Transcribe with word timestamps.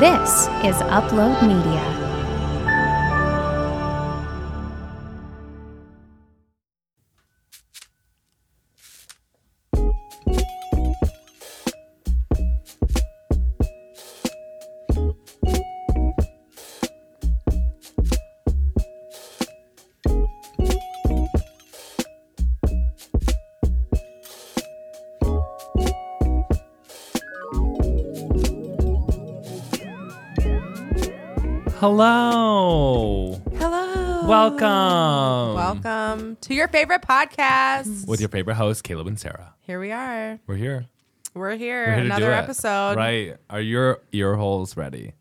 This 0.00 0.48
is 0.64 0.74
Upload 0.90 1.40
Media. 1.46 2.03
Hello. 31.86 33.42
Hello. 33.58 34.26
Welcome. 34.26 35.54
Welcome 35.54 36.38
to 36.40 36.54
your 36.54 36.66
favorite 36.68 37.02
podcast. 37.02 38.08
With 38.08 38.20
your 38.20 38.30
favorite 38.30 38.54
hosts, 38.54 38.80
Caleb 38.80 39.06
and 39.06 39.20
Sarah. 39.20 39.52
Here 39.60 39.78
we 39.78 39.92
are. 39.92 40.38
We're 40.46 40.56
here. 40.56 40.86
We're 41.34 41.56
here. 41.56 41.88
We're 41.88 41.94
here 41.96 42.04
Another 42.04 42.32
episode. 42.32 42.96
Right. 42.96 43.36
Are 43.50 43.60
your 43.60 44.00
ear 44.12 44.34
holes 44.34 44.78
ready? 44.78 45.12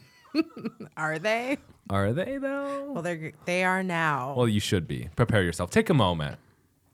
Are 0.96 1.20
they? 1.20 1.58
Are 1.88 2.12
they 2.12 2.38
though? 2.38 2.90
Well, 2.90 3.04
they're 3.04 3.30
they 3.44 3.62
are 3.62 3.84
now. 3.84 4.34
Well, 4.36 4.48
you 4.48 4.58
should 4.58 4.88
be. 4.88 5.08
Prepare 5.14 5.44
yourself. 5.44 5.70
Take 5.70 5.88
a 5.88 5.94
moment. 5.94 6.40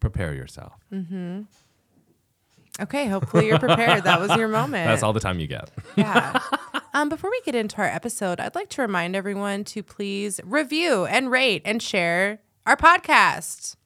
Prepare 0.00 0.34
yourself. 0.34 0.74
Mm-hmm. 0.92 1.44
okay. 2.82 3.06
Hopefully 3.06 3.46
you're 3.46 3.58
prepared. 3.58 4.04
that 4.04 4.20
was 4.20 4.36
your 4.36 4.48
moment. 4.58 4.86
That's 4.86 5.02
all 5.02 5.14
the 5.14 5.20
time 5.20 5.40
you 5.40 5.46
get. 5.46 5.70
Yeah. 5.96 6.38
um, 6.94 7.08
before 7.08 7.30
we 7.30 7.40
get 7.44 7.54
into 7.54 7.78
our 7.78 7.86
episode, 7.86 8.40
I'd 8.40 8.54
like 8.54 8.68
to 8.70 8.82
remind 8.82 9.16
everyone 9.16 9.64
to 9.64 9.82
please 9.82 10.40
review 10.44 11.04
and 11.06 11.30
rate 11.30 11.62
and 11.64 11.82
share 11.82 12.40
our 12.66 12.76
podcast. 12.76 13.76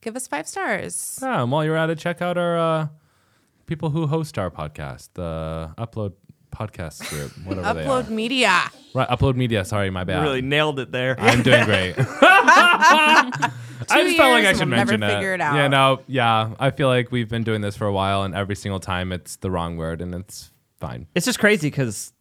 Give 0.00 0.14
us 0.14 0.26
five 0.26 0.46
stars. 0.46 1.18
Yeah, 1.22 1.42
and 1.42 1.50
while 1.50 1.64
you're 1.64 1.76
at 1.76 1.90
it, 1.90 1.98
check 1.98 2.22
out 2.22 2.36
our 2.38 2.58
uh, 2.58 2.88
people 3.66 3.90
who 3.90 4.06
host 4.06 4.38
our 4.38 4.50
podcast, 4.50 5.08
the 5.14 5.74
Upload 5.78 6.12
Podcast 6.54 7.08
Group, 7.08 7.32
whatever 7.46 7.74
they 7.74 7.86
are. 7.86 8.02
Upload 8.02 8.08
media. 8.08 8.62
Right, 8.94 9.08
Upload 9.08 9.36
Media. 9.36 9.64
Sorry, 9.64 9.90
my 9.90 10.04
bad. 10.04 10.22
Really 10.22 10.42
nailed 10.42 10.78
it 10.78 10.92
there. 10.92 11.16
I'm 11.18 11.42
doing 11.42 11.64
great. 11.64 11.94
I 13.88 14.02
just 14.02 14.16
felt 14.16 14.30
like 14.32 14.44
I 14.44 14.48
years 14.48 14.58
should 14.58 14.68
we'll 14.68 14.76
never 14.78 14.92
mention 14.92 15.02
it. 15.02 15.14
figure 15.14 15.34
it 15.34 15.40
out. 15.40 15.54
Yeah, 15.56 15.68
no, 15.68 16.00
yeah. 16.06 16.54
I 16.58 16.70
feel 16.70 16.88
like 16.88 17.10
we've 17.10 17.28
been 17.28 17.44
doing 17.44 17.60
this 17.60 17.76
for 17.76 17.86
a 17.86 17.92
while, 17.92 18.22
and 18.22 18.34
every 18.34 18.54
single 18.54 18.80
time 18.80 19.12
it's 19.12 19.36
the 19.36 19.50
wrong 19.50 19.76
word, 19.76 20.00
and 20.00 20.14
it's 20.14 20.50
fine. 20.80 21.06
It's 21.14 21.26
just 21.26 21.38
crazy 21.38 21.68
because 21.68 22.12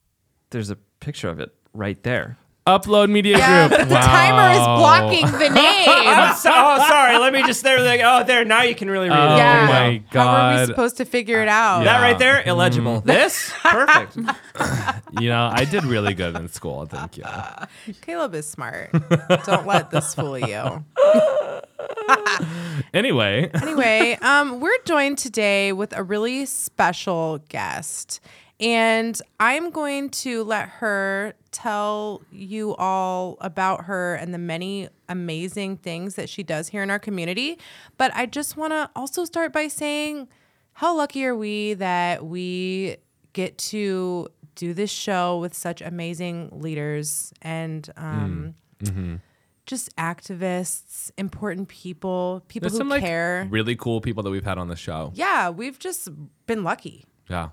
there's 0.52 0.70
a 0.70 0.76
picture 1.00 1.30
of 1.30 1.40
it 1.40 1.54
right 1.74 2.02
there. 2.04 2.38
Upload 2.68 3.12
Media 3.12 3.38
Yeah, 3.38 3.68
Group. 3.68 3.80
but 3.80 3.90
the 3.90 3.94
Wow. 3.94 4.02
timer 4.02 4.52
is 4.54 4.58
blocking 4.58 5.26
the 5.40 5.50
name. 5.54 5.88
I'm 5.88 6.36
so, 6.36 6.50
oh, 6.52 6.78
sorry. 6.88 7.16
Let 7.20 7.32
me 7.32 7.44
just 7.44 7.62
there. 7.62 7.80
Like, 7.80 8.02
oh, 8.04 8.24
there. 8.24 8.44
Now 8.44 8.64
you 8.64 8.74
can 8.74 8.90
really 8.90 9.08
read 9.08 9.20
Oh 9.20 9.36
it. 9.36 9.38
yeah. 9.38 9.66
my 9.68 9.98
god. 10.10 10.24
How 10.24 10.56
are 10.58 10.60
we 10.62 10.66
supposed 10.66 10.98
to 10.98 11.06
figure 11.06 11.44
it 11.44 11.48
out? 11.48 11.80
Yeah. 11.82 11.86
That 11.86 12.02
right 12.02 12.18
there, 12.18 12.42
illegible. 12.44 13.02
This, 13.02 13.52
perfect. 13.62 14.18
You 15.22 15.30
know, 15.30 15.50
I 15.54 15.64
did 15.64 15.86
really 15.86 16.14
good 16.14 16.36
in 16.36 16.50
school. 16.50 16.86
Thank 16.88 17.16
you. 17.18 17.24
Caleb 18.02 18.34
is 18.36 18.46
smart. 18.50 18.92
Don't 19.46 19.66
let 19.68 19.90
this 19.92 20.14
fool 20.16 20.38
you. 20.40 20.84
Anyway, 22.94 23.50
Anyway, 23.62 24.18
um, 24.22 24.60
we're 24.60 24.78
joined 24.86 25.18
today 25.18 25.72
with 25.74 25.96
a 25.96 26.04
really 26.04 26.46
special 26.46 27.40
guest. 27.50 28.20
And 28.60 29.20
I'm 29.40 29.70
going 29.70 30.10
to 30.12 30.44
let 30.44 30.70
her 30.70 31.34
tell 31.52 32.22
you 32.32 32.76
all 32.76 33.38
about 33.42 33.86
her 33.86 34.16
and 34.16 34.34
the 34.34 34.38
many 34.38 34.88
amazing 35.10 35.78
things 35.78 36.16
that 36.16 36.30
she 36.30 36.42
does 36.42 36.70
here 36.70 36.82
in 36.82 36.90
our 36.90 37.00
community. 37.00 37.60
But 37.98 38.14
I 38.16 38.26
just 38.26 38.56
want 38.56 38.72
to 38.72 38.90
also 38.96 39.26
start 39.26 39.52
by 39.52 39.68
saying 39.68 40.30
how 40.74 40.96
lucky 40.96 41.26
are 41.26 41.36
we 41.36 41.74
that 41.76 42.26
we 42.26 42.98
get 43.34 43.58
to 43.58 44.30
do 44.56 44.74
this 44.74 44.90
show 44.90 45.38
with 45.40 45.54
such 45.54 45.82
amazing 45.82 46.50
leaders 46.54 47.34
and 47.42 47.90
um, 47.98 48.56
just 49.66 49.94
activists, 49.98 51.12
important 51.18 51.68
people, 51.68 52.44
people 52.48 52.70
there's 52.70 52.74
who 52.74 52.78
some 52.80 52.90
like 52.90 53.04
care. 53.04 53.48
really 53.50 53.76
cool 53.76 54.00
people 54.00 54.24
that 54.24 54.30
we've 54.30 54.46
had 54.46 54.58
on 54.58 54.70
the 54.70 54.76
show. 54.76 55.12
Yeah, 55.14 55.50
we've 55.50 55.78
just 55.78 56.10
been 56.46 56.64
lucky. 56.64 57.06
Yeah. 57.30 57.50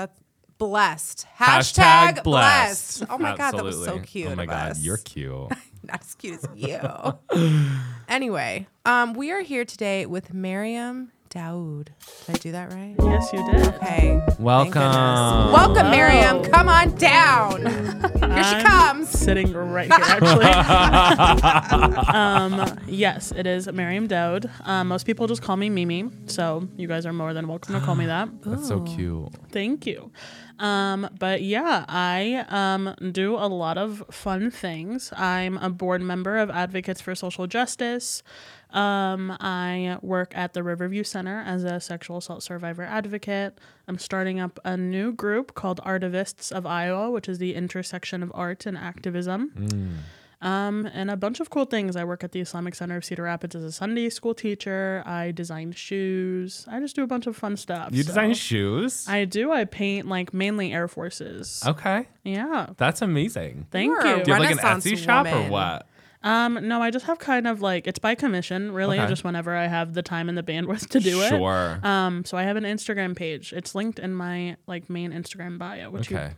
That's 0.00 0.18
blessed. 0.56 1.26
Hashtag 1.38 2.14
Hashtag, 2.16 2.24
blessed. 2.24 3.00
blessed. 3.00 3.04
Oh 3.10 3.18
my 3.18 3.36
god, 3.36 3.52
that 3.52 3.64
was 3.64 3.84
so 3.84 3.98
cute. 3.98 4.28
Oh 4.28 4.34
my 4.34 4.46
god, 4.46 4.70
us. 4.70 4.82
you're 4.82 4.96
cute. 4.96 5.50
not 5.82 6.00
as 6.00 6.14
cute 6.14 6.40
as 6.42 6.48
you. 6.56 7.68
anyway, 8.08 8.66
um, 8.86 9.12
we 9.12 9.30
are 9.30 9.42
here 9.42 9.66
today 9.66 10.06
with 10.06 10.32
Mariam 10.32 11.12
Daoud. 11.30 11.90
Did 12.26 12.36
I 12.36 12.38
do 12.38 12.52
that 12.52 12.72
right? 12.72 12.96
Yes, 12.98 13.32
you 13.32 13.44
did. 13.46 13.68
Okay. 13.74 14.20
Thank 14.26 14.40
Welcome. 14.40 14.72
goodness. 14.72 15.52
Welcome, 15.52 15.90
Mariam. 15.90 16.42
Come 16.42 16.68
on 16.68 16.92
down. 16.96 17.66
Here 17.66 18.44
she 18.44 18.56
I'm 18.56 18.66
comes. 18.66 19.10
Sitting 19.10 19.52
right 19.52 19.86
here, 19.86 20.04
actually. 20.04 20.46
um, 22.14 22.80
yes, 22.88 23.32
it 23.36 23.46
is 23.46 23.70
Mariam 23.72 24.08
Daoud. 24.08 24.50
Um, 24.66 24.88
most 24.88 25.06
people 25.06 25.28
just 25.28 25.40
call 25.40 25.56
me 25.56 25.70
Mimi, 25.70 26.10
so 26.26 26.68
you 26.76 26.88
guys 26.88 27.06
are 27.06 27.12
more 27.12 27.32
than 27.32 27.46
welcome 27.46 27.74
to 27.78 27.80
call 27.80 27.94
me 27.94 28.06
that. 28.06 28.28
That's 28.42 28.66
so 28.66 28.80
cute. 28.80 29.28
Thank 29.52 29.86
you. 29.86 30.10
Um, 30.58 31.08
but 31.18 31.42
yeah, 31.42 31.84
I 31.88 32.44
um, 32.48 32.94
do 33.12 33.36
a 33.36 33.46
lot 33.46 33.78
of 33.78 34.02
fun 34.10 34.50
things. 34.50 35.12
I'm 35.16 35.56
a 35.58 35.70
board 35.70 36.02
member 36.02 36.38
of 36.38 36.50
Advocates 36.50 37.00
for 37.00 37.14
Social 37.14 37.46
Justice. 37.46 38.22
Um, 38.72 39.36
I 39.40 39.98
work 40.02 40.32
at 40.36 40.52
the 40.52 40.62
Riverview 40.62 41.04
Center 41.04 41.42
as 41.46 41.64
a 41.64 41.80
sexual 41.80 42.18
assault 42.18 42.42
survivor 42.42 42.82
advocate. 42.82 43.58
I'm 43.88 43.98
starting 43.98 44.38
up 44.40 44.58
a 44.64 44.76
new 44.76 45.12
group 45.12 45.54
called 45.54 45.80
Artivists 45.84 46.52
of 46.52 46.66
Iowa, 46.66 47.10
which 47.10 47.28
is 47.28 47.38
the 47.38 47.54
intersection 47.54 48.22
of 48.22 48.30
art 48.34 48.66
and 48.66 48.76
activism. 48.78 50.00
Um, 50.42 50.86
and 50.94 51.10
a 51.10 51.16
bunch 51.18 51.38
of 51.40 51.50
cool 51.50 51.66
things. 51.66 51.96
I 51.96 52.04
work 52.04 52.24
at 52.24 52.32
the 52.32 52.40
Islamic 52.40 52.74
Center 52.74 52.96
of 52.96 53.04
Cedar 53.04 53.24
Rapids 53.24 53.54
as 53.54 53.62
a 53.62 53.70
Sunday 53.70 54.08
school 54.08 54.32
teacher. 54.34 55.02
I 55.04 55.32
design 55.32 55.72
shoes. 55.72 56.64
I 56.66 56.80
just 56.80 56.96
do 56.96 57.02
a 57.02 57.06
bunch 57.06 57.26
of 57.26 57.36
fun 57.36 57.58
stuff. 57.58 57.90
You 57.92 58.02
so- 58.02 58.06
design 58.06 58.32
shoes? 58.32 59.04
I 59.06 59.26
do. 59.26 59.52
I 59.52 59.66
paint 59.66 60.08
like 60.08 60.32
mainly 60.32 60.72
Air 60.72 60.88
Forces. 60.88 61.62
okay. 61.66 62.08
Yeah. 62.24 62.68
That's 62.78 63.02
amazing. 63.02 63.66
Thank 63.70 63.88
You 63.90 63.92
are 63.96 64.16
you. 64.18 64.24
Do 64.24 64.30
you 64.30 64.34
have 64.34 64.40
like 64.42 64.50
an 64.52 64.56
Renaissance 64.56 64.86
Etsy 64.86 64.96
shop 64.96 65.26
or 65.26 65.50
what? 65.50 65.86
Um, 66.22 66.68
no, 66.68 66.82
I 66.82 66.90
just 66.90 67.06
have 67.06 67.18
kind 67.18 67.46
of 67.46 67.62
like 67.62 67.86
it's 67.86 67.98
by 67.98 68.14
commission, 68.14 68.72
really, 68.72 68.98
Okay. 68.98 69.08
just 69.08 69.24
whenever 69.24 69.56
I 69.56 69.66
have 69.68 69.94
the 69.94 70.02
time 70.02 70.28
and 70.28 70.36
the 70.36 70.42
bandwidth 70.42 70.88
to 70.90 71.00
do 71.00 71.22
it. 71.22 71.28
Sure. 71.30 71.80
Um, 71.82 72.24
so 72.26 72.36
I 72.36 72.42
have 72.42 72.56
an 72.56 72.64
Instagram 72.64 73.16
page. 73.16 73.52
It's 73.54 73.74
linked 73.74 73.98
in 73.98 74.14
my 74.14 74.56
like 74.66 74.90
main 74.90 75.12
Instagram 75.12 75.58
bio, 75.58 75.88
which 75.90 76.12
okay. 76.12 76.28
you 76.28 76.34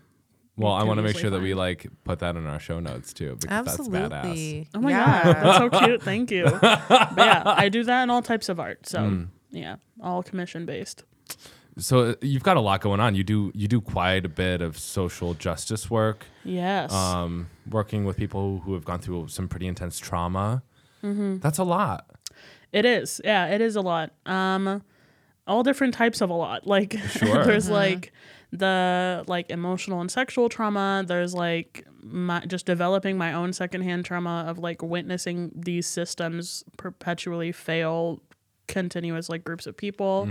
Well, 0.57 0.73
I 0.73 0.85
want 0.85 0.99
to 0.99 1.03
make 1.03 1.11
easily 1.11 1.23
sure 1.23 1.31
that 1.31 1.43
we 1.43 1.55
like 1.55 1.87
put 2.05 2.21
that 2.21 2.37
in 2.37 2.47
our 2.47 2.61
show 2.61 2.79
notes 2.79 3.13
too 3.13 3.37
because 3.41 3.65
that's 3.77 3.89
badass. 3.89 4.13
Absolutely. 4.13 4.69
Oh 4.75 4.81
my 4.81 4.91
yeah. 4.91 5.25
god, 5.25 5.35
that's 5.37 5.59
so 5.59 5.71
cute. 5.85 6.03
Thank 6.03 6.31
you. 6.31 6.45
but 6.61 7.13
yeah, 7.17 7.43
I 7.45 7.69
do 7.69 7.83
that 7.83 8.05
in 8.05 8.11
all 8.11 8.23
types 8.23 8.49
of 8.49 8.61
art. 8.61 8.87
So 8.87 9.01
Mm. 9.01 9.29
yeah, 9.51 9.77
all 10.01 10.23
commission 10.23 10.65
based. 10.65 11.03
So 11.79 12.11
uh, 12.11 12.15
you've 12.21 12.43
got 12.43 12.57
a 12.57 12.61
lot 12.61 12.81
going 12.83 13.01
on. 13.01 13.15
You 13.15 13.25
do 13.25 13.51
you 13.55 13.67
do 13.69 13.81
quite 13.81 14.25
a 14.27 14.29
bit 14.29 14.61
of 14.61 14.79
social 14.79 15.35
justice 15.35 15.91
work, 15.91 16.27
Yes. 16.45 16.93
um, 16.93 17.49
working 17.71 18.05
with 18.05 18.17
people 18.17 18.59
who 18.65 18.75
have 18.75 18.85
gone 18.85 18.99
through 19.01 19.29
some 19.29 19.49
pretty 19.49 19.67
intense 19.67 19.99
trauma. 19.99 20.63
Mm-hmm. 21.03 21.39
That's 21.39 21.59
a 21.59 21.65
lot. 21.65 22.07
It 22.73 22.85
is. 22.85 23.21
Yeah, 23.25 23.47
it 23.49 23.61
is 23.61 23.77
a 23.77 23.81
lot. 23.81 24.13
Um 24.27 24.83
all 25.47 25.63
different 25.63 25.93
types 25.95 26.21
of 26.21 26.31
a 26.31 26.35
lot. 26.35 26.67
Like 26.67 26.99
Sure. 27.09 27.45
there's 27.47 27.69
like 27.71 28.13
the 28.53 29.25
like 29.27 29.49
emotional 29.51 30.01
and 30.03 30.11
sexual 30.11 30.49
trauma, 30.51 31.05
there's 31.07 31.33
like 31.35 31.87
my 32.03 32.41
just 32.47 32.67
developing 32.67 33.17
my 33.17 33.33
own 33.33 33.53
secondhand 33.55 34.05
trauma 34.05 34.45
of 34.47 34.59
like 34.59 34.83
witnessing 34.83 35.53
these 35.55 35.87
systems 35.87 36.65
perpetually 36.77 37.51
fail 37.51 38.21
continuous 38.73 39.29
like 39.29 39.45
groups 39.45 39.67
of 39.67 39.77
people 39.77 40.29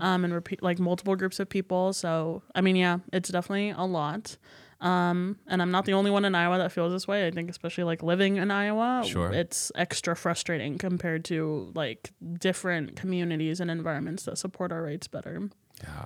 um 0.00 0.24
and 0.24 0.32
repeat 0.34 0.62
like 0.62 0.78
multiple 0.80 1.14
groups 1.16 1.38
of 1.38 1.48
people. 1.48 1.92
So 1.92 2.42
i 2.54 2.60
mean 2.60 2.76
yeah 2.76 2.98
it's 3.12 3.28
definitely 3.30 3.70
a 3.70 3.84
lot. 3.84 4.36
Um 4.80 5.38
and 5.46 5.62
i'm 5.62 5.70
not 5.70 5.84
the 5.84 5.92
only 5.94 6.10
one 6.10 6.24
in 6.24 6.34
iowa 6.34 6.58
that 6.58 6.72
feels 6.72 6.92
this 6.92 7.06
way. 7.06 7.26
I 7.28 7.30
think 7.30 7.48
especially 7.50 7.84
like 7.84 8.02
living 8.02 8.36
in 8.42 8.50
iowa 8.50 9.02
Sure. 9.06 9.32
it's 9.32 9.70
extra 9.76 10.14
frustrating 10.16 10.78
compared 10.78 11.24
to 11.26 11.70
like 11.74 12.10
different 12.48 12.96
communities 12.96 13.60
and 13.60 13.70
environments 13.70 14.24
that 14.24 14.36
support 14.38 14.72
our 14.72 14.82
rights 14.82 15.06
better. 15.08 15.34
Yeah. 15.82 16.04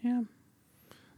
yeah. 0.00 0.20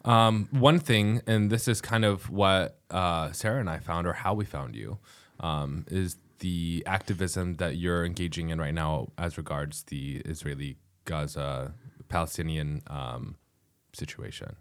Um, 0.04 0.48
one 0.50 0.78
thing, 0.80 1.22
and 1.26 1.48
this 1.50 1.66
is 1.66 1.80
kind 1.80 2.04
of 2.04 2.28
what 2.28 2.78
uh, 2.90 3.32
Sarah 3.32 3.58
and 3.60 3.70
I 3.70 3.78
found, 3.78 4.06
or 4.06 4.12
how 4.12 4.34
we 4.34 4.44
found 4.44 4.76
you, 4.76 4.98
um, 5.40 5.86
is 5.88 6.16
the 6.44 6.82
activism 6.84 7.54
that 7.54 7.78
you're 7.78 8.04
engaging 8.04 8.50
in 8.50 8.60
right 8.60 8.74
now 8.74 9.08
as 9.16 9.38
regards 9.38 9.84
the 9.84 10.16
Israeli 10.26 10.76
Gaza 11.06 11.72
Palestinian 12.10 12.82
um, 12.86 13.36
situation. 13.94 14.56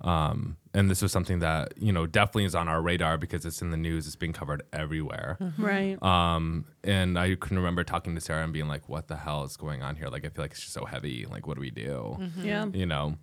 Um, 0.00 0.56
and 0.72 0.90
this 0.90 1.02
was 1.02 1.12
something 1.12 1.40
that 1.40 1.74
you 1.76 1.92
know 1.92 2.06
definitely 2.06 2.46
is 2.46 2.54
on 2.54 2.68
our 2.68 2.80
radar 2.80 3.18
because 3.18 3.44
it's 3.44 3.60
in 3.60 3.70
the 3.70 3.76
news. 3.76 4.06
It's 4.06 4.16
being 4.16 4.32
covered 4.32 4.62
everywhere. 4.72 5.36
Right. 5.58 6.02
Um, 6.02 6.64
and 6.82 7.18
I 7.18 7.34
can 7.34 7.58
remember 7.58 7.84
talking 7.84 8.14
to 8.14 8.20
Sarah 8.22 8.42
and 8.42 8.54
being 8.54 8.68
like, 8.68 8.88
"What 8.88 9.08
the 9.08 9.16
hell 9.16 9.44
is 9.44 9.58
going 9.58 9.82
on 9.82 9.96
here? 9.96 10.08
Like, 10.08 10.24
I 10.24 10.30
feel 10.30 10.42
like 10.42 10.52
it's 10.52 10.60
just 10.60 10.72
so 10.72 10.86
heavy. 10.86 11.26
Like, 11.26 11.46
what 11.46 11.56
do 11.56 11.60
we 11.60 11.70
do? 11.70 12.16
Yeah. 12.40 12.64
You 12.72 12.86
know." 12.86 13.18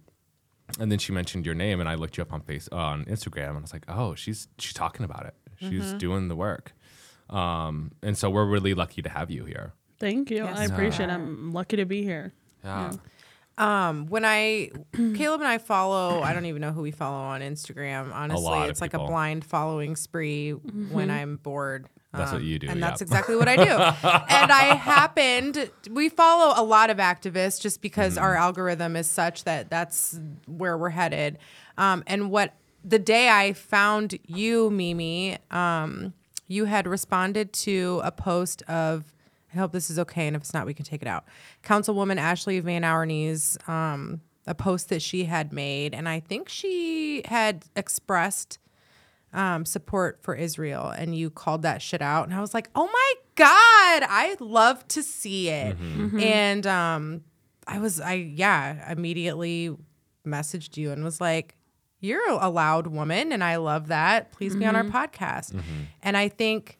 And 0.80 0.92
then 0.92 1.00
she 1.00 1.12
mentioned 1.13 1.48
your 1.48 1.56
name, 1.56 1.80
and 1.80 1.89
I 1.89 1.95
looked 1.95 2.18
you 2.18 2.22
up 2.22 2.31
on 2.31 2.42
face 2.42 2.69
uh, 2.72 2.75
on 2.75 3.06
Instagram, 3.06 3.50
and 3.50 3.57
I 3.57 3.62
was 3.62 3.74
like, 3.74 3.86
"Oh, 3.88 4.13
she's 4.13 4.48
she's 4.60 4.74
talking 4.74 5.04
about 5.04 5.25
it. 5.25 5.33
She's 5.57 5.94
doing 5.94 6.28
the 6.28 6.36
work." 6.36 6.74
Um, 7.31 7.92
and 8.04 8.18
so 8.18 8.30
we're 8.30 8.45
really 8.45 8.74
lucky 8.74 9.01
to 9.01 9.10
have 9.10 9.31
you 9.31 9.45
here. 9.45 9.74
Thank 10.00 10.30
you. 10.31 10.44
I 10.45 10.66
appreciate 10.66 11.10
it. 11.10 11.13
I'm 11.13 11.51
lucky 11.54 11.78
to 11.78 11.86
be 11.86 12.04
here. 12.04 12.33
Yeah. 12.63 12.92
Um, 13.57 14.07
when 14.07 14.25
I 14.25 14.72
Caleb 14.94 15.42
and 15.42 15.48
I 15.48 15.57
follow, 15.60 16.22
I 16.22 16.33
don't 16.33 16.45
even 16.45 16.62
know 16.62 16.72
who 16.72 16.81
we 16.81 16.92
follow 16.92 17.18
on 17.18 17.42
Instagram. 17.42 18.13
Honestly, 18.13 18.44
lot 18.44 18.63
of 18.63 18.69
it's 18.72 18.81
like 18.81 18.94
a 18.94 19.00
blind 19.00 19.45
following 19.45 19.95
spree 19.95 20.51
when 20.51 21.12
I'm 21.12 21.38
bored. 21.38 21.88
That's 22.13 22.33
what 22.33 22.42
you 22.44 22.60
do, 22.60 22.68
and 22.68 22.83
that's 22.83 23.01
exactly 23.01 23.38
what 23.38 23.48
I 23.48 23.56
do. 23.56 23.63
and 23.72 24.51
I 24.51 24.75
happened. 24.75 25.69
We 25.89 26.10
follow 26.10 26.54
a 26.62 26.63
lot 26.66 26.89
of 26.89 26.98
activists 26.98 27.62
just 27.62 27.81
because 27.81 28.16
Mm-hmm. 28.16 28.24
our 28.24 28.36
algorithm 28.36 28.95
is 28.98 29.07
such 29.07 29.44
that 29.45 29.69
that's 29.69 30.19
where 30.48 30.78
we're 30.78 30.89
headed. 30.89 31.38
Um, 31.78 32.04
and 32.07 32.30
what 32.31 32.54
the 32.83 33.00
day 33.00 33.30
I 33.30 33.54
found 33.54 34.18
you, 34.25 34.69
Mimi, 34.72 35.38
um, 35.51 36.13
you 36.51 36.65
had 36.65 36.88
responded 36.88 37.53
to 37.53 38.01
a 38.03 38.12
post 38.12 38.62
of. 38.63 39.13
I 39.53 39.57
hope 39.57 39.74
this 39.74 39.89
is 39.89 40.00
okay, 40.00 40.27
and 40.27 40.36
if 40.36 40.44
it's 40.44 40.53
not, 40.53 40.65
we 40.65 40.74
can 40.74 40.86
take 40.86 41.01
it 41.01 41.07
out. 41.09 41.25
Councilwoman 41.62 42.18
Ashley 42.18 42.62
Vanorny's 42.62 43.57
um, 43.68 44.21
a 44.48 44.56
post 44.56 44.88
that 44.89 45.01
she 45.01 45.25
had 45.25 45.51
made, 45.51 45.94
and 45.94 46.07
I 46.07 46.21
think 46.21 46.48
she 46.48 47.21
had 47.25 47.65
expressed 47.75 48.59
um, 49.33 49.65
support 49.65 50.19
for 50.21 50.36
Israel, 50.36 50.88
and 50.88 51.15
you 51.15 51.30
called 51.30 51.63
that 51.63 51.81
shit 51.81 52.01
out, 52.01 52.27
and 52.27 52.33
I 52.33 52.39
was 52.39 52.54
like, 52.54 52.69
oh 52.75 52.88
my 52.88 53.13
god, 53.36 54.07
I 54.09 54.38
love 54.39 54.88
to 54.89 55.04
see 55.04 55.50
it, 55.50 55.75
and 56.21 56.65
um, 56.65 57.24
I 57.68 57.80
was, 57.80 58.00
I 58.00 58.13
yeah, 58.13 58.89
immediately 58.92 59.75
messaged 60.25 60.77
you 60.77 60.92
and 60.92 61.04
was 61.04 61.19
like, 61.19 61.57
you're 62.01 62.30
a 62.30 62.50
loud 62.50 62.88
woman, 62.88 63.31
and 63.31 63.44
I 63.44 63.56
love 63.56 63.88
that. 63.88 64.31
Please 64.31 64.56
be 64.56 64.65
on 64.65 64.75
our 64.75 64.83
mm-hmm. 64.83 64.98
podcast, 64.98 65.53
mm-hmm. 65.53 65.83
and 66.01 66.18
I 66.18 66.27
think 66.27 66.80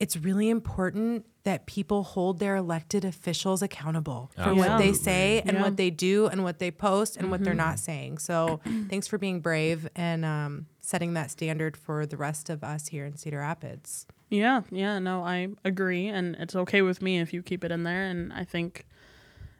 it's 0.00 0.16
really 0.16 0.48
important 0.48 1.24
that 1.44 1.66
people 1.66 2.02
hold 2.02 2.40
their 2.40 2.56
elected 2.56 3.04
officials 3.04 3.62
accountable 3.62 4.30
for 4.36 4.54
what 4.54 4.78
they 4.78 4.92
say 4.92 5.40
and 5.46 5.56
Yeah. 5.56 5.62
what 5.62 5.76
they 5.76 5.88
do 5.88 6.26
and 6.26 6.44
what 6.44 6.58
they 6.58 6.70
post 6.70 7.16
and 7.16 7.30
what 7.30 7.42
they're 7.42 7.54
mm-hmm. 7.54 7.70
not 7.70 7.78
saying. 7.78 8.18
So 8.18 8.60
thanks 8.90 9.06
for 9.06 9.16
being 9.16 9.40
brave 9.40 9.88
and 9.96 10.24
um, 10.24 10.66
setting 10.80 11.14
that 11.14 11.30
standard 11.30 11.76
for 11.76 12.04
the 12.04 12.16
rest 12.16 12.50
of 12.50 12.62
us 12.62 12.88
here 12.88 13.06
in 13.06 13.16
Cedar 13.16 13.38
Rapids. 13.38 14.06
Yeah, 14.28 14.60
yeah, 14.70 14.98
no, 14.98 15.22
I 15.24 15.48
agree, 15.64 16.06
and 16.08 16.36
it's 16.36 16.54
okay 16.54 16.82
with 16.82 17.00
me 17.00 17.18
if 17.18 17.32
you 17.32 17.42
keep 17.42 17.64
it 17.64 17.72
in 17.72 17.82
there. 17.84 18.04
And 18.04 18.30
I 18.32 18.44
think, 18.44 18.84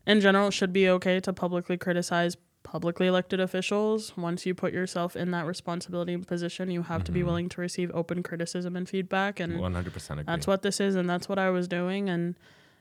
in 0.07 0.21
general, 0.21 0.49
it 0.49 0.53
should 0.53 0.75
be 0.75 0.91
okay 0.91 1.21
to 1.21 1.33
publicly 1.33 1.79
criticize 1.79 2.37
publicly 2.63 3.07
elected 3.07 3.41
officials. 3.41 4.17
Once 4.17 4.45
you 4.45 4.55
put 4.55 4.73
yourself 4.73 5.17
in 5.17 5.31
that 5.31 5.47
responsibility 5.47 6.17
position, 6.19 6.71
you 6.71 6.83
have 6.83 7.05
to 7.05 7.13
be 7.13 7.23
willing 7.23 7.49
to 7.49 7.61
receive 7.61 7.91
open 7.95 8.23
criticism 8.23 8.77
and 8.77 8.89
feedback. 8.89 9.41
And 9.41 9.59
One 9.59 9.75
hundred 9.75 9.93
percent 9.95 10.21
agree. 10.21 10.33
that's 10.33 10.47
what 10.47 10.63
this 10.63 10.81
is, 10.81 10.95
and 10.95 11.09
that's 11.09 11.29
what 11.29 11.39
I 11.39 11.51
was 11.51 11.67
doing. 11.69 12.09
And 12.11 12.39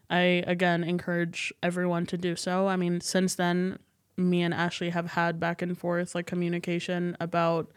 I 0.09 0.43
again 0.47 0.83
encourage 0.83 1.53
everyone 1.63 2.05
to 2.07 2.17
do 2.17 2.35
so. 2.35 2.67
I 2.67 2.75
mean, 2.75 3.01
since 3.01 3.35
then, 3.35 3.79
me 4.17 4.41
and 4.41 4.53
Ashley 4.53 4.89
have 4.89 5.11
had 5.11 5.39
back 5.39 5.61
and 5.61 5.77
forth 5.77 6.15
like 6.15 6.25
communication 6.27 7.15
about 7.19 7.71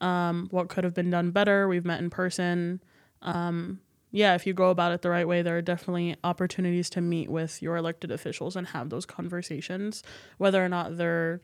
um, 0.00 0.48
what 0.50 0.68
could 0.68 0.84
have 0.84 0.94
been 0.94 1.10
done 1.10 1.30
better. 1.30 1.68
We've 1.68 1.84
met 1.84 2.00
in 2.00 2.10
person. 2.10 2.82
Um, 3.20 3.80
yeah, 4.12 4.34
if 4.34 4.46
you 4.46 4.52
go 4.52 4.68
about 4.68 4.92
it 4.92 5.00
the 5.00 5.10
right 5.10 5.26
way, 5.26 5.40
there 5.40 5.56
are 5.56 5.62
definitely 5.62 6.16
opportunities 6.22 6.90
to 6.90 7.00
meet 7.00 7.30
with 7.30 7.62
your 7.62 7.76
elected 7.76 8.10
officials 8.10 8.54
and 8.54 8.68
have 8.68 8.90
those 8.90 9.06
conversations. 9.06 10.02
Whether 10.36 10.62
or 10.64 10.68
not 10.68 10.98
they're 10.98 11.40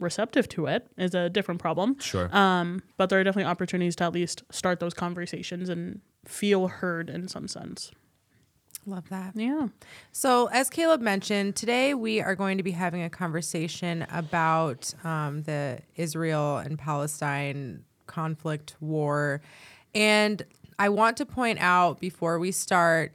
receptive 0.00 0.48
to 0.48 0.66
it 0.66 0.88
is 0.96 1.14
a 1.14 1.30
different 1.30 1.60
problem. 1.60 1.98
Sure. 2.00 2.28
Um, 2.36 2.82
but 2.96 3.08
there 3.08 3.20
are 3.20 3.24
definitely 3.24 3.48
opportunities 3.48 3.96
to 3.96 4.04
at 4.04 4.12
least 4.12 4.42
start 4.50 4.80
those 4.80 4.94
conversations 4.94 5.68
and 5.68 6.00
feel 6.24 6.68
heard 6.68 7.08
in 7.08 7.28
some 7.28 7.46
sense. 7.46 7.92
Love 8.84 9.08
that. 9.10 9.32
Yeah. 9.34 9.68
So, 10.12 10.46
as 10.46 10.70
Caleb 10.70 11.00
mentioned, 11.00 11.56
today 11.56 11.94
we 11.94 12.20
are 12.20 12.34
going 12.34 12.56
to 12.56 12.62
be 12.62 12.70
having 12.70 13.02
a 13.02 13.10
conversation 13.10 14.06
about 14.10 14.92
um, 15.04 15.42
the 15.42 15.80
Israel 15.96 16.58
and 16.58 16.78
Palestine 16.78 17.84
conflict 18.06 18.76
war. 18.80 19.42
And 19.94 20.42
I 20.78 20.88
want 20.88 21.16
to 21.18 21.26
point 21.26 21.58
out 21.60 22.00
before 22.00 22.38
we 22.38 22.52
start, 22.52 23.14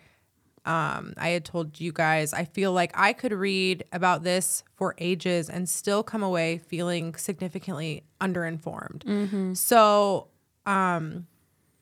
um, 0.65 1.13
I 1.17 1.29
had 1.29 1.45
told 1.45 1.79
you 1.79 1.91
guys, 1.91 2.33
I 2.33 2.45
feel 2.45 2.71
like 2.71 2.91
I 2.93 3.13
could 3.13 3.33
read 3.33 3.83
about 3.91 4.23
this 4.23 4.63
for 4.75 4.95
ages 4.97 5.49
and 5.49 5.67
still 5.67 6.03
come 6.03 6.23
away 6.23 6.57
feeling 6.57 7.15
significantly 7.15 8.03
underinformed. 8.21 9.57
So, 9.57 10.27
um, 10.65 11.27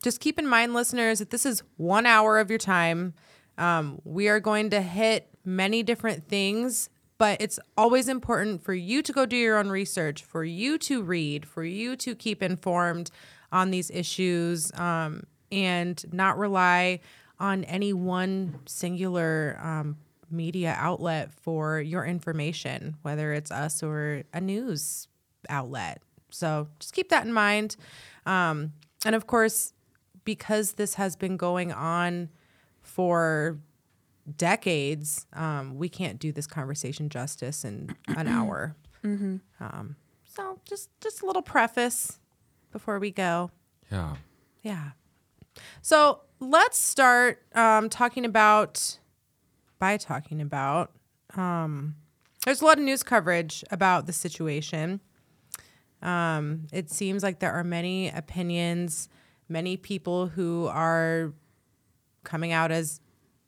just 0.04 0.20
keep 0.20 0.40
in 0.40 0.48
mind, 0.48 0.74
listeners, 0.74 1.20
that 1.20 1.30
this 1.30 1.46
is 1.46 1.62
one 1.78 2.08
hour 2.08 2.40
of 2.40 2.50
your 2.50 2.58
time. 2.58 3.14
Um, 3.60 4.02
we 4.04 4.28
are 4.30 4.40
going 4.40 4.72
to 4.72 4.82
hit 4.82 5.30
many 5.46 5.84
different 5.84 6.28
things, 6.28 6.90
but 7.20 7.40
it's 7.40 7.60
always 7.78 8.08
important 8.08 8.64
for 8.64 8.74
you 8.74 9.04
to 9.04 9.14
go 9.14 9.28
do 9.28 9.36
your 9.38 9.60
own 9.60 9.70
research, 9.70 10.24
for 10.24 10.44
you 10.44 10.80
to 10.80 11.04
read, 11.04 11.46
for 11.46 11.64
you 11.64 11.96
to 11.98 12.16
keep 12.16 12.42
informed 12.42 13.12
on 13.52 13.70
these 13.70 13.92
issues, 13.92 14.72
um, 14.74 15.24
and 15.52 16.04
not 16.12 16.38
rely 16.38 17.00
on 17.40 17.64
any 17.66 17.92
one 17.94 18.60
singular 18.66 19.58
um, 19.62 19.98
media 20.30 20.76
outlet 20.78 21.34
for 21.34 21.82
your 21.82 22.06
information, 22.06 22.96
whether 23.02 23.34
it's 23.34 23.52
us 23.52 23.82
or 23.84 24.24
a 24.34 24.40
news 24.40 25.08
outlet. 25.50 26.02
So 26.30 26.68
just 26.80 26.94
keep 26.94 27.10
that 27.10 27.26
in 27.26 27.34
mind. 27.34 27.76
Um, 28.26 28.74
and 29.06 29.16
of 29.16 29.28
course, 29.28 29.74
because 30.24 30.74
this 30.74 30.94
has 30.96 31.16
been 31.16 31.36
going 31.36 31.72
on 31.74 32.30
for 32.82 33.60
decades, 34.38 35.26
um, 35.34 35.78
we 35.78 35.90
can't 35.90 36.20
do 36.20 36.32
this 36.32 36.48
conversation 36.48 37.10
justice 37.10 37.66
in 37.66 37.96
an 38.08 38.28
hour. 38.28 38.76
Um, 39.60 39.96
so 40.26 40.60
just 40.64 40.90
just 41.02 41.24
a 41.24 41.26
little 41.26 41.42
preface 41.42 42.20
before 42.72 43.00
we 43.00 43.12
go. 43.12 43.50
yeah. 43.92 44.16
Yeah. 44.62 44.92
So 45.82 46.22
let's 46.40 46.78
start 46.78 47.44
um, 47.54 47.90
talking 47.90 48.26
about 48.26 49.00
by 49.80 49.98
talking 49.98 50.42
about. 50.42 50.92
Um, 51.36 51.96
there's 52.46 52.62
a 52.62 52.66
lot 52.66 52.78
of 52.78 52.84
news 52.84 53.04
coverage 53.04 53.64
about 53.72 54.06
the 54.06 54.14
situation. 54.14 55.02
Um, 56.02 56.68
it 56.74 56.90
seems 56.90 57.22
like 57.24 57.40
there 57.40 57.52
are 57.52 57.64
many 57.64 58.10
opinions, 58.10 59.08
many 59.48 59.78
people 59.78 60.28
who 60.28 60.68
are 60.68 61.34
coming 62.24 62.52
out 62.52 62.72
as 62.72 63.00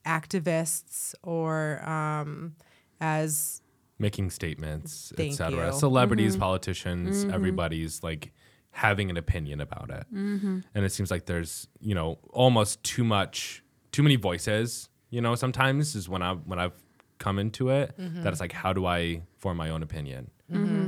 activists 0.06 1.14
or 1.22 1.86
um, 1.88 2.54
as 3.00 3.60
Making 3.96 4.30
statements, 4.30 5.12
etc. 5.16 5.72
Celebrities, 5.72 6.36
politicians, 6.36 7.24
everybody's 7.24 8.02
like 8.02 8.32
having 8.74 9.08
an 9.08 9.16
opinion 9.16 9.60
about 9.60 9.88
it. 9.90 10.04
And 10.74 10.84
it 10.84 10.90
seems 10.92 11.10
like 11.10 11.26
there's, 11.26 11.68
you 11.80 11.94
know, 11.94 12.18
almost 12.30 12.82
too 12.82 13.04
much 13.04 13.62
too 13.92 14.02
many 14.02 14.16
voices, 14.16 14.88
you 15.10 15.20
know, 15.20 15.34
sometimes 15.36 15.94
is 15.94 16.08
when 16.08 16.20
I 16.22 16.34
when 16.34 16.58
I've 16.58 16.72
come 17.18 17.38
into 17.38 17.70
it 17.70 17.94
that 17.96 18.32
it's 18.32 18.40
like 18.40 18.52
how 18.52 18.72
do 18.72 18.84
I 18.86 19.22
form 19.38 19.56
my 19.56 19.70
own 19.70 19.82
opinion? 19.82 20.30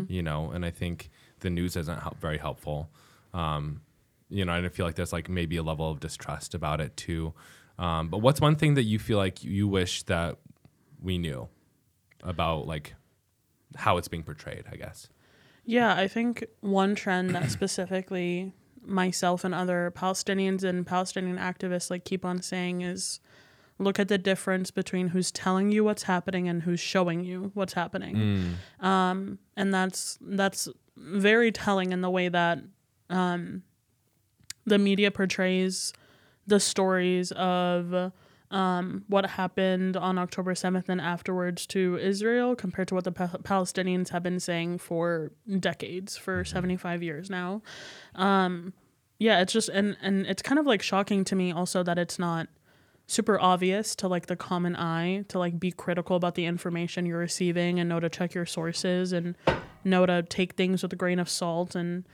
You 0.08 0.22
know, 0.22 0.50
and 0.50 0.64
I 0.64 0.70
think 0.70 1.10
the 1.40 1.50
news 1.50 1.76
isn't 1.76 2.00
help, 2.00 2.20
very 2.20 2.38
helpful. 2.38 2.90
Um, 3.32 3.82
you 4.28 4.44
know, 4.44 4.52
and 4.54 4.66
I 4.66 4.68
feel 4.68 4.84
like 4.86 4.96
there's 4.96 5.12
like 5.12 5.28
maybe 5.28 5.56
a 5.56 5.62
level 5.62 5.88
of 5.90 6.00
distrust 6.00 6.54
about 6.54 6.80
it 6.80 6.96
too. 6.96 7.32
Um, 7.78 8.08
but 8.08 8.18
what's 8.18 8.40
one 8.40 8.56
thing 8.56 8.74
that 8.74 8.82
you 8.84 8.98
feel 8.98 9.18
like 9.18 9.44
you 9.44 9.68
wish 9.68 10.02
that 10.04 10.36
we 11.00 11.18
knew 11.18 11.48
about 12.22 12.66
like 12.66 12.94
how 13.76 13.96
it's 13.98 14.08
being 14.08 14.24
portrayed, 14.24 14.64
I 14.72 14.76
guess. 14.76 15.08
Yeah, 15.66 15.94
I 15.94 16.06
think 16.08 16.44
one 16.60 16.94
trend 16.94 17.30
that 17.34 17.50
specifically 17.50 18.52
myself 18.84 19.42
and 19.44 19.52
other 19.52 19.92
Palestinians 19.94 20.62
and 20.62 20.86
Palestinian 20.86 21.38
activists 21.38 21.90
like 21.90 22.04
keep 22.04 22.24
on 22.24 22.40
saying 22.40 22.82
is 22.82 23.18
look 23.78 23.98
at 23.98 24.06
the 24.06 24.16
difference 24.16 24.70
between 24.70 25.08
who's 25.08 25.32
telling 25.32 25.72
you 25.72 25.82
what's 25.82 26.04
happening 26.04 26.48
and 26.48 26.62
who's 26.62 26.78
showing 26.80 27.24
you 27.24 27.50
what's 27.54 27.72
happening. 27.72 28.16
Um, 28.80 29.38
and 29.56 29.74
that's 29.74 30.18
that's 30.22 30.68
very 30.96 31.50
telling 31.50 31.92
in 31.92 32.00
the 32.00 32.10
way 32.10 32.28
that 32.28 32.58
um, 33.10 33.64
the 34.64 34.78
media 34.78 35.10
portrays 35.10 35.92
the 36.46 36.60
stories 36.60 37.32
of 37.32 38.12
um, 38.50 39.04
what 39.08 39.26
happened 39.26 39.96
on 39.96 40.18
October 40.18 40.54
7th 40.54 40.88
and 40.88 41.00
afterwards 41.00 41.66
to 41.66 41.98
Israel 41.98 42.54
compared 42.54 42.88
to 42.88 42.94
what 42.94 43.04
the 43.04 43.12
pa- 43.12 43.38
Palestinians 43.42 44.10
have 44.10 44.22
been 44.22 44.40
saying 44.40 44.78
for 44.78 45.32
decades, 45.58 46.16
for 46.16 46.44
75 46.44 47.02
years 47.02 47.28
now. 47.28 47.62
Um, 48.14 48.72
yeah, 49.18 49.40
it's 49.40 49.52
just 49.52 49.68
and 49.70 49.96
and 50.02 50.26
it's 50.26 50.42
kind 50.42 50.58
of 50.58 50.66
like 50.66 50.82
shocking 50.82 51.24
to 51.24 51.34
me 51.34 51.50
also 51.50 51.82
that 51.82 51.98
it's 51.98 52.18
not 52.18 52.48
super 53.06 53.40
obvious 53.40 53.94
to 53.96 54.08
like 54.08 54.26
the 54.26 54.36
common 54.36 54.76
eye 54.76 55.24
to 55.28 55.38
like 55.38 55.58
be 55.58 55.70
critical 55.70 56.16
about 56.16 56.34
the 56.34 56.44
information 56.44 57.06
you're 57.06 57.18
receiving 57.18 57.78
and 57.78 57.88
know 57.88 58.00
to 58.00 58.10
check 58.10 58.34
your 58.34 58.44
sources 58.44 59.12
and 59.12 59.36
know 59.84 60.04
to 60.04 60.22
take 60.24 60.54
things 60.54 60.82
with 60.82 60.92
a 60.92 60.96
grain 60.96 61.18
of 61.18 61.28
salt 61.28 61.74
and 61.74 62.04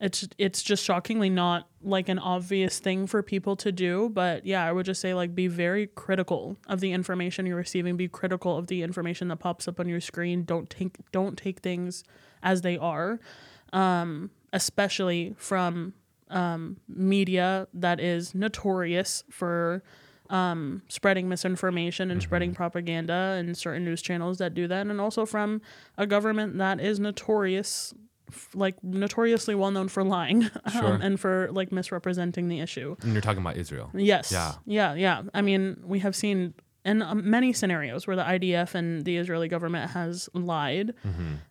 it's 0.00 0.28
it's 0.38 0.62
just 0.62 0.84
shockingly 0.84 1.28
not 1.28 1.68
like 1.82 2.08
an 2.08 2.18
obvious 2.18 2.78
thing 2.78 3.06
for 3.06 3.22
people 3.22 3.56
to 3.56 3.72
do 3.72 4.08
but 4.10 4.46
yeah 4.46 4.64
i 4.64 4.70
would 4.70 4.86
just 4.86 5.00
say 5.00 5.12
like 5.14 5.34
be 5.34 5.48
very 5.48 5.86
critical 5.88 6.56
of 6.68 6.80
the 6.80 6.92
information 6.92 7.46
you're 7.46 7.56
receiving. 7.56 7.96
Be 7.96 8.08
critical 8.08 8.56
of 8.56 8.66
the 8.68 8.82
information 8.82 9.28
that 9.28 9.36
pops 9.36 9.66
up 9.68 9.80
on 9.80 9.88
your 9.88 10.00
screen. 10.00 10.44
Don't 10.44 10.70
take 10.70 10.96
don't 11.12 11.36
take 11.36 11.60
things 11.60 12.04
as 12.42 12.62
they 12.62 12.78
are 12.78 13.20
um 13.72 14.30
especially 14.52 15.34
from 15.36 15.94
um 16.30 16.76
media 16.88 17.66
that 17.74 18.00
is 18.00 18.34
notorious 18.34 19.24
for 19.30 19.82
um, 20.30 20.82
spreading 20.88 21.28
misinformation 21.28 22.10
and 22.10 22.22
spreading 22.22 22.54
propaganda 22.54 23.36
and 23.38 23.56
certain 23.56 23.84
news 23.84 24.02
channels 24.02 24.36
that 24.38 24.52
do 24.52 24.68
that, 24.68 24.86
and 24.86 25.00
also 25.00 25.24
from 25.24 25.62
a 25.96 26.06
government 26.06 26.58
that 26.58 26.80
is 26.80 27.00
notorious, 27.00 27.94
f- 28.30 28.48
like 28.54 28.82
notoriously 28.82 29.54
well 29.54 29.70
known 29.70 29.88
for 29.88 30.02
lying 30.04 30.42
Sure. 30.72 30.94
um, 30.94 31.00
and 31.02 31.18
for 31.20 31.48
like 31.52 31.72
misrepresenting 31.72 32.48
the 32.48 32.60
issue. 32.60 32.96
And 33.02 33.12
you're 33.12 33.22
talking 33.22 33.40
about 33.42 33.56
Israel. 33.56 33.90
Yes. 33.94 34.30
Yeah. 34.32 34.52
Yeah. 34.66 34.94
Yeah. 34.94 35.22
I 35.34 35.42
mean, 35.42 35.82
we 35.84 35.98
have 36.00 36.14
seen 36.16 36.54
in 36.84 37.02
um, 37.02 37.28
many 37.28 37.52
scenarios 37.52 38.06
where 38.06 38.16
the 38.16 38.22
IDF 38.22 38.74
and 38.74 39.04
the 39.04 39.16
Israeli 39.18 39.48
government 39.48 39.90
has 39.90 40.28
lied. 40.32 40.94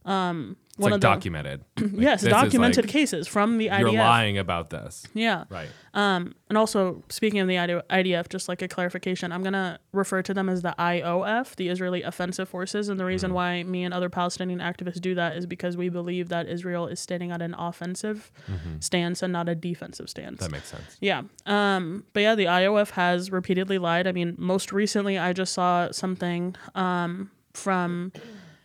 Um, 0.06 0.58
It's 0.78 0.84
one 0.84 0.92
like 0.92 0.98
of 0.98 1.02
the 1.02 1.08
documented. 1.08 1.64
Like, 1.88 1.92
yes, 1.96 2.22
documented 2.22 2.86
like, 2.86 2.92
cases 2.92 3.28
from 3.28 3.58
the 3.58 3.70
IDF. 3.70 3.80
You're 3.80 3.92
lying 3.94 4.38
about 4.38 4.70
this. 4.70 5.08
Yeah. 5.16 5.46
Right. 5.50 5.70
Um, 5.96 6.36
and 6.50 6.58
also, 6.58 7.04
speaking 7.10 7.40
of 7.40 7.48
the 7.48 7.56
IDF, 7.56 8.30
just 8.30 8.48
like 8.48 8.62
a 8.62 8.68
clarification, 8.68 9.32
I'm 9.32 9.42
going 9.42 9.54
to 9.54 9.80
refer 9.94 10.22
to 10.22 10.34
them 10.34 10.50
as 10.50 10.62
the 10.62 10.76
IOF, 10.78 11.56
the 11.56 11.70
Israeli 11.70 12.04
Offensive 12.04 12.48
Forces. 12.48 12.90
And 12.90 13.00
the 13.00 13.06
reason 13.06 13.34
why 13.34 13.64
me 13.64 13.84
and 13.84 13.94
other 13.94 14.10
Palestinian 14.10 14.60
activists 14.60 15.02
do 15.02 15.16
that 15.16 15.36
is 15.36 15.48
because 15.48 15.76
we 15.76 15.90
believe 15.90 16.30
that 16.30 16.48
Israel 16.48 16.86
is 16.86 17.00
standing 17.00 17.32
at 17.32 17.42
an 17.42 17.56
offensive 17.56 18.32
stance 18.80 19.24
and 19.24 19.34
not 19.34 19.50
a 19.50 19.56
defensive 19.56 20.10
stance. 20.10 20.40
That 20.42 20.52
makes 20.52 20.68
sense. 20.68 20.98
Yeah. 21.00 21.24
Um, 21.48 22.04
but 22.14 22.20
yeah, 22.20 22.36
the 22.36 22.46
IOF 22.46 22.92
has 22.92 23.32
repeatedly 23.32 23.80
lied. 23.80 24.06
I 24.06 24.12
mean, 24.12 24.36
most 24.38 24.72
recently, 24.72 25.18
I 25.18 25.34
just 25.34 25.54
saw 25.54 25.90
something 25.92 26.56
um, 26.76 27.32
from 27.54 28.12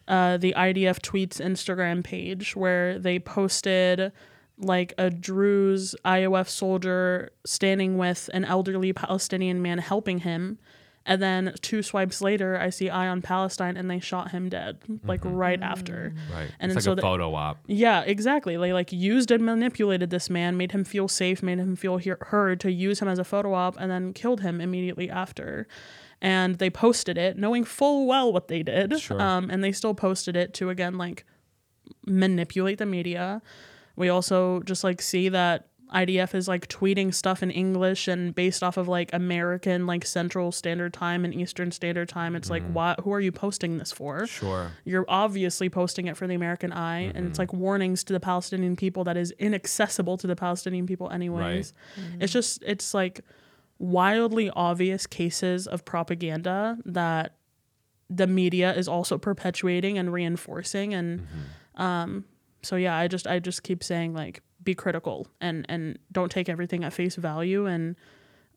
uh, 0.09 0.37
the 0.37 0.55
IDF 0.57 1.01
tweets 1.01 1.41
Instagram 1.41 2.03
page 2.05 2.55
where 2.57 2.99
they 2.99 3.19
posted 3.19 4.13
like 4.59 4.95
a 4.99 5.11
Druze 5.11 5.95
IOF 6.05 6.49
soldier 6.49 7.31
standing 7.45 7.99
with 7.99 8.29
an 8.35 8.45
elderly 8.45 8.93
Palestinian 8.93 9.63
man 9.63 9.79
helping 9.79 10.19
him. 10.21 10.59
And 11.05 11.21
then 11.21 11.55
two 11.63 11.83
swipes 11.83 12.21
later, 12.23 12.57
I 12.61 12.71
see 12.71 12.89
Eye 12.89 13.09
on 13.09 13.23
Palestine 13.23 13.77
and 13.77 13.91
they 13.91 13.99
shot 13.99 14.31
him 14.31 14.49
dead, 14.49 14.79
like 15.05 15.21
right 15.25 15.61
after. 15.61 16.15
Right. 16.33 16.49
And 16.61 16.71
it's 16.71 16.77
like 16.77 16.85
so 16.85 16.93
a 16.93 16.95
the- 16.95 17.03
photo 17.03 17.35
op. 17.35 17.59
Yeah, 17.67 18.03
exactly. 18.03 18.57
They 18.57 18.73
like 18.73 18.93
used 18.93 19.33
and 19.33 19.45
manipulated 19.45 20.11
this 20.11 20.31
man, 20.31 20.57
made 20.57 20.71
him 20.71 20.85
feel 20.85 21.09
safe, 21.09 21.43
made 21.43 21.59
him 21.59 21.75
feel 21.75 21.97
he- 21.97 22.13
heard 22.21 22.61
to 22.61 22.71
use 22.71 23.01
him 23.03 23.09
as 23.09 23.19
a 23.19 23.25
photo 23.25 23.53
op, 23.53 23.77
and 23.81 23.91
then 23.91 24.13
killed 24.13 24.43
him 24.43 24.61
immediately 24.61 25.11
after. 25.11 25.67
And 26.23 26.59
they 26.59 26.71
posted 26.71 27.19
it, 27.19 27.37
knowing 27.37 27.65
full 27.65 28.07
well 28.07 28.33
what 28.33 28.47
they 28.49 28.63
did. 28.63 28.99
Sure. 29.01 29.21
Um, 29.21 29.51
and 29.51 29.63
they 29.63 29.73
still 29.73 29.93
posted 29.93 30.37
it 30.37 30.55
to 30.55 30.71
again 30.71 30.97
like 30.97 31.27
manipulate 32.07 32.79
the 32.79 32.87
media. 32.87 33.43
We 33.97 34.09
also 34.09 34.61
just 34.61 34.85
like 34.85 35.03
see 35.03 35.29
that 35.29 35.69
IDF 35.93 36.35
is 36.35 36.49
like 36.49 36.69
tweeting 36.69 37.13
stuff 37.13 37.43
in 37.43 37.51
English 37.51 38.09
and 38.09 38.35
based 38.35 38.63
off 38.63 38.77
of 38.77 38.89
like 38.89 39.11
American 39.13 39.87
like 39.87 40.07
Central 40.07 40.51
Standard 40.51 40.95
Time 40.95 41.25
and 41.25 41.35
Eastern 41.35 41.71
Standard 41.71 42.09
Time. 42.09 42.35
It's 42.35 42.49
like, 42.49 42.63
why? 42.73 42.95
Who 43.03 43.13
are 43.13 43.21
you 43.21 43.33
posting 43.33 43.79
this 43.79 43.93
for? 43.93 44.27
Sure. 44.27 44.71
you're 44.85 45.05
obviously 45.09 45.69
posting 45.69 46.07
it 46.07 46.17
for 46.17 46.27
the 46.27 46.35
American 46.35 46.73
eye, 46.73 47.13
and 47.15 47.27
it's 47.27 47.39
like 47.39 47.53
warnings 47.53 48.05
to 48.05 48.13
the 48.13 48.21
Palestinian 48.21 48.77
people 48.77 49.05
that 49.05 49.17
is 49.17 49.33
inaccessible 49.39 50.17
to 50.19 50.27
the 50.27 50.37
Palestinian 50.37 50.87
people, 50.87 51.11
anyways. 51.11 51.75
It's 52.21 52.33
just, 52.33 52.63
it's 52.65 52.95
like 52.95 53.21
wildly 53.83 54.49
obvious 54.51 55.07
cases 55.07 55.67
of 55.67 55.85
propaganda 55.85 56.79
that 56.85 57.35
the 58.09 58.29
media 58.29 58.73
is 58.75 58.87
also 58.87 59.19
perpetuating 59.19 59.99
and 59.99 60.13
reinforcing. 60.13 60.95
And 60.95 61.27
um, 61.75 62.25
so, 62.63 62.77
yeah, 62.77 62.97
I 62.97 63.09
just, 63.09 63.27
I 63.27 63.41
just 63.41 63.65
keep 63.65 63.83
saying, 63.83 64.15
like, 64.15 64.41
be 64.63 64.75
critical 64.75 65.27
and, 65.41 65.67
and 65.69 65.99
don't 66.13 66.31
take 66.31 66.49
everything 66.49 66.85
at 66.85 66.93
face 66.93 67.17
value 67.17 67.67
and 67.67 67.97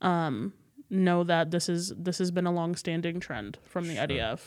um, 0.01 0.53
know 0.91 1.23
that 1.23 1.49
this 1.49 1.69
is, 1.69 1.91
this 1.97 2.19
has 2.19 2.29
been 2.29 2.45
a 2.45 2.51
long 2.51 2.75
standing 2.75 3.19
trend 3.19 3.57
from 3.63 3.87
the 3.87 3.95
IDF. 3.95 4.41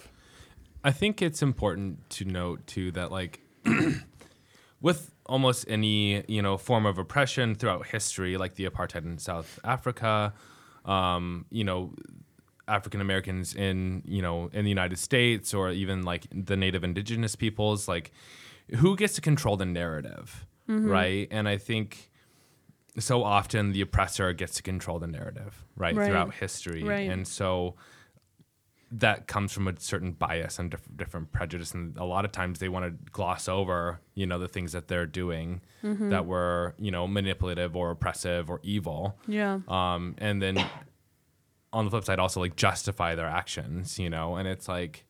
I 0.85 0.93
think 0.93 1.21
it's 1.21 1.43
important 1.43 2.09
to 2.11 2.25
note 2.25 2.65
too 2.69 2.93
that 2.93 3.11
like 3.11 3.41
with 4.81 5.13
almost 5.27 5.65
any 5.69 6.25
you 6.29 6.41
know 6.41 6.57
form 6.57 6.87
of 6.87 6.99
oppression 6.99 7.57
throughout 7.57 7.89
history, 7.89 8.37
like 8.37 8.55
the 8.55 8.65
apartheid 8.65 9.05
in 9.05 9.19
South 9.19 9.59
Africa, 9.65 10.33
um, 10.85 11.45
you 11.51 11.65
know, 11.65 11.93
African 12.67 13.01
Americans 13.01 13.55
in 13.55 14.03
you 14.07 14.21
know 14.23 14.51
in 14.53 14.65
the 14.65 14.71
United 14.71 14.99
States 14.99 15.55
or 15.55 15.71
even 15.71 16.03
like 16.03 16.27
the 16.33 16.57
Native 16.57 16.85
Indigenous 16.85 17.35
peoples, 17.37 17.89
like 17.89 18.13
who 18.77 18.95
gets 18.97 19.15
to 19.15 19.21
control 19.21 19.57
the 19.57 19.65
narrative, 19.67 20.47
right? 20.67 21.27
And 21.31 21.49
I 21.49 21.57
think 21.57 22.11
so 22.99 23.23
often 23.23 23.73
the 23.73 23.81
oppressor 23.81 24.33
gets 24.33 24.55
to 24.57 24.63
control 24.63 24.99
the 24.99 25.07
narrative, 25.07 25.65
right, 25.77 25.95
Right. 25.95 26.07
throughout 26.07 26.35
history, 26.35 26.83
Right. 26.83 27.09
and 27.09 27.27
so 27.27 27.77
that 28.91 29.27
comes 29.27 29.53
from 29.53 29.69
a 29.69 29.75
certain 29.79 30.13
bias 30.13 30.59
and 30.59 30.71
diff- 30.71 30.89
different 30.97 31.31
prejudice 31.31 31.73
and 31.75 31.97
a 31.99 32.05
lot 32.05 32.25
of 32.25 32.33
times 32.33 32.59
they 32.59 32.69
want 32.71 32.85
to 32.87 33.11
gloss 33.13 33.47
over 33.49 34.01
you 34.15 34.27
know 34.27 34.39
the 34.39 34.49
things 34.49 34.73
that 34.73 34.89
they're 34.89 35.07
doing 35.07 35.61
Mm-hmm. 35.85 36.09
that 36.11 36.27
were 36.27 36.75
you 36.79 36.91
know 36.91 37.07
manipulative 37.07 37.77
or 37.77 37.91
oppressive 37.93 38.51
or 38.51 38.59
evil 38.65 39.17
Yeah. 39.29 39.61
um, 39.69 40.15
and 40.19 40.43
then 40.43 40.57
on 41.73 41.85
the 41.85 41.91
flip 41.91 42.05
side 42.05 42.19
also 42.19 42.41
like 42.41 42.57
justify 42.57 43.15
their 43.15 43.27
actions 43.29 43.99
you 43.99 44.11
know 44.11 44.37
and 44.37 44.49
it's 44.49 44.67
like 44.69 45.05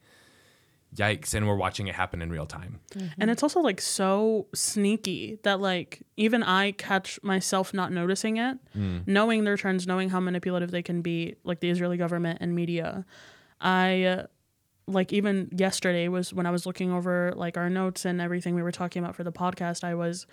yikes 0.96 1.34
and 1.34 1.46
we're 1.46 1.54
watching 1.56 1.86
it 1.86 1.94
happen 1.94 2.20
in 2.22 2.30
real 2.30 2.46
time 2.46 2.80
And 3.18 3.30
it's 3.30 3.42
also 3.42 3.60
like 3.60 3.80
so 3.80 4.46
sneaky 4.54 5.38
that 5.42 5.60
like 5.60 6.02
even 6.16 6.42
I 6.42 6.72
catch 6.72 7.18
myself 7.22 7.72
not 7.74 7.92
noticing 7.92 8.38
it, 8.38 8.58
knowing 8.74 9.44
their 9.44 9.56
trends, 9.56 9.86
knowing 9.86 10.08
how 10.10 10.18
manipulative 10.20 10.70
they 10.70 10.82
can 10.82 11.02
be, 11.02 11.36
like 11.44 11.60
the 11.60 11.68
Israeli 11.70 11.96
government 11.98 12.38
and 12.40 12.54
media. 12.54 13.04
I 13.60 14.04
uh, 14.04 14.26
like 14.86 15.12
even 15.12 15.48
yesterday 15.54 16.08
was 16.08 16.32
when 16.32 16.46
I 16.46 16.50
was 16.50 16.66
looking 16.66 16.92
over 16.92 17.32
like 17.36 17.56
our 17.56 17.68
notes 17.70 18.04
and 18.04 18.20
everything 18.20 18.54
we 18.54 18.62
were 18.62 18.72
talking 18.72 19.02
about 19.02 19.16
for 19.16 19.24
the 19.24 19.32
podcast, 19.32 19.84
I 19.84 19.94
was 19.94 20.26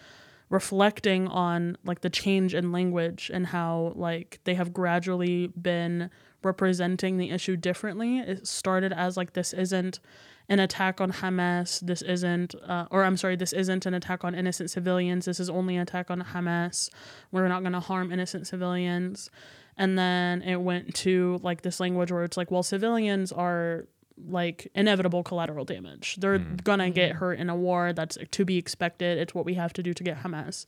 reflecting 0.50 1.28
on 1.28 1.78
like 1.84 2.02
the 2.02 2.10
change 2.10 2.54
in 2.54 2.72
language 2.72 3.32
and 3.34 3.48
how 3.48 3.94
like 3.96 4.40
they 4.44 4.54
have 4.54 4.74
gradually 4.74 5.48
been 5.48 6.10
representing 6.44 7.18
the 7.18 7.32
issue 7.32 7.58
differently. 7.58 8.20
It 8.20 8.48
started 8.48 8.94
as 8.94 9.18
like 9.18 9.34
this 9.34 9.54
isn't 9.54 10.00
an 10.48 10.60
attack 10.60 11.02
on 11.02 11.12
Hamas. 11.12 11.80
This 11.80 12.04
isn't, 12.04 12.54
uh, 12.68 12.86
or 12.92 13.04
I'm 13.04 13.18
sorry, 13.18 13.36
this 13.36 13.52
isn't 13.52 13.86
an 13.88 13.96
attack 13.96 14.24
on 14.24 14.36
innocent 14.36 14.70
civilians. 14.70 15.26
This 15.26 15.40
is 15.40 15.50
only 15.50 15.76
an 15.76 15.82
attack 15.82 16.12
on 16.12 16.22
Hamas. 16.22 16.90
We're 17.32 17.48
not 17.48 17.62
going 17.62 17.74
to 17.74 17.80
harm 17.80 18.12
innocent 18.12 18.46
civilians. 18.46 19.32
And 19.78 19.98
then 19.98 20.42
it 20.42 20.62
went 20.62 20.96
to 20.96 21.40
like 21.44 21.62
this 21.62 21.80
language 21.80 22.12
where 22.12 22.24
it's 22.24 22.38
like, 22.38 22.50
well, 22.52 22.64
civilians 22.64 23.32
are 23.32 23.88
like 24.18 24.72
inevitable 24.74 25.24
collateral 25.24 25.66
damage. 25.66 26.16
They're 26.20 26.40
mm. 26.40 26.64
gonna 26.64 26.86
mm-hmm. 26.86 26.94
get 26.94 27.12
hurt 27.14 27.40
in 27.40 27.50
a 27.50 27.56
war. 27.56 27.94
That's 27.94 28.18
to 28.32 28.46
be 28.46 28.58
expected. 28.58 29.18
It's 29.18 29.36
what 29.36 29.46
we 29.46 29.56
have 29.56 29.74
to 29.74 29.84
do 29.84 29.94
to 29.94 30.04
get 30.04 30.24
Hamas. 30.24 30.66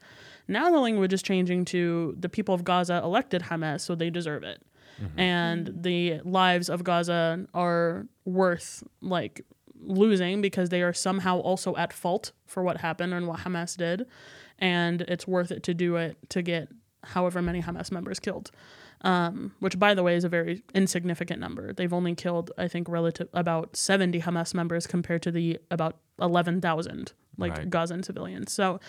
Now 0.48 0.70
the 0.70 0.80
language 0.80 1.14
is 1.14 1.22
changing 1.22 1.66
to 1.66 2.16
the 2.20 2.30
people 2.30 2.54
of 2.54 2.64
Gaza 2.64 3.02
elected 3.04 3.44
Hamas, 3.44 3.82
so 3.82 3.96
they 3.96 4.10
deserve 4.10 4.44
it. 4.44 4.62
Mm-hmm. 5.02 5.20
And 5.20 5.68
mm-hmm. 5.68 5.82
the 5.82 6.22
lives 6.24 6.70
of 6.70 6.84
Gaza 6.84 7.46
are 7.54 8.08
worth 8.26 8.84
like 9.02 9.46
losing 9.80 10.42
because 10.42 10.70
they 10.70 10.82
are 10.82 10.94
somehow 10.94 11.40
also 11.40 11.76
at 11.76 11.94
fault 11.94 12.32
for 12.46 12.64
what 12.64 12.78
happened 12.78 13.14
and 13.14 13.28
what 13.28 13.42
Hamas 13.42 13.78
did. 13.78 14.06
And 14.60 15.02
it's 15.02 15.28
worth 15.28 15.52
it 15.52 15.64
to 15.64 15.74
do 15.74 15.96
it 15.98 16.18
to 16.30 16.42
get 16.42 16.70
however 17.04 17.42
many 17.42 17.62
Hamas 17.62 17.92
members 17.92 18.20
killed 18.20 18.52
um, 19.02 19.54
which 19.60 19.78
by 19.78 19.94
the 19.94 20.04
way 20.04 20.16
is 20.16 20.24
a 20.24 20.30
very 20.30 20.64
insignificant 20.74 21.40
number. 21.40 21.72
They've 21.74 21.94
only 21.94 22.16
killed, 22.16 22.52
I 22.58 22.68
think, 22.68 22.90
relative 22.90 23.28
about 23.34 23.76
70 23.76 24.22
Hamas 24.22 24.54
members 24.54 24.88
compared 24.88 25.22
to 25.24 25.32
the 25.32 25.60
about 25.70 25.98
11,000 26.20 27.14
like 27.38 27.56
Right. 27.56 27.70
Gazan 27.70 28.02
civilians. 28.04 28.52
So 28.52 28.80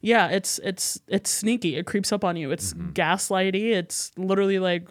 yeah, 0.00 0.26
it's 0.28 0.58
it's 0.64 1.00
it's 1.06 1.30
sneaky. 1.30 1.76
It 1.76 1.86
creeps 1.86 2.10
up 2.10 2.24
on 2.24 2.34
you. 2.36 2.50
It's 2.50 2.74
gaslighty. 2.74 3.70
It's 3.72 4.10
literally 4.16 4.58
like 4.58 4.88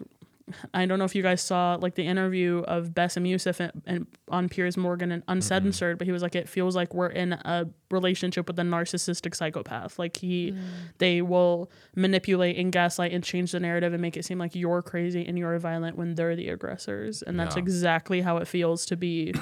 I 0.74 0.86
don't 0.86 0.98
know 0.98 1.04
if 1.04 1.14
you 1.14 1.22
guys 1.22 1.40
saw 1.40 1.76
like 1.80 1.94
the 1.94 2.04
interview 2.06 2.58
of 2.60 2.88
Bassem 2.90 3.28
Youssef 3.28 3.60
and, 3.60 3.82
and 3.86 4.06
on 4.28 4.48
Piers 4.48 4.76
Morgan 4.76 5.12
and 5.12 5.22
Uncensored, 5.28 5.98
but 5.98 6.06
he 6.06 6.12
was 6.12 6.22
like, 6.22 6.34
it 6.34 6.48
feels 6.48 6.74
like 6.76 6.92
we're 6.94 7.08
in 7.08 7.32
a 7.32 7.66
relationship 7.90 8.48
with 8.48 8.58
a 8.58 8.62
narcissistic 8.62 9.34
psychopath. 9.34 9.98
Like 9.98 10.16
he, 10.16 10.54
they 10.98 11.22
will 11.22 11.70
manipulate 11.94 12.56
and 12.56 12.72
gaslight 12.72 13.12
and 13.12 13.22
change 13.22 13.52
the 13.52 13.60
narrative 13.60 13.92
and 13.92 14.02
make 14.02 14.16
it 14.16 14.24
seem 14.24 14.38
like 14.38 14.54
you're 14.54 14.82
crazy 14.82 15.26
and 15.26 15.38
you're 15.38 15.58
violent 15.58 15.96
when 15.96 16.14
they're 16.16 16.34
the 16.36 16.48
aggressors, 16.48 17.22
and 17.22 17.38
that's 17.38 17.56
Yeah. 17.56 17.62
exactly 17.62 18.20
how 18.22 18.38
it 18.38 18.48
feels 18.48 18.84
to 18.86 18.96
be 18.96 19.34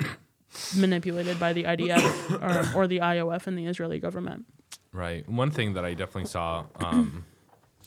manipulated 0.76 1.38
by 1.38 1.52
the 1.52 1.64
IDF 1.64 2.74
or, 2.74 2.80
or 2.82 2.86
the 2.86 2.98
IOF 3.00 3.46
and 3.46 3.56
the 3.56 3.66
Israeli 3.66 3.98
government. 3.98 4.46
Right. 4.92 5.28
One 5.28 5.50
thing 5.50 5.74
that 5.74 5.84
I 5.84 5.94
definitely 5.94 6.26
saw 6.28 6.64
um, 6.76 7.24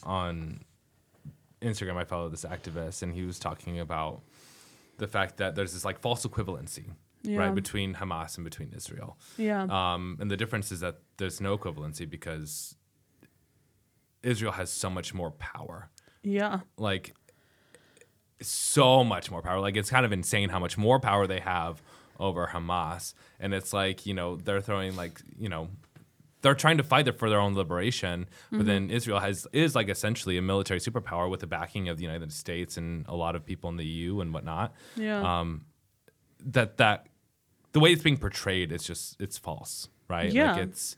on 0.04 0.62
Instagram, 1.62 1.96
I 1.98 2.04
follow 2.06 2.30
this 2.30 2.44
activist, 2.46 3.04
and 3.04 3.14
he 3.14 3.24
was 3.24 3.38
talking 3.40 3.80
about 3.80 4.22
the 4.98 5.08
fact 5.08 5.38
that 5.38 5.56
there's 5.56 5.74
this 5.74 5.86
like 5.86 6.00
false 6.00 6.26
equivalency, 6.26 6.86
Yeah. 7.24 7.38
right, 7.40 7.56
between 7.56 7.96
Hamas 7.96 8.38
and 8.38 8.44
between 8.44 8.72
Israel. 8.76 9.18
Yeah. 9.38 9.64
Um, 9.70 10.18
and 10.20 10.30
the 10.32 10.38
difference 10.38 10.72
is 10.72 10.80
that 10.82 10.98
there's 11.18 11.40
no 11.42 11.58
equivalency 11.58 12.10
because 12.10 12.76
Israel 14.24 14.52
has 14.54 14.72
so 14.72 14.90
much 14.90 15.14
more 15.14 15.32
power. 15.32 15.90
yeah. 16.24 16.60
Like, 16.78 17.14
so 18.42 19.04
much 19.04 19.30
more 19.30 19.42
power. 19.42 19.60
Like, 19.60 19.76
it's 19.76 19.90
kind 19.90 20.06
of 20.06 20.12
insane 20.12 20.50
how 20.50 20.60
much 20.60 20.78
more 20.78 21.00
power 21.00 21.28
they 21.28 21.40
have 21.40 21.82
over 22.20 22.48
Hamas. 22.54 23.14
And 23.40 23.54
it's 23.54 23.72
like, 23.74 24.06
you 24.06 24.14
know, 24.16 24.36
they're 24.36 24.62
throwing, 24.62 24.96
like, 24.96 25.22
you 25.38 25.50
know, 25.50 25.70
they're 26.42 26.56
trying 26.56 26.78
to 26.78 26.84
fight 26.84 27.08
it 27.08 27.18
for 27.18 27.30
their 27.30 27.40
own 27.40 27.56
liberation, 27.56 28.28
but 28.52 28.66
then 28.66 28.90
Israel 28.90 29.20
has 29.20 29.48
is 29.54 29.76
like 29.76 29.90
essentially 29.90 30.38
a 30.38 30.42
military 30.42 30.80
superpower 30.80 31.30
with 31.30 31.40
the 31.40 31.48
backing 31.48 31.88
of 31.88 31.98
the 31.98 32.04
United 32.04 32.32
States 32.32 32.78
and 32.78 33.06
a 33.08 33.16
lot 33.16 33.36
of 33.36 33.46
people 33.46 33.70
in 33.70 33.78
the 33.78 33.86
EU 33.86 34.22
and 34.22 34.34
whatnot. 34.34 34.74
Yeah. 34.96 35.40
Um, 35.40 35.66
that 36.44 36.78
that 36.78 37.08
the 37.74 37.80
way 37.80 37.92
it's 37.92 38.04
being 38.04 38.18
portrayed 38.18 38.72
is 38.72 38.84
just 38.84 39.22
it's 39.22 39.38
false, 39.38 39.90
right? 40.08 40.32
Yeah. 40.32 40.54
Like 40.54 40.64
it's 40.64 40.98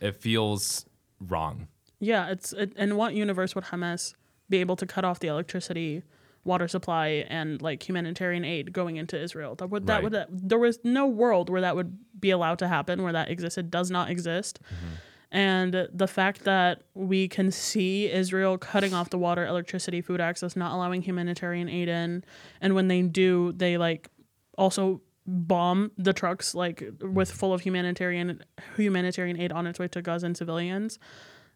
it 0.00 0.16
feels 0.16 0.86
wrong. 1.20 1.68
Yeah, 1.98 2.28
it's 2.28 2.52
it, 2.52 2.72
in 2.76 2.96
what 2.96 3.14
universe 3.14 3.54
would 3.54 3.64
Hamas 3.64 4.14
be 4.48 4.58
able 4.58 4.76
to 4.76 4.86
cut 4.86 5.04
off 5.04 5.18
the 5.18 5.28
electricity, 5.28 6.02
water 6.46 6.68
supply, 6.68 7.26
and 7.28 7.60
like 7.60 7.86
humanitarian 7.86 8.44
aid 8.44 8.72
going 8.72 8.96
into 8.96 9.20
Israel? 9.20 9.54
That 9.56 9.70
would 9.70 9.86
that 9.86 9.94
Right. 9.94 10.02
would 10.04 10.12
that, 10.12 10.28
there 10.30 10.58
was 10.58 10.78
no 10.84 11.06
world 11.06 11.50
where 11.50 11.60
that 11.60 11.76
would 11.76 11.98
be 12.20 12.30
allowed 12.30 12.58
to 12.60 12.68
happen, 12.68 13.02
where 13.02 13.12
that 13.12 13.30
existed. 13.30 13.70
Does 13.70 13.90
not 13.90 14.10
exist. 14.10 14.60
Mm-hmm. 14.62 14.94
And 15.32 15.88
the 15.92 16.06
fact 16.06 16.44
that 16.44 16.84
we 16.94 17.28
can 17.28 17.50
see 17.50 18.10
Israel 18.10 18.56
cutting 18.56 18.94
off 18.94 19.10
the 19.10 19.18
water, 19.18 19.44
electricity, 19.44 20.00
food 20.00 20.20
access, 20.20 20.56
not 20.56 20.72
allowing 20.72 21.02
humanitarian 21.02 21.68
aid 21.68 21.88
in, 21.88 22.24
and 22.60 22.74
when 22.74 22.88
they 22.88 23.02
do, 23.02 23.52
they 23.52 23.76
like 23.76 24.08
also 24.56 25.02
bomb 25.26 25.90
the 25.98 26.12
trucks 26.12 26.54
like 26.54 26.80
with 27.00 27.28
mm-hmm. 27.28 27.38
full 27.38 27.52
of 27.52 27.60
humanitarian 27.62 28.42
humanitarian 28.76 29.38
aid 29.40 29.50
on 29.50 29.66
its 29.66 29.78
way 29.78 29.88
to 29.88 30.00
Gaza 30.00 30.26
and 30.26 30.36
civilians 30.36 31.00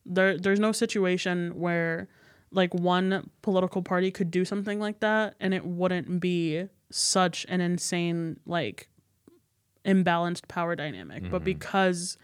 there 0.05 0.37
there's 0.39 0.61
no 0.61 0.73
situation 0.73 1.53
where 1.55 2.09
like 2.53 2.75
one 2.75 3.31
political 3.43 3.83
party 3.83 4.11
could 4.11 4.31
do 4.31 4.45
something 4.45 4.81
like 4.81 5.01
that 5.01 5.35
and 5.41 5.55
it 5.55 5.65
wouldn't 5.65 6.21
be 6.21 6.67
such 6.91 7.47
an 7.49 7.61
insane 7.61 8.39
like 8.45 8.89
imbalanced 9.85 10.49
power 10.49 10.75
dynamic. 10.75 11.23
But 11.31 11.45
because 11.45 12.19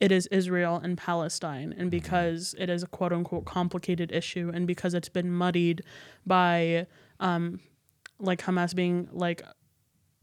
it 0.00 0.12
is 0.12 0.26
Israel 0.28 0.80
and 0.82 0.96
Palestine 0.96 1.74
and 1.76 1.90
because 1.90 2.54
it 2.58 2.70
is 2.70 2.82
a 2.82 2.86
quote 2.86 3.12
unquote 3.12 3.44
complicated 3.44 4.12
issue 4.12 4.50
and 4.54 4.66
because 4.66 4.94
it's 4.94 5.08
been 5.08 5.30
muddied 5.30 5.82
by 6.26 6.86
um 7.20 7.60
like 8.18 8.42
Hamas 8.42 8.74
being 8.74 9.08
like 9.12 9.42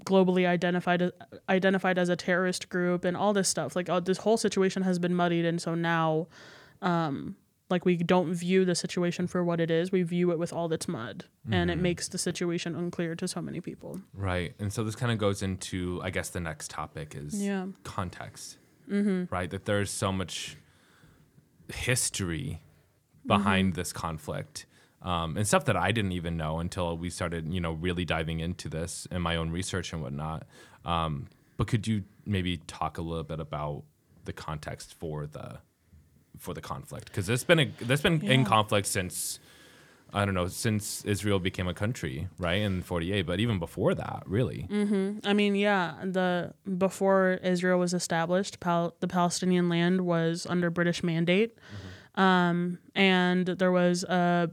globally 0.06 0.46
identified 0.46 1.12
identified 1.50 1.98
as 1.98 2.10
a 2.10 2.16
terrorist 2.16 2.70
group 2.70 3.06
and 3.06 3.16
all 3.16 3.34
this 3.34 3.48
stuff 3.48 3.76
like 3.76 3.90
this 4.06 4.20
whole 4.20 4.38
situation 4.38 4.84
has 4.84 5.00
been 5.00 5.16
muddied 5.16 5.46
and 5.46 5.62
so 5.62 5.74
now 5.74 6.28
um 6.82 7.36
like 7.70 7.84
we 7.86 7.98
don't 7.98 8.34
view 8.34 8.64
the 8.66 8.76
situation 8.76 9.26
for 9.28 9.44
what 9.44 9.60
it 9.60 9.72
is 9.72 9.92
we 9.92 10.04
view 10.04 10.32
it 10.32 10.38
with 10.40 10.54
all 10.54 10.72
its 10.72 10.88
mud 10.88 11.26
and 11.52 11.72
it 11.72 11.78
makes 11.78 12.08
the 12.08 12.18
situation 12.18 12.76
unclear 12.76 13.16
to 13.16 13.28
so 13.28 13.42
many 13.42 13.60
people 13.62 14.00
Right. 14.14 14.54
And 14.60 14.72
so 14.74 14.84
this 14.84 14.96
kind 14.96 15.12
of 15.12 15.18
goes 15.18 15.42
into, 15.44 16.00
I 16.04 16.10
guess, 16.10 16.30
the 16.30 16.40
next 16.40 16.70
topic 16.72 17.16
is 17.16 17.42
Yeah. 17.44 17.68
context. 17.84 18.58
Mm-hmm. 18.90 19.34
Right. 19.34 19.50
That 19.50 19.66
there's 19.66 19.90
so 19.92 20.12
much 20.12 20.58
history 21.74 22.62
behind 23.26 23.74
this 23.74 23.92
conflict 23.92 24.66
um, 25.02 25.38
and 25.38 25.48
stuff 25.48 25.66
that 25.66 25.76
I 25.76 25.92
didn't 25.92 26.14
even 26.14 26.36
know 26.38 26.60
until 26.60 26.98
we 26.98 27.10
started, 27.10 27.52
you 27.54 27.60
know, 27.60 27.74
really 27.74 28.06
diving 28.06 28.40
into 28.40 28.70
this 28.70 29.08
in 29.12 29.22
my 29.22 29.36
own 29.36 29.50
research 29.52 29.94
and 29.94 30.02
whatnot. 30.02 30.48
Um, 30.84 31.28
but 31.58 31.68
could 31.68 31.88
you 31.88 32.04
maybe 32.26 32.58
talk 32.68 32.98
a 32.98 33.02
little 33.02 33.24
bit 33.24 33.40
about 33.40 33.84
the 34.26 34.34
context 34.34 34.94
for 34.96 35.28
the 35.28 35.60
for 36.40 36.54
the 36.54 36.62
conflict? 36.62 37.06
Because 37.08 37.30
it's 37.30 37.44
been 37.44 37.60
a, 37.60 37.66
that's 37.82 38.02
been 38.02 38.22
in 38.22 38.46
conflict 38.46 38.88
since 38.88 39.40
I 40.14 40.24
don't 40.24 40.34
know 40.34 40.48
since 40.48 41.04
Israel 41.04 41.40
became 41.40 41.68
a 41.68 41.74
country, 41.74 42.28
right 42.38 42.62
in 42.62 42.84
'48. 42.84 43.24
But 43.24 43.40
even 43.40 43.60
before 43.60 43.94
that, 43.96 44.24
really. 44.26 44.68
I 45.26 45.34
mean, 45.34 45.56
yeah, 45.56 45.96
the 46.04 46.54
before 46.78 47.40
Israel 47.44 47.80
was 47.80 47.94
established, 47.94 48.60
Pal- 48.60 48.96
the 49.02 49.08
Palestinian 49.08 49.68
land 49.68 50.02
was 50.02 50.46
under 50.50 50.70
British 50.70 51.04
mandate, 51.04 51.58
um, 52.16 52.80
and 52.94 53.46
there 53.46 53.72
was 53.72 54.04
a 54.06 54.50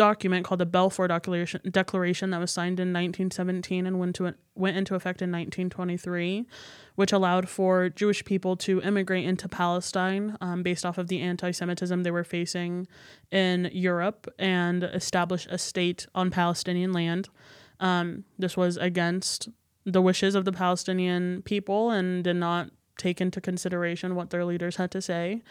document 0.00 0.46
called 0.46 0.58
the 0.58 0.64
Balfour 0.64 1.08
Declaration, 1.08 1.60
Declaration 1.70 2.30
that 2.30 2.40
was 2.40 2.50
signed 2.50 2.80
in 2.80 2.88
1917 2.88 3.86
and 3.86 4.00
went 4.00 4.16
to 4.16 4.34
went 4.54 4.74
into 4.78 4.94
effect 4.94 5.20
in 5.20 5.30
1923, 5.30 6.46
which 6.94 7.12
allowed 7.12 7.50
for 7.50 7.90
Jewish 7.90 8.24
people 8.24 8.56
to 8.56 8.80
immigrate 8.80 9.26
into 9.26 9.46
Palestine 9.46 10.38
um, 10.40 10.62
based 10.62 10.86
off 10.86 10.96
of 10.96 11.08
the 11.08 11.20
anti-Semitism 11.20 12.02
they 12.02 12.10
were 12.10 12.24
facing 12.24 12.88
in 13.30 13.68
Europe 13.74 14.26
and 14.38 14.84
establish 14.84 15.46
a 15.50 15.58
state 15.58 16.06
on 16.14 16.30
Palestinian 16.30 16.94
land. 16.94 17.28
Um, 17.78 18.24
this 18.38 18.56
was 18.56 18.78
against 18.78 19.50
the 19.84 20.00
wishes 20.00 20.34
of 20.34 20.46
the 20.46 20.52
Palestinian 20.52 21.42
people 21.42 21.90
and 21.90 22.24
did 22.24 22.36
not 22.36 22.70
take 22.96 23.20
into 23.20 23.38
consideration 23.42 24.14
what 24.14 24.30
their 24.30 24.46
leaders 24.46 24.76
had 24.76 24.90
to 24.92 25.02
say. 25.02 25.42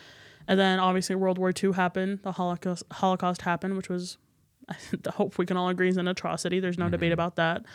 And 0.47 0.59
then 0.59 0.79
obviously 0.79 1.15
World 1.15 1.37
War 1.37 1.53
II 1.55 1.73
happened, 1.73 2.21
the 2.23 2.31
Holocaust 2.31 2.83
Holocaust 2.93 3.43
happened, 3.43 3.77
which 3.77 3.89
was 3.89 4.17
I 5.07 5.11
hope 5.11 5.37
we 5.37 5.45
can 5.45 5.57
all 5.57 5.69
agree 5.69 5.89
is 5.89 5.97
an 5.97 6.07
atrocity. 6.07 6.59
There's 6.59 6.77
no 6.77 6.89
debate 6.89 7.11
about 7.11 7.35
that. 7.37 7.65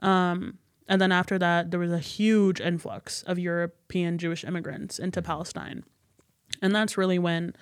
Um, 0.00 0.58
and 0.88 1.00
then 1.00 1.12
after 1.12 1.38
that, 1.38 1.70
there 1.70 1.80
was 1.80 1.92
a 1.92 1.98
huge 1.98 2.60
influx 2.60 3.22
of 3.24 3.38
European 3.38 4.18
Jewish 4.18 4.44
immigrants 4.44 4.98
into 4.98 5.20
Palestine. 5.20 5.84
And 6.62 6.74
that's 6.74 6.96
really 6.96 7.18
when 7.18 7.54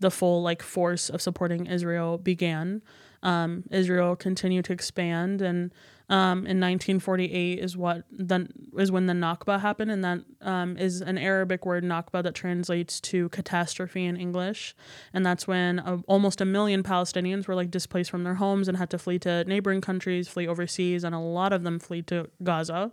the 0.00 0.10
full 0.10 0.42
like 0.42 0.62
force 0.62 1.10
of 1.10 1.20
supporting 1.20 1.66
Israel 1.66 2.18
began. 2.18 2.82
Um, 3.22 3.64
Israel 3.70 4.16
continued 4.16 4.64
to 4.66 4.72
expand, 4.72 5.42
and 5.42 5.72
um, 6.10 6.38
in 6.38 6.58
1948 6.58 7.60
is 7.60 7.76
what 7.76 8.02
then 8.10 8.52
is 8.76 8.90
when 8.90 9.06
the 9.06 9.12
Nakba 9.12 9.60
happened, 9.60 9.92
and 9.92 10.02
that 10.02 10.18
um, 10.40 10.76
is 10.76 11.00
an 11.00 11.16
Arabic 11.16 11.64
word 11.64 11.84
Nakba 11.84 12.24
that 12.24 12.34
translates 12.34 13.00
to 13.02 13.28
catastrophe 13.28 14.04
in 14.04 14.16
English, 14.16 14.74
and 15.14 15.24
that's 15.24 15.46
when 15.46 15.78
uh, 15.78 15.98
almost 16.08 16.40
a 16.40 16.44
million 16.44 16.82
Palestinians 16.82 17.46
were 17.46 17.54
like 17.54 17.70
displaced 17.70 18.10
from 18.10 18.24
their 18.24 18.34
homes 18.34 18.66
and 18.66 18.76
had 18.76 18.90
to 18.90 18.98
flee 18.98 19.20
to 19.20 19.44
neighboring 19.44 19.80
countries, 19.80 20.26
flee 20.26 20.48
overseas, 20.48 21.04
and 21.04 21.14
a 21.14 21.20
lot 21.20 21.52
of 21.52 21.62
them 21.62 21.78
flee 21.78 22.02
to 22.02 22.28
Gaza. 22.42 22.90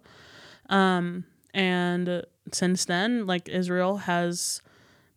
Um, 0.70 1.26
and 1.56 2.24
since 2.52 2.86
then, 2.86 3.26
like 3.26 3.50
Israel 3.50 3.98
has 3.98 4.62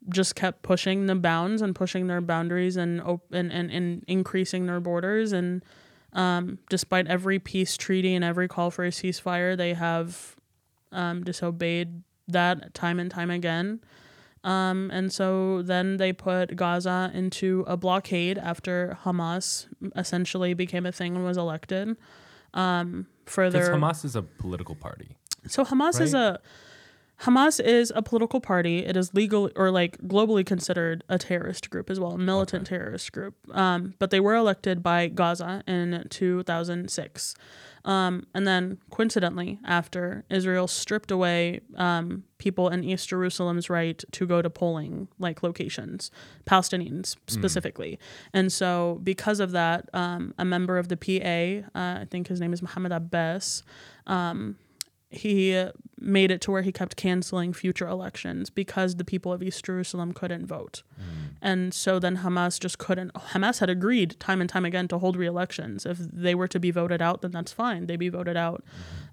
just 0.09 0.35
kept 0.35 0.63
pushing 0.63 1.05
the 1.05 1.15
bounds 1.15 1.61
and 1.61 1.75
pushing 1.75 2.07
their 2.07 2.23
boundaries 2.23 2.79
and 2.79 3.03
op- 3.03 3.31
and, 3.31 3.53
and, 3.53 3.71
and 3.71 4.05
increasing 4.09 4.65
their 4.65 4.81
borders 4.81 5.33
and 5.33 5.63
um, 6.13 6.59
despite 6.69 7.07
every 7.07 7.39
peace 7.39 7.77
treaty 7.77 8.15
and 8.15 8.25
every 8.25 8.49
call 8.49 8.71
for 8.71 8.85
a 8.85 8.91
ceasefire 8.91 9.57
they 9.57 9.75
have 9.75 10.37
um, 10.93 11.23
disobeyed 11.25 12.03
that 12.29 12.75
time 12.75 12.99
and 13.01 13.11
time 13.11 13.31
again 13.31 13.81
um, 14.43 14.91
and 14.93 15.13
so 15.13 15.63
then 15.63 15.99
they 15.99 16.13
put 16.13 16.57
Gaza 16.57 17.11
into 17.13 17.65
a 17.67 17.77
blockade 17.77 18.39
after 18.39 18.97
Hamas 19.05 19.67
essentially 19.97 20.55
became 20.55 20.87
a 20.87 20.93
thing 20.93 21.15
and 21.15 21.25
was 21.25 21.37
elected. 21.37 21.97
Um, 22.55 23.07
Because 23.25 23.35
further, 23.35 23.71
Hamas 23.75 24.05
is 24.05 24.17
a 24.17 24.23
political 24.23 24.75
party. 24.75 25.17
so 25.47 25.65
Hamas 25.65 26.01
is 26.01 26.15
a 26.15 26.41
Hamas 27.23 27.63
is 27.63 27.93
a 27.95 28.03
political 28.03 28.41
party. 28.41 28.79
It 28.79 28.97
is 28.97 29.13
legal 29.13 29.51
or 29.55 29.71
like 29.71 29.99
globally 29.99 30.45
considered 30.45 31.05
a 31.09 31.19
terrorist 31.19 31.69
group 31.69 31.91
as 31.91 32.01
well, 32.01 32.13
a 32.13 32.19
militant 32.19 32.67
terrorist 32.67 33.13
group. 33.13 33.35
Um, 33.53 33.95
but 33.99 34.11
they 34.11 34.21
were 34.21 34.35
elected 34.35 34.83
by 34.83 35.09
Gaza 35.09 35.63
in 35.67 36.07
2006. 36.09 37.35
Um, 37.85 38.27
and 38.35 38.47
then, 38.47 38.79
coincidentally, 38.91 39.59
after 39.65 40.25
Israel 40.29 40.67
stripped 40.67 41.11
away 41.11 41.61
um, 41.77 42.25
people 42.39 42.69
in 42.69 42.85
East 42.85 43.09
Jerusalem's 43.09 43.71
right 43.71 44.03
to 44.13 44.27
go 44.27 44.43
to 44.43 44.51
polling 44.51 45.09
like 45.19 45.43
locations, 45.43 46.11
Palestinians 46.47 47.17
specifically. 47.27 47.99
And 48.35 48.53
so, 48.53 49.01
because 49.03 49.41
of 49.41 49.53
that, 49.53 49.89
um, 49.95 50.35
a 50.39 50.45
member 50.45 50.77
of 50.77 50.89
the 50.89 50.97
PA, 50.97 51.69
uh, 51.79 52.01
I 52.01 52.07
think 52.11 52.29
his 52.29 52.41
name 52.41 52.53
is 52.53 52.61
Mohammed 52.61 52.93
Abbas, 52.93 53.63
um, 54.07 54.57
he 55.11 55.67
made 55.99 56.31
it 56.31 56.41
to 56.41 56.51
where 56.51 56.63
he 56.63 56.73
kept 56.73 56.97
canceling 56.97 57.53
future 57.53 57.87
elections 57.87 58.49
because 58.49 58.97
the 58.97 59.05
people 59.05 59.33
of 59.33 59.43
East 59.43 59.65
Jerusalem 59.65 60.13
couldn't 60.13 60.47
vote. 60.47 60.83
And 61.43 61.75
so 61.75 61.99
then 61.99 62.19
Hamas 62.19 62.61
just 62.61 62.79
couldn't. 62.79 63.13
Hamas 63.15 63.61
had 63.61 63.69
agreed 63.71 64.19
time 64.21 64.41
and 64.41 64.49
time 64.49 64.65
again 64.65 64.89
to 64.89 64.99
hold 64.99 65.17
re-elections. 65.17 65.85
If 65.85 65.99
they 65.99 66.35
were 66.35 66.49
to 66.49 66.61
be 66.61 66.71
voted 66.71 67.03
out, 67.03 67.23
then 67.23 67.33
that's 67.33 67.53
fine. 67.53 67.87
They 67.87 67.97
be 67.97 68.09
voted 68.09 68.37
out. 68.37 68.63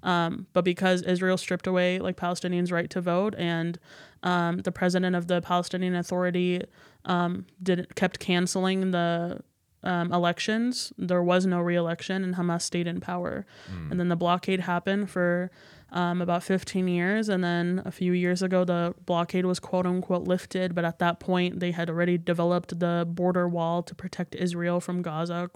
Um, 0.04 0.48
but 0.54 0.64
because 0.64 1.02
Israel 1.02 1.38
stripped 1.38 1.68
away 1.68 2.00
like 2.00 2.16
Palestinians' 2.16 2.72
right 2.72 2.90
to 2.92 3.02
vote, 3.02 3.34
and 3.38 3.80
um, 4.24 4.60
the 4.60 4.72
president 4.72 5.16
of 5.16 5.28
the 5.28 5.42
Palestinian 5.42 5.96
Authority 5.96 6.62
um, 7.06 7.46
did 7.64 7.96
kept 7.96 8.20
canceling 8.20 8.92
the 8.92 9.40
um, 9.84 10.12
elections, 10.12 10.92
there 10.98 11.24
was 11.24 11.46
no 11.46 11.62
re-election, 11.62 12.24
and 12.24 12.36
Hamas 12.36 12.64
stayed 12.64 12.88
in 12.88 13.00
power. 13.00 13.46
And 13.92 14.00
then 14.00 14.10
the 14.10 14.16
blockade 14.16 14.62
happened 14.62 15.10
for 15.10 15.50
um, 15.92 16.22
about 16.22 16.44
15 16.44 16.88
years. 16.88 17.30
And 17.30 17.44
then 17.44 17.82
a 17.86 17.92
few 17.92 18.12
years 18.12 18.42
ago, 18.42 18.64
the 18.64 18.94
blockade 19.06 19.46
was 19.46 19.60
quote 19.60 19.86
unquote 19.86 20.28
lifted. 20.28 20.76
But 20.76 20.86
at 20.86 21.00
that 21.00 21.20
point, 21.20 21.60
they 21.60 21.72
had 21.72 21.90
already 21.90 22.18
developed 22.18 22.80
the 22.80 23.08
border 23.10 23.48
wall 23.48 23.84
to 23.84 23.96
protect 23.96 24.36
Israel 24.36 24.80
from 24.80 25.02
Gaza. 25.02 25.50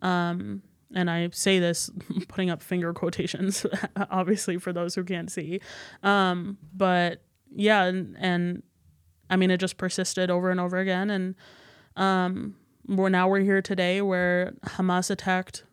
Um, 0.00 0.62
and 0.94 1.10
I 1.10 1.30
say 1.32 1.58
this 1.58 1.90
putting 2.28 2.50
up 2.50 2.62
finger 2.62 2.92
quotations, 2.92 3.64
obviously, 4.10 4.58
for 4.58 4.72
those 4.72 4.94
who 4.94 5.04
can't 5.04 5.30
see. 5.30 5.60
Um, 6.02 6.58
but 6.74 7.22
yeah, 7.54 7.84
and, 7.84 8.16
and 8.18 8.62
I 9.30 9.36
mean, 9.36 9.50
it 9.50 9.58
just 9.58 9.78
persisted 9.78 10.30
over 10.30 10.50
and 10.50 10.60
over 10.60 10.76
again. 10.76 11.10
And 11.10 11.34
um, 11.96 12.56
we're 12.86 13.08
now 13.08 13.28
we're 13.28 13.40
here 13.40 13.62
today 13.62 14.02
where 14.02 14.52
Hamas 14.64 15.10
attacked 15.10 15.64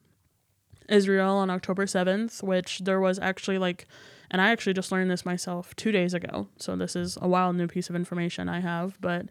Israel 0.89 1.35
on 1.35 1.49
October 1.49 1.85
7th, 1.85 2.43
which 2.43 2.79
there 2.79 2.99
was 2.99 3.19
actually 3.19 3.57
like, 3.57 3.87
and 4.31 4.41
I 4.41 4.49
actually 4.49 4.73
just 4.73 4.91
learned 4.91 5.09
this 5.09 5.25
myself 5.25 5.75
two 5.75 5.91
days 5.91 6.13
ago. 6.13 6.47
So 6.57 6.75
this 6.75 6.95
is 6.95 7.17
a 7.21 7.27
wild 7.27 7.55
new 7.55 7.67
piece 7.67 7.89
of 7.89 7.95
information 7.95 8.49
I 8.49 8.59
have. 8.59 8.99
But 9.01 9.27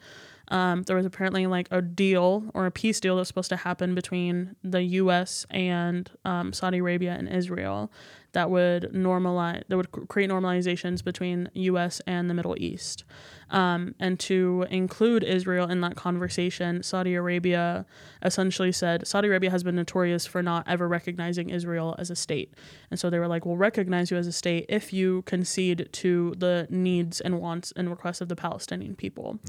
um, 0.50 0.82
there 0.84 0.96
was 0.96 1.06
apparently 1.06 1.46
like 1.46 1.68
a 1.70 1.82
deal 1.82 2.50
or 2.54 2.66
a 2.66 2.70
peace 2.70 3.00
deal 3.00 3.16
that's 3.16 3.28
supposed 3.28 3.50
to 3.50 3.56
happen 3.56 3.94
between 3.94 4.56
the 4.62 4.82
U.S. 4.82 5.46
and 5.50 6.10
um, 6.24 6.52
Saudi 6.52 6.78
Arabia 6.78 7.12
and 7.12 7.28
Israel 7.28 7.90
that 8.32 8.50
would 8.50 8.90
normalize, 8.92 9.62
that 9.68 9.76
would 9.76 9.90
create 9.90 10.30
normalizations 10.30 11.02
between 11.02 11.48
U.S. 11.54 12.00
and 12.06 12.28
the 12.28 12.34
Middle 12.34 12.54
East. 12.58 13.04
Um, 13.50 13.94
and 13.98 14.20
to 14.20 14.66
include 14.70 15.24
Israel 15.24 15.68
in 15.68 15.80
that 15.80 15.96
conversation, 15.96 16.82
Saudi 16.82 17.14
Arabia 17.14 17.86
essentially 18.22 18.70
said 18.70 19.06
Saudi 19.06 19.28
Arabia 19.28 19.50
has 19.50 19.62
been 19.62 19.76
notorious 19.76 20.26
for 20.26 20.42
not 20.42 20.68
ever 20.68 20.86
recognizing 20.86 21.48
Israel 21.48 21.94
as 21.98 22.10
a 22.10 22.16
state. 22.16 22.52
And 22.90 23.00
so 23.00 23.08
they 23.08 23.18
were 23.18 23.28
like, 23.28 23.46
we'll 23.46 23.56
recognize 23.56 24.10
you 24.10 24.18
as 24.18 24.26
a 24.26 24.32
state 24.32 24.66
if 24.68 24.92
you 24.92 25.22
concede 25.22 25.88
to 25.92 26.34
the 26.36 26.66
needs 26.68 27.20
and 27.20 27.40
wants 27.40 27.72
and 27.76 27.88
requests 27.88 28.20
of 28.20 28.28
the 28.28 28.36
Palestinian 28.36 28.94
people. 28.94 29.40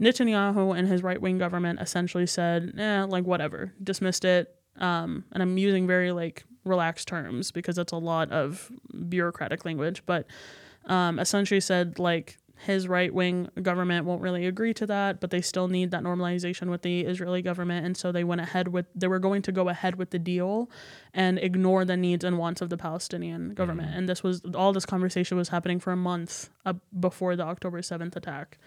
Netanyahu 0.00 0.76
and 0.76 0.88
his 0.88 1.02
right 1.02 1.20
wing 1.20 1.38
government 1.38 1.80
essentially 1.80 2.26
said, 2.26 2.74
eh, 2.78 3.04
like, 3.04 3.24
whatever, 3.24 3.72
dismissed 3.82 4.24
it. 4.24 4.54
Um, 4.78 5.24
and 5.32 5.42
I'm 5.42 5.58
using 5.58 5.86
very 5.86 6.10
like 6.12 6.44
relaxed 6.64 7.08
terms 7.08 7.50
because 7.50 7.76
that's 7.76 7.92
a 7.92 7.96
lot 7.96 8.30
of 8.30 8.70
bureaucratic 9.08 9.64
language, 9.64 10.02
but 10.06 10.26
um, 10.86 11.18
essentially 11.18 11.60
said, 11.60 11.98
like, 11.98 12.38
his 12.66 12.86
right 12.86 13.12
wing 13.12 13.48
government 13.62 14.04
won't 14.04 14.20
really 14.20 14.46
agree 14.46 14.74
to 14.74 14.86
that, 14.86 15.18
but 15.18 15.30
they 15.30 15.40
still 15.40 15.66
need 15.66 15.90
that 15.92 16.02
normalization 16.02 16.68
with 16.68 16.82
the 16.82 17.00
Israeli 17.00 17.40
government. 17.40 17.86
And 17.86 17.96
so 17.96 18.12
they 18.12 18.22
went 18.22 18.42
ahead 18.42 18.68
with, 18.68 18.84
they 18.94 19.08
were 19.08 19.18
going 19.18 19.40
to 19.42 19.52
go 19.52 19.70
ahead 19.70 19.96
with 19.96 20.10
the 20.10 20.18
deal 20.18 20.70
and 21.14 21.38
ignore 21.38 21.86
the 21.86 21.96
needs 21.96 22.22
and 22.22 22.36
wants 22.36 22.60
of 22.60 22.68
the 22.68 22.76
Palestinian 22.76 23.54
government. 23.54 23.94
And 23.94 24.08
this 24.08 24.22
was, 24.22 24.42
all 24.54 24.74
this 24.74 24.84
conversation 24.84 25.38
was 25.38 25.48
happening 25.48 25.80
for 25.80 25.90
a 25.90 25.96
month 25.96 26.50
uh, 26.66 26.74
before 26.98 27.34
the 27.34 27.44
October 27.44 27.80
7th 27.80 28.14
attack. 28.14 28.58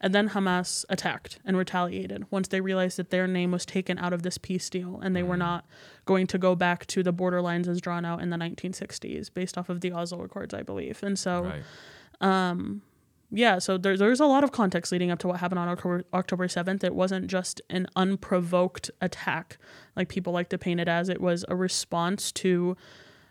And 0.00 0.14
then 0.14 0.30
Hamas 0.30 0.84
attacked 0.88 1.38
and 1.44 1.56
retaliated 1.56 2.24
once 2.30 2.48
they 2.48 2.60
realized 2.60 2.98
that 2.98 3.10
their 3.10 3.26
name 3.26 3.50
was 3.50 3.64
taken 3.64 3.98
out 3.98 4.12
of 4.12 4.22
this 4.22 4.36
peace 4.38 4.68
deal 4.68 5.00
and 5.02 5.16
they 5.16 5.22
were 5.22 5.36
not 5.36 5.66
going 6.04 6.26
to 6.28 6.38
go 6.38 6.54
back 6.54 6.86
to 6.88 7.02
the 7.02 7.12
borderlines 7.12 7.66
as 7.66 7.80
drawn 7.80 8.04
out 8.04 8.20
in 8.20 8.30
the 8.30 8.36
1960s 8.36 9.32
based 9.32 9.56
off 9.56 9.68
of 9.68 9.80
the 9.80 9.92
Oslo 9.92 10.22
Accords, 10.22 10.52
I 10.54 10.62
believe. 10.62 11.02
And 11.02 11.18
so, 11.18 11.44
Right. 11.44 11.62
yeah, 13.30 13.58
so 13.58 13.76
there, 13.76 13.96
there's 13.96 14.20
a 14.20 14.26
lot 14.26 14.44
of 14.44 14.52
context 14.52 14.92
leading 14.92 15.10
up 15.10 15.18
to 15.20 15.28
what 15.28 15.40
happened 15.40 15.58
on 15.58 15.68
October, 15.68 16.04
October 16.14 16.46
7th. 16.46 16.84
It 16.84 16.94
wasn't 16.94 17.26
just 17.26 17.60
an 17.70 17.86
unprovoked 17.96 18.90
attack 19.00 19.58
like 19.96 20.08
people 20.08 20.32
like 20.32 20.48
to 20.50 20.58
paint 20.58 20.78
it 20.80 20.88
as, 20.88 21.08
it 21.08 21.20
was 21.20 21.44
a 21.48 21.56
response 21.56 22.30
to 22.32 22.76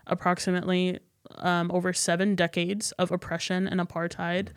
approximately 0.06 0.98
um, 1.38 1.70
over 1.72 1.92
seven 1.92 2.34
decades 2.34 2.92
of 2.92 3.10
oppression 3.10 3.66
and 3.66 3.80
apartheid. 3.80 4.48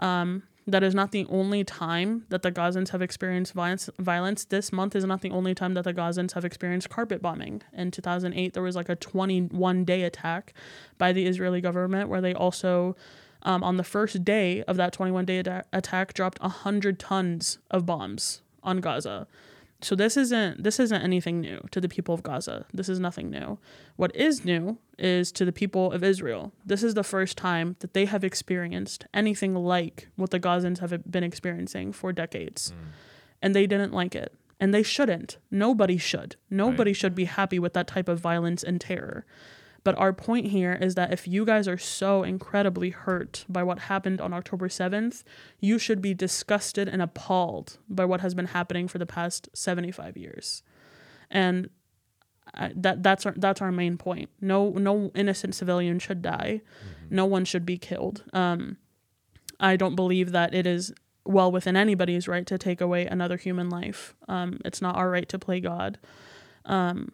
Um, 0.00 0.42
that 0.68 0.82
is 0.82 0.94
not 0.94 1.12
the 1.12 1.24
only 1.30 1.64
time 1.64 2.26
that 2.28 2.42
the 2.42 2.52
Gazans 2.52 2.90
have 2.90 3.00
experienced 3.00 3.54
violence. 3.54 3.88
Violence 3.98 4.44
this 4.44 4.70
month 4.70 4.94
is 4.94 5.04
not 5.06 5.22
the 5.22 5.30
only 5.30 5.54
time 5.54 5.72
that 5.72 5.84
the 5.84 5.94
Gazans 5.94 6.32
have 6.32 6.44
experienced 6.44 6.90
carpet 6.90 7.22
bombing. 7.22 7.62
In 7.72 7.90
2008, 7.90 8.52
there 8.52 8.62
was 8.62 8.76
like 8.76 8.90
a 8.90 8.94
21 8.94 9.84
day 9.86 10.02
attack 10.02 10.52
by 10.98 11.12
the 11.12 11.26
Israeli 11.26 11.62
government 11.62 12.10
where 12.10 12.20
they 12.20 12.34
also, 12.34 12.96
um, 13.44 13.64
on 13.64 13.78
the 13.78 13.82
first 13.82 14.24
day 14.24 14.62
of 14.64 14.76
that 14.76 14.92
21 14.92 15.24
day 15.24 15.38
ada- 15.38 15.64
attack, 15.72 16.12
dropped 16.12 16.38
100 16.42 16.98
tons 16.98 17.58
of 17.70 17.86
bombs 17.86 18.42
on 18.62 18.82
Gaza. 18.82 19.26
So 19.80 19.94
this 19.94 20.16
isn't 20.16 20.62
this 20.62 20.80
isn't 20.80 21.02
anything 21.02 21.40
new 21.40 21.60
to 21.70 21.80
the 21.80 21.88
people 21.88 22.14
of 22.14 22.22
Gaza. 22.22 22.66
This 22.74 22.88
is 22.88 22.98
nothing 22.98 23.30
new. 23.30 23.58
What 23.96 24.14
is 24.14 24.44
new 24.44 24.78
is 24.98 25.30
to 25.32 25.44
the 25.44 25.52
people 25.52 25.92
of 25.92 26.02
Israel. 26.02 26.52
This 26.66 26.82
is 26.82 26.94
the 26.94 27.04
first 27.04 27.36
time 27.36 27.76
that 27.78 27.94
they 27.94 28.06
have 28.06 28.24
experienced 28.24 29.06
anything 29.14 29.54
like 29.54 30.08
what 30.16 30.30
the 30.30 30.40
Gazans 30.40 30.80
have 30.80 31.10
been 31.10 31.22
experiencing 31.22 31.92
for 31.92 32.12
decades. 32.12 32.70
Hmm. 32.70 32.88
And 33.40 33.54
they 33.54 33.68
didn't 33.68 33.92
like 33.92 34.16
it. 34.16 34.34
And 34.58 34.74
they 34.74 34.82
shouldn't. 34.82 35.38
Nobody 35.52 35.96
should. 35.96 36.34
Nobody 36.50 36.92
should 36.92 37.14
be 37.14 37.26
happy 37.26 37.60
with 37.60 37.74
that 37.74 37.86
type 37.86 38.08
of 38.08 38.18
violence 38.18 38.64
and 38.64 38.80
terror. 38.80 39.24
But 39.88 39.96
our 39.96 40.12
point 40.12 40.48
here 40.48 40.74
is 40.74 40.96
that 40.96 41.14
if 41.14 41.26
you 41.26 41.46
guys 41.46 41.66
are 41.66 41.78
so 41.78 42.22
incredibly 42.22 42.90
hurt 42.90 43.46
by 43.48 43.62
what 43.62 43.78
happened 43.78 44.20
on 44.20 44.34
October 44.34 44.68
7th, 44.68 45.24
you 45.60 45.78
should 45.78 46.02
be 46.02 46.12
disgusted 46.12 46.90
and 46.90 47.00
appalled 47.00 47.78
by 47.88 48.04
what 48.04 48.20
has 48.20 48.34
been 48.34 48.48
happening 48.48 48.86
for 48.86 48.98
the 48.98 49.06
past 49.06 49.48
75 49.54 50.18
years. 50.18 50.62
And 51.30 51.70
I, 52.52 52.72
that 52.76 53.02
that's 53.02 53.24
our 53.24 53.32
that's 53.34 53.62
our 53.62 53.72
main 53.72 53.96
point. 53.96 54.28
No 54.42 54.72
no 54.72 55.10
innocent 55.14 55.54
civilian 55.54 55.98
should 56.00 56.20
die. 56.20 56.60
No 57.08 57.24
one 57.24 57.46
should 57.46 57.64
be 57.64 57.78
killed. 57.78 58.24
Um, 58.34 58.76
I 59.58 59.76
don't 59.76 59.96
believe 59.96 60.32
that 60.32 60.52
it 60.52 60.66
is 60.66 60.92
well 61.24 61.50
within 61.50 61.76
anybody's 61.78 62.28
right 62.28 62.46
to 62.46 62.58
take 62.58 62.82
away 62.82 63.06
another 63.06 63.38
human 63.38 63.70
life. 63.70 64.14
Um, 64.28 64.60
it's 64.66 64.82
not 64.82 64.96
our 64.96 65.08
right 65.08 65.30
to 65.30 65.38
play 65.38 65.60
God. 65.60 65.98
Um, 66.66 67.10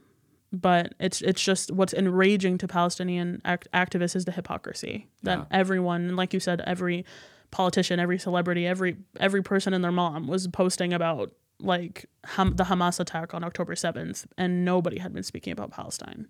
but 0.54 0.94
it's 1.00 1.20
it's 1.22 1.42
just 1.42 1.70
what's 1.72 1.92
enraging 1.92 2.58
to 2.58 2.68
Palestinian 2.68 3.40
act- 3.44 3.68
activists 3.74 4.14
is 4.16 4.24
the 4.24 4.32
hypocrisy 4.32 5.08
that 5.22 5.38
Yeah. 5.38 5.44
everyone, 5.50 6.16
like 6.16 6.32
you 6.32 6.40
said, 6.40 6.60
every 6.62 7.04
politician, 7.50 8.00
every 8.00 8.18
celebrity, 8.18 8.66
every 8.66 8.96
every 9.20 9.42
person 9.42 9.74
and 9.74 9.82
their 9.84 9.92
mom 9.92 10.26
was 10.28 10.46
posting 10.48 10.92
about 10.92 11.32
like 11.60 12.06
Ham- 12.24 12.56
the 12.56 12.64
Hamas 12.64 12.98
attack 13.00 13.32
on 13.34 13.44
October 13.44 13.76
seventh, 13.76 14.26
and 14.36 14.64
nobody 14.64 14.98
had 14.98 15.12
been 15.12 15.22
speaking 15.22 15.52
about 15.52 15.70
Palestine, 15.70 16.26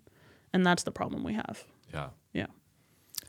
and 0.53 0.65
that's 0.65 0.83
the 0.83 0.91
problem 0.91 1.23
we 1.23 1.33
have. 1.33 1.63
Yeah. 1.93 2.09
Yeah. 2.33 2.47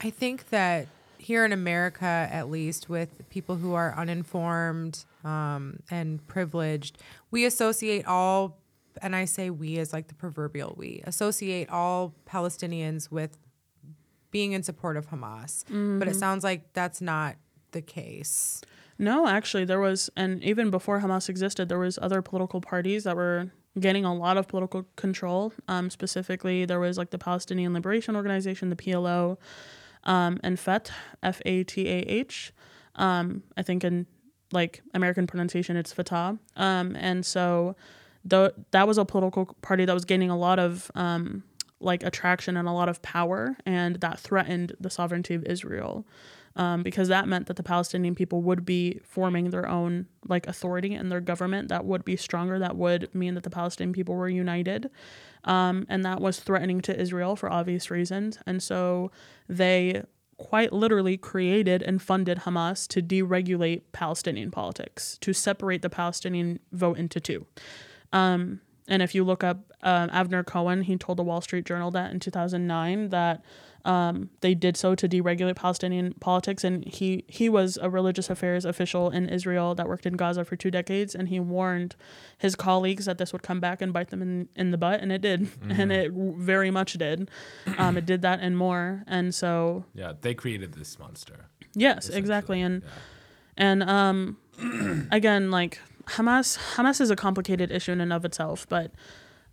I 0.01 0.11
think 0.11 0.51
that 0.51 0.89
here 1.19 1.45
in 1.45 1.53
America, 1.53 2.05
at 2.31 2.51
least 2.51 2.89
with 2.91 3.09
people 3.31 3.57
who 3.57 3.73
are 3.73 3.95
uninformed 3.97 5.05
um, 5.25 5.81
and 5.91 6.25
privileged, 6.29 6.99
we 7.31 7.45
associate 7.47 8.05
all, 8.07 8.59
and 9.03 9.15
I 9.15 9.25
say 9.25 9.51
we 9.51 9.79
as 9.79 9.93
like 9.93 10.09
the 10.09 10.15
proverbial 10.15 10.75
we, 10.77 11.03
associate 11.05 11.69
all 11.71 12.15
Palestinians 12.27 13.11
with 13.11 13.37
being 14.31 14.53
in 14.53 14.63
support 14.63 14.97
of 14.97 15.09
Hamas. 15.09 15.65
But 15.99 16.09
it 16.09 16.17
sounds 16.17 16.45
like 16.45 16.73
that's 16.73 17.01
not 17.01 17.37
the 17.73 17.83
case. 17.83 18.61
No, 18.99 19.27
actually, 19.27 19.65
there 19.65 19.81
was, 19.81 20.11
and 20.17 20.43
even 20.43 20.71
before 20.71 21.01
Hamas 21.01 21.29
existed, 21.29 21.69
there 21.69 21.79
was 21.79 21.99
other 22.01 22.23
political 22.23 22.61
parties 22.61 23.05
that 23.05 23.15
were 23.17 23.51
gaining 23.79 24.05
a 24.05 24.15
lot 24.15 24.37
of 24.37 24.49
political 24.49 24.87
control. 24.97 25.53
Um, 25.69 25.91
specifically, 25.91 26.65
there 26.65 26.81
was 26.81 26.97
like 26.97 27.11
the 27.11 27.19
Palestinian 27.19 27.75
Liberation 27.75 28.17
Organization, 28.17 28.71
the 28.71 28.77
PLO, 28.77 29.37
um, 30.05 30.39
and 30.43 30.59
FET, 30.59 30.91
F 31.23 31.43
A 31.45 31.65
T 31.65 31.89
A 31.89 31.99
H. 32.01 32.53
Um, 32.95 33.43
I 33.57 33.63
think 33.63 33.85
in 33.85 34.07
like 34.53 34.83
American 34.95 35.27
pronunciation, 35.27 35.77
it's 35.77 35.93
Fatah. 35.93 36.39
Um, 36.57 36.97
and 36.97 37.27
so, 37.27 37.77
the 38.27 38.55
that 38.73 38.87
was 38.89 38.99
a 38.99 39.05
political 39.05 39.47
party 39.63 39.85
that 39.85 39.95
was 39.95 40.05
gaining 40.05 40.31
a 40.31 40.37
lot 40.37 40.59
of 40.59 40.91
um, 40.95 41.45
like 41.81 42.03
attraction 42.03 42.57
and 42.57 42.69
a 42.69 42.73
lot 42.73 42.89
of 42.89 43.01
power, 43.03 43.57
and 43.65 43.97
that 43.97 44.19
threatened 44.19 44.75
the 44.81 44.91
sovereignty 44.91 45.35
of 45.35 45.45
Israel. 45.45 46.07
Um, 46.57 46.83
because 46.83 47.09
that 47.09 47.29
meant 47.29 47.49
that 47.49 47.57
the 47.57 47.63
Palestinian 47.63 48.15
people 48.15 48.41
would 48.41 48.65
be 48.65 48.99
forming 49.05 49.51
their 49.51 49.69
own 49.69 50.07
like 50.27 50.47
authority 50.47 50.95
and 50.95 51.13
their 51.13 51.21
government 51.21 51.69
that 51.69 51.85
would 51.85 52.03
be 52.03 52.17
stronger. 52.17 52.59
That 52.59 52.77
would 52.77 53.15
mean 53.15 53.35
that 53.35 53.43
the 53.43 53.51
Palestinian 53.51 53.93
people 53.93 54.15
were 54.15 54.31
united, 54.31 54.91
um, 55.45 55.85
and 55.91 56.03
that 56.07 56.21
was 56.21 56.41
threatening 56.41 56.81
to 56.83 56.99
Israel 56.99 57.37
for 57.37 57.53
obvious 57.53 57.91
reasons. 57.91 58.39
And 58.47 58.63
so 58.63 59.11
they 59.51 60.03
quite 60.39 60.73
literally 60.73 61.17
created 61.17 61.83
and 61.83 62.01
funded 62.01 62.39
Hamas 62.41 62.87
to 62.89 63.03
deregulate 63.03 63.83
Palestinian 63.93 64.51
politics, 64.51 65.19
to 65.21 65.33
separate 65.33 65.83
the 65.83 65.91
Palestinian 65.91 66.59
vote 66.73 66.99
into 66.99 67.21
two. 67.21 67.47
Um, 68.13 68.61
and 68.89 69.03
if 69.03 69.15
you 69.15 69.25
look 69.25 69.43
up 69.43 69.59
um, 69.83 70.09
Avner 70.11 70.45
Cohen, 70.47 70.83
he 70.83 70.97
told 70.97 71.19
the 71.19 71.23
Wall 71.25 71.41
Street 71.41 71.65
Journal 71.65 71.91
that 71.93 72.13
in 72.13 72.21
2009 72.21 73.09
that 73.11 73.43
um, 73.85 74.31
they 74.41 74.55
did 74.55 74.77
so 74.77 74.95
to 74.97 75.09
deregulate 75.09 75.55
Palestinian 75.57 76.13
politics, 76.15 76.65
and 76.65 76.85
he 76.85 77.25
he 77.29 77.49
was 77.49 77.79
a 77.81 77.89
religious 77.89 78.29
affairs 78.31 78.65
official 78.65 79.11
in 79.11 79.29
Israel 79.29 79.77
that 79.77 79.87
worked 79.89 80.07
in 80.07 80.15
Gaza 80.15 80.45
for 80.45 80.57
two 80.57 80.73
decades, 80.73 81.15
and 81.15 81.29
he 81.29 81.39
warned 81.39 81.95
his 82.39 82.57
colleagues 82.57 83.05
that 83.07 83.19
this 83.19 83.33
would 83.33 83.43
come 83.45 83.61
back 83.61 83.81
and 83.81 83.93
bite 83.93 84.11
them 84.11 84.23
in, 84.23 84.49
in 84.57 84.71
the 84.73 84.79
butt, 84.79 85.01
and 85.01 85.13
it 85.13 85.21
did, 85.21 85.49
and 85.69 85.93
it 85.93 86.11
very 86.13 86.71
much 86.71 86.95
did. 86.95 87.31
Um, 87.79 87.97
it 87.97 88.07
did 88.07 88.23
that 88.23 88.41
and 88.41 88.57
more, 88.59 89.05
and 89.07 89.33
so 89.33 89.85
Yeah, 89.95 90.15
they 90.21 90.35
created 90.35 90.75
this 90.75 90.99
monster. 90.99 91.47
yes, 91.75 92.09
exactly, 92.09 92.61
and 92.61 92.83
Yeah. 92.83 92.89
and 93.57 93.83
um, 93.85 94.37
again, 95.13 95.53
like 95.53 95.81
Hamas, 96.07 96.59
Hamas 96.77 97.01
is 97.01 97.11
a 97.11 97.17
complicated 97.17 97.71
issue 97.71 97.93
in 97.93 98.01
and 98.01 98.13
of 98.13 98.25
itself, 98.25 98.67
but 98.69 98.93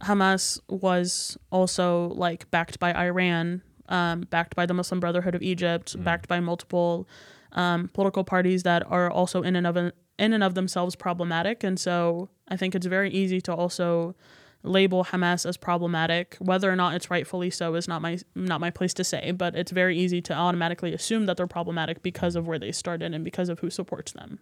Hamas 0.02 0.60
was 0.70 1.38
also 1.52 2.10
like 2.16 2.50
backed 2.52 2.80
by 2.80 2.94
Iran, 2.94 3.62
um, 3.90 4.22
backed 4.22 4.56
by 4.56 4.66
the 4.66 4.74
Muslim 4.74 5.00
Brotherhood 5.00 5.36
of 5.36 5.42
Egypt, 5.42 5.96
backed 6.04 6.28
by 6.28 6.40
multiple 6.40 7.08
um, 7.54 7.90
political 7.94 8.24
parties 8.24 8.64
that 8.64 8.84
are 8.90 9.10
also 9.10 9.42
in 9.42 9.56
and 9.56 9.66
of 9.66 9.78
in 9.78 10.34
and 10.34 10.44
of 10.44 10.54
themselves 10.54 10.96
problematic. 10.96 11.64
And 11.64 11.80
so 11.80 12.30
I 12.48 12.58
think 12.58 12.76
it's 12.76 12.86
very 12.86 13.10
easy 13.10 13.42
to 13.42 13.54
also 13.54 14.16
label 14.62 15.06
Hamas 15.06 15.46
as 15.46 15.58
problematic. 15.58 16.38
Whether 16.40 16.72
or 16.72 16.76
not 16.76 16.96
it's 16.96 17.10
rightfully 17.10 17.50
so 17.50 17.76
is 17.76 17.88
not 17.88 18.02
my 18.02 18.20
not 18.36 18.62
my 18.62 18.70
place 18.70 18.94
to 18.96 19.04
say, 19.04 19.32
but 19.32 19.56
it's 19.56 19.72
very 19.72 19.98
easy 19.98 20.22
to 20.22 20.34
automatically 20.34 20.94
assume 20.94 21.26
that 21.26 21.38
they're 21.38 21.48
problematic 21.48 22.04
because 22.04 22.36
of 22.36 22.48
where 22.48 22.60
they 22.60 22.72
started 22.72 23.14
and 23.14 23.24
because 23.24 23.50
of 23.50 23.60
who 23.60 23.70
supports 23.70 24.12
them. 24.12 24.40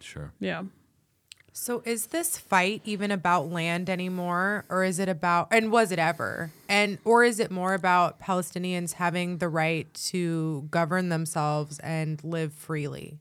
Sure. 0.00 0.32
Yeah. 0.38 0.62
So 1.60 1.82
is 1.84 2.06
this 2.06 2.38
fight 2.38 2.82
even 2.84 3.10
about 3.10 3.50
land 3.50 3.90
anymore 3.90 4.64
or 4.68 4.84
is 4.84 5.00
it 5.00 5.08
about 5.08 5.48
and 5.50 5.72
was 5.72 5.90
it 5.90 5.98
ever? 5.98 6.52
And 6.68 6.98
or 7.04 7.24
is 7.24 7.40
it 7.40 7.50
more 7.50 7.74
about 7.74 8.20
Palestinians 8.20 8.94
having 8.94 9.38
the 9.38 9.48
right 9.48 9.92
to 10.06 10.68
govern 10.70 11.08
themselves 11.08 11.80
and 11.80 12.22
live 12.22 12.52
freely? 12.52 13.18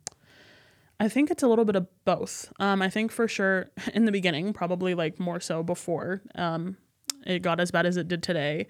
I 1.00 1.10
think 1.10 1.32
it's 1.32 1.41
a 1.41 1.47
little 1.47 1.65
bit 1.65 1.76
of 1.76 1.88
both. 2.06 2.54
Um, 2.60 2.82
I 2.82 2.89
think 2.89 3.12
for 3.12 3.28
sure 3.28 3.71
in 3.93 4.06
the 4.06 4.12
beginning, 4.12 4.54
probably 4.54 4.93
like 4.93 5.19
more 5.19 5.39
so 5.39 5.63
before 5.63 6.21
um, 6.36 6.78
it 7.26 7.41
got 7.41 7.60
as 7.60 7.71
bad 7.71 7.88
as 7.88 7.97
it 7.97 8.08
did 8.08 8.21
today, 8.21 8.67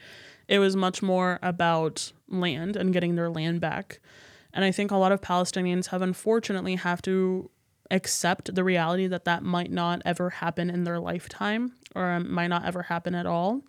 it 0.48 0.60
was 0.60 0.78
much 0.78 1.04
more 1.04 1.40
about 1.44 2.14
land 2.30 2.78
and 2.78 2.94
getting 2.94 3.16
their 3.16 3.30
land 3.30 3.60
back. 3.60 4.00
And 4.54 4.64
I 4.64 4.72
think 4.72 4.92
a 4.92 4.98
lot 4.98 5.12
of 5.12 5.20
Palestinians 5.22 5.88
have 5.88 6.02
unfortunately 6.02 6.76
have 6.76 7.02
to 7.04 7.52
accept 7.92 8.54
the 8.54 8.64
reality 8.64 9.08
that 9.08 9.26
that 9.26 9.44
might 9.44 9.72
not 9.72 10.02
ever 10.06 10.30
happen 10.30 10.70
in 10.70 10.84
their 10.84 11.00
lifetime 11.00 11.74
or 11.96 12.12
um, 12.12 12.32
might 12.32 12.48
not 12.48 12.66
ever 12.66 12.84
happen 12.84 13.16
at 13.16 13.26
all. 13.26 13.62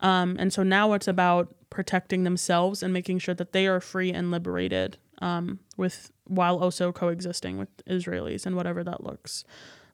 Um, 0.00 0.36
and 0.38 0.52
so 0.52 0.62
now 0.62 0.92
it's 0.92 1.08
about 1.08 1.54
protecting 1.70 2.24
themselves 2.24 2.82
and 2.82 2.92
making 2.92 3.18
sure 3.18 3.34
that 3.34 3.52
they 3.52 3.66
are 3.66 3.80
free 3.80 4.12
and 4.12 4.30
liberated 4.30 4.98
um, 5.20 5.60
with 5.76 6.10
while 6.24 6.58
also 6.58 6.92
coexisting 6.92 7.58
with 7.58 7.68
Israelis 7.86 8.46
and 8.46 8.56
whatever 8.56 8.82
that 8.84 9.04
looks 9.04 9.44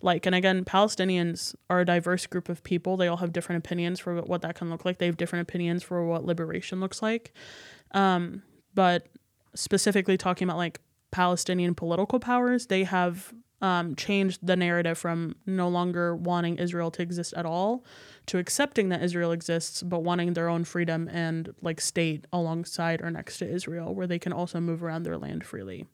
like. 0.02 0.26
And 0.26 0.34
again, 0.34 0.64
Palestinians 0.64 1.54
are 1.68 1.80
a 1.80 1.84
diverse 1.84 2.26
group 2.26 2.48
of 2.48 2.62
people. 2.62 2.96
They 2.96 3.08
all 3.08 3.18
have 3.18 3.32
different 3.32 3.64
opinions 3.64 4.00
for 4.00 4.20
what 4.22 4.42
that 4.42 4.54
can 4.54 4.70
look 4.70 4.84
like. 4.84 4.98
They 4.98 5.06
have 5.06 5.16
different 5.16 5.48
opinions 5.48 5.82
for 5.82 6.04
what 6.06 6.24
liberation 6.24 6.80
looks 6.80 7.02
like. 7.02 7.34
Um, 7.92 8.42
but 8.74 9.08
specifically 9.54 10.16
talking 10.16 10.48
about 10.48 10.56
like 10.56 10.80
Palestinian 11.10 11.74
political 11.74 12.20
powers, 12.20 12.66
they 12.66 12.84
have 12.84 13.32
um, 13.60 13.94
changed 13.94 14.40
the 14.42 14.56
narrative 14.56 14.96
from 14.96 15.36
no 15.46 15.68
longer 15.68 16.16
wanting 16.16 16.56
Israel 16.56 16.90
to 16.92 17.02
exist 17.02 17.34
at 17.34 17.44
all 17.44 17.84
to 18.26 18.38
accepting 18.38 18.90
that 18.90 19.02
Israel 19.02 19.32
exists, 19.32 19.82
but 19.82 20.04
wanting 20.04 20.34
their 20.34 20.48
own 20.48 20.62
freedom 20.64 21.08
and 21.08 21.52
like 21.62 21.80
state 21.80 22.26
alongside 22.32 23.02
or 23.02 23.10
next 23.10 23.38
to 23.38 23.48
Israel, 23.48 23.94
where 23.94 24.06
they 24.06 24.18
can 24.18 24.32
also 24.32 24.60
move 24.60 24.82
around 24.82 25.02
their 25.02 25.18
land 25.18 25.44
freely. 25.44 25.86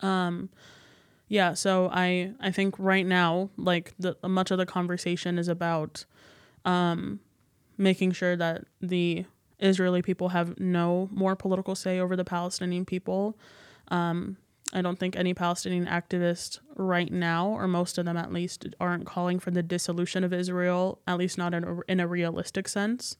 Um, 0.00 0.48
yeah, 1.28 1.54
so 1.54 1.90
I 1.92 2.34
I 2.40 2.50
think 2.50 2.74
right 2.78 3.06
now 3.06 3.50
like 3.56 3.94
the 3.98 4.16
much 4.22 4.50
of 4.50 4.58
the 4.58 4.66
conversation 4.66 5.38
is 5.38 5.48
about 5.48 6.04
um, 6.64 7.20
making 7.76 8.12
sure 8.12 8.36
that 8.36 8.64
the 8.80 9.24
Israeli 9.58 10.02
people 10.02 10.30
have 10.30 10.58
no 10.58 11.08
more 11.12 11.36
political 11.36 11.74
say 11.74 11.98
over 11.98 12.16
the 12.16 12.24
Palestinian 12.24 12.84
people. 12.84 13.36
Um, 13.88 14.36
I 14.72 14.82
don't 14.82 14.98
think 14.98 15.16
any 15.16 15.34
Palestinian 15.34 15.86
activist 15.86 16.60
right 16.76 17.10
now, 17.12 17.48
or 17.48 17.66
most 17.66 17.98
of 17.98 18.04
them 18.04 18.16
at 18.16 18.32
least, 18.32 18.66
aren't 18.78 19.04
calling 19.04 19.40
for 19.40 19.50
the 19.50 19.64
dissolution 19.64 20.22
of 20.22 20.32
Israel, 20.32 21.00
at 21.08 21.18
least 21.18 21.36
not 21.36 21.54
in 21.54 21.64
a, 21.64 21.80
in 21.88 21.98
a 21.98 22.06
realistic 22.06 22.68
sense. 22.68 23.16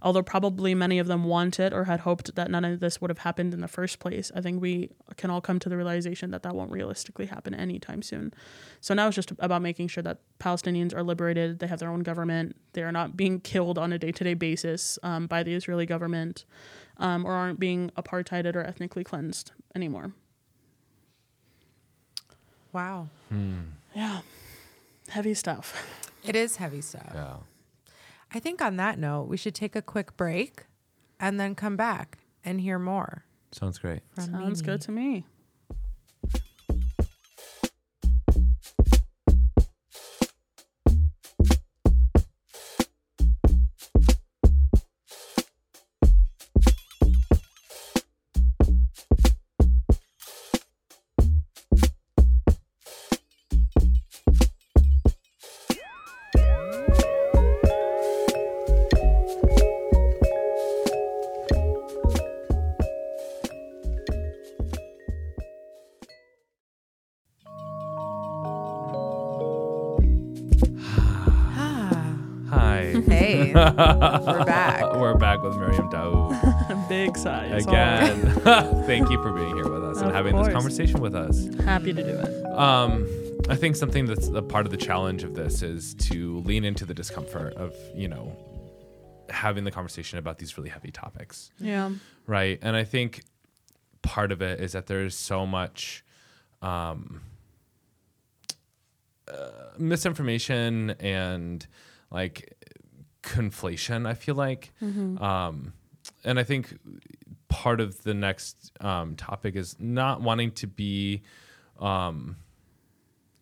Although 0.00 0.22
probably 0.22 0.74
many 0.74 1.00
of 1.00 1.08
them 1.08 1.24
want 1.24 1.58
it 1.58 1.72
or 1.72 1.84
had 1.84 2.00
hoped 2.00 2.36
that 2.36 2.50
none 2.50 2.64
of 2.64 2.78
this 2.78 3.00
would 3.00 3.10
have 3.10 3.18
happened 3.18 3.52
in 3.52 3.60
the 3.60 3.68
first 3.68 3.98
place. 3.98 4.30
I 4.34 4.40
think 4.40 4.62
we 4.62 4.90
can 5.16 5.28
all 5.28 5.40
come 5.40 5.58
to 5.58 5.68
the 5.68 5.76
realization 5.76 6.30
that 6.30 6.44
that 6.44 6.54
won't 6.54 6.70
realistically 6.70 7.26
happen 7.26 7.52
anytime 7.52 8.02
soon. 8.02 8.32
So 8.80 8.94
now 8.94 9.08
it's 9.08 9.16
just 9.16 9.32
about 9.40 9.62
making 9.62 9.88
sure 9.88 10.02
that 10.04 10.20
Palestinians 10.38 10.94
are 10.94 11.02
liberated, 11.02 11.58
they 11.58 11.66
have 11.66 11.80
their 11.80 11.90
own 11.90 12.04
government, 12.04 12.56
they 12.74 12.82
are 12.82 12.92
not 12.92 13.16
being 13.16 13.40
killed 13.40 13.76
on 13.76 13.92
a 13.92 13.98
day 13.98 14.12
to 14.12 14.24
day 14.24 14.34
basis 14.34 15.00
um, 15.02 15.26
by 15.26 15.42
the 15.42 15.54
Israeli 15.54 15.86
government, 15.86 16.44
um, 16.98 17.24
or 17.24 17.32
aren't 17.32 17.58
being 17.58 17.90
apartheided 17.96 18.54
or 18.54 18.62
ethnically 18.62 19.02
cleansed 19.02 19.50
anymore. 19.74 20.14
Wow. 22.72 23.08
Hmm. 23.28 23.60
Yeah. 23.94 24.20
Heavy 25.08 25.34
stuff. 25.34 25.74
It 26.24 26.36
is 26.36 26.54
heavy 26.54 26.82
stuff. 26.82 27.10
Yeah. 27.12 27.34
I 28.32 28.38
think 28.38 28.62
on 28.62 28.76
that 28.76 28.96
note, 28.96 29.24
we 29.24 29.36
should 29.36 29.56
take 29.56 29.74
a 29.74 29.82
quick 29.82 30.16
break 30.16 30.66
and 31.18 31.40
then 31.40 31.56
come 31.56 31.76
back 31.76 32.18
and 32.44 32.60
hear 32.60 32.78
more. 32.78 33.24
Sounds 33.50 33.76
great. 33.78 34.02
From 34.14 34.26
Sounds 34.26 34.62
Mimi. 34.62 34.72
good 34.72 34.80
to 34.82 34.92
me. 34.92 35.26
Again. 77.52 78.26
Thank 78.86 79.10
you 79.10 79.22
for 79.22 79.32
being 79.32 79.54
here 79.54 79.68
with 79.68 79.84
us 79.84 79.98
and 79.98 80.08
Of 80.08 80.14
having 80.14 80.32
course. 80.32 80.46
this 80.46 80.54
conversation 80.54 81.00
with 81.00 81.14
us. 81.14 81.46
Happy 81.64 81.92
to 81.92 82.02
do 82.02 82.08
it. 82.18 82.46
Um, 82.46 83.06
I 83.48 83.56
think 83.56 83.76
something 83.76 84.06
that's 84.06 84.28
a 84.28 84.42
part 84.42 84.66
of 84.66 84.70
the 84.72 84.76
challenge 84.78 85.22
of 85.24 85.34
this 85.34 85.62
is 85.62 85.94
to 85.94 86.38
lean 86.40 86.64
into 86.64 86.84
the 86.84 86.94
discomfort 86.94 87.54
of, 87.54 87.74
you 87.94 88.08
know, 88.08 88.36
having 89.28 89.64
the 89.64 89.70
conversation 89.70 90.18
about 90.18 90.38
these 90.38 90.56
really 90.56 90.70
heavy 90.70 90.90
topics. 90.90 91.50
Yeah. 91.58 91.90
Right. 92.26 92.58
And 92.62 92.76
I 92.76 92.84
think 92.84 93.22
part 94.02 94.32
of 94.32 94.42
it 94.42 94.60
is 94.60 94.72
that 94.72 94.86
there's 94.86 95.14
so 95.14 95.46
much 95.46 96.04
um, 96.62 97.20
uh, 99.28 99.48
misinformation 99.78 100.90
and 101.00 101.66
like 102.10 102.54
conflation, 103.22 104.06
I 104.06 104.14
feel 104.14 104.34
like. 104.34 104.72
Um, 104.80 105.72
and 106.24 106.38
I 106.38 106.44
think 106.44 106.78
part 107.52 107.80
of 107.80 108.02
the 108.02 108.14
next 108.14 108.72
um, 108.80 109.14
topic 109.14 109.56
is 109.56 109.76
not 109.78 110.22
wanting 110.22 110.50
to 110.52 110.66
be. 110.66 111.22
Um, 111.78 112.36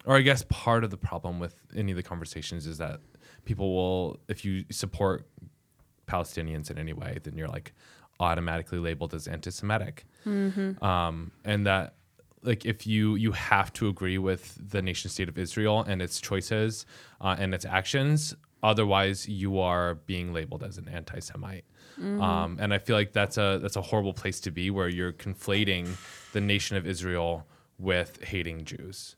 or 0.04 0.16
I 0.16 0.22
guess 0.22 0.44
part 0.48 0.82
of 0.82 0.90
the 0.90 0.96
problem 0.96 1.38
with 1.38 1.54
any 1.76 1.92
of 1.92 1.96
the 1.96 2.02
conversations 2.02 2.66
is 2.66 2.78
that 2.78 3.00
people 3.44 3.74
will, 3.74 4.18
if 4.28 4.44
you 4.44 4.64
support 4.70 5.26
Palestinians 6.06 6.70
in 6.70 6.78
any 6.78 6.92
way, 6.92 7.18
then 7.22 7.36
you're 7.36 7.48
like 7.48 7.72
automatically 8.18 8.78
labeled 8.78 9.14
as 9.14 9.28
anti-Semitic. 9.28 10.04
Um, 10.82 11.32
and 11.44 11.66
that 11.66 11.94
like 12.42 12.64
if 12.64 12.86
you 12.86 13.14
you 13.16 13.32
have 13.32 13.72
to 13.74 13.88
agree 13.88 14.18
with 14.18 14.58
the 14.70 14.80
nation 14.82 15.10
state 15.10 15.28
of 15.28 15.36
Israel 15.38 15.84
and 15.86 16.00
its 16.02 16.20
choices 16.20 16.86
uh, 17.20 17.36
and 17.38 17.54
its 17.54 17.66
actions, 17.66 18.34
otherwise 18.62 19.28
you 19.28 19.58
are 19.60 19.96
being 20.06 20.32
labeled 20.32 20.62
as 20.62 20.78
an 20.78 20.88
anti-Semite. 20.88 21.64
Um, 22.00 22.56
and 22.60 22.72
I 22.72 22.78
feel 22.78 22.96
like 22.96 23.12
that's 23.12 23.36
a 23.38 23.58
that's 23.62 23.76
a 23.76 23.82
horrible 23.82 24.14
place 24.14 24.40
to 24.40 24.50
be, 24.50 24.70
where 24.70 24.88
you're 24.88 25.12
conflating 25.12 25.86
the 26.32 26.40
nation 26.40 26.76
of 26.76 26.86
Israel 26.86 27.46
with 27.78 28.22
hating 28.22 28.64
Jews, 28.64 29.14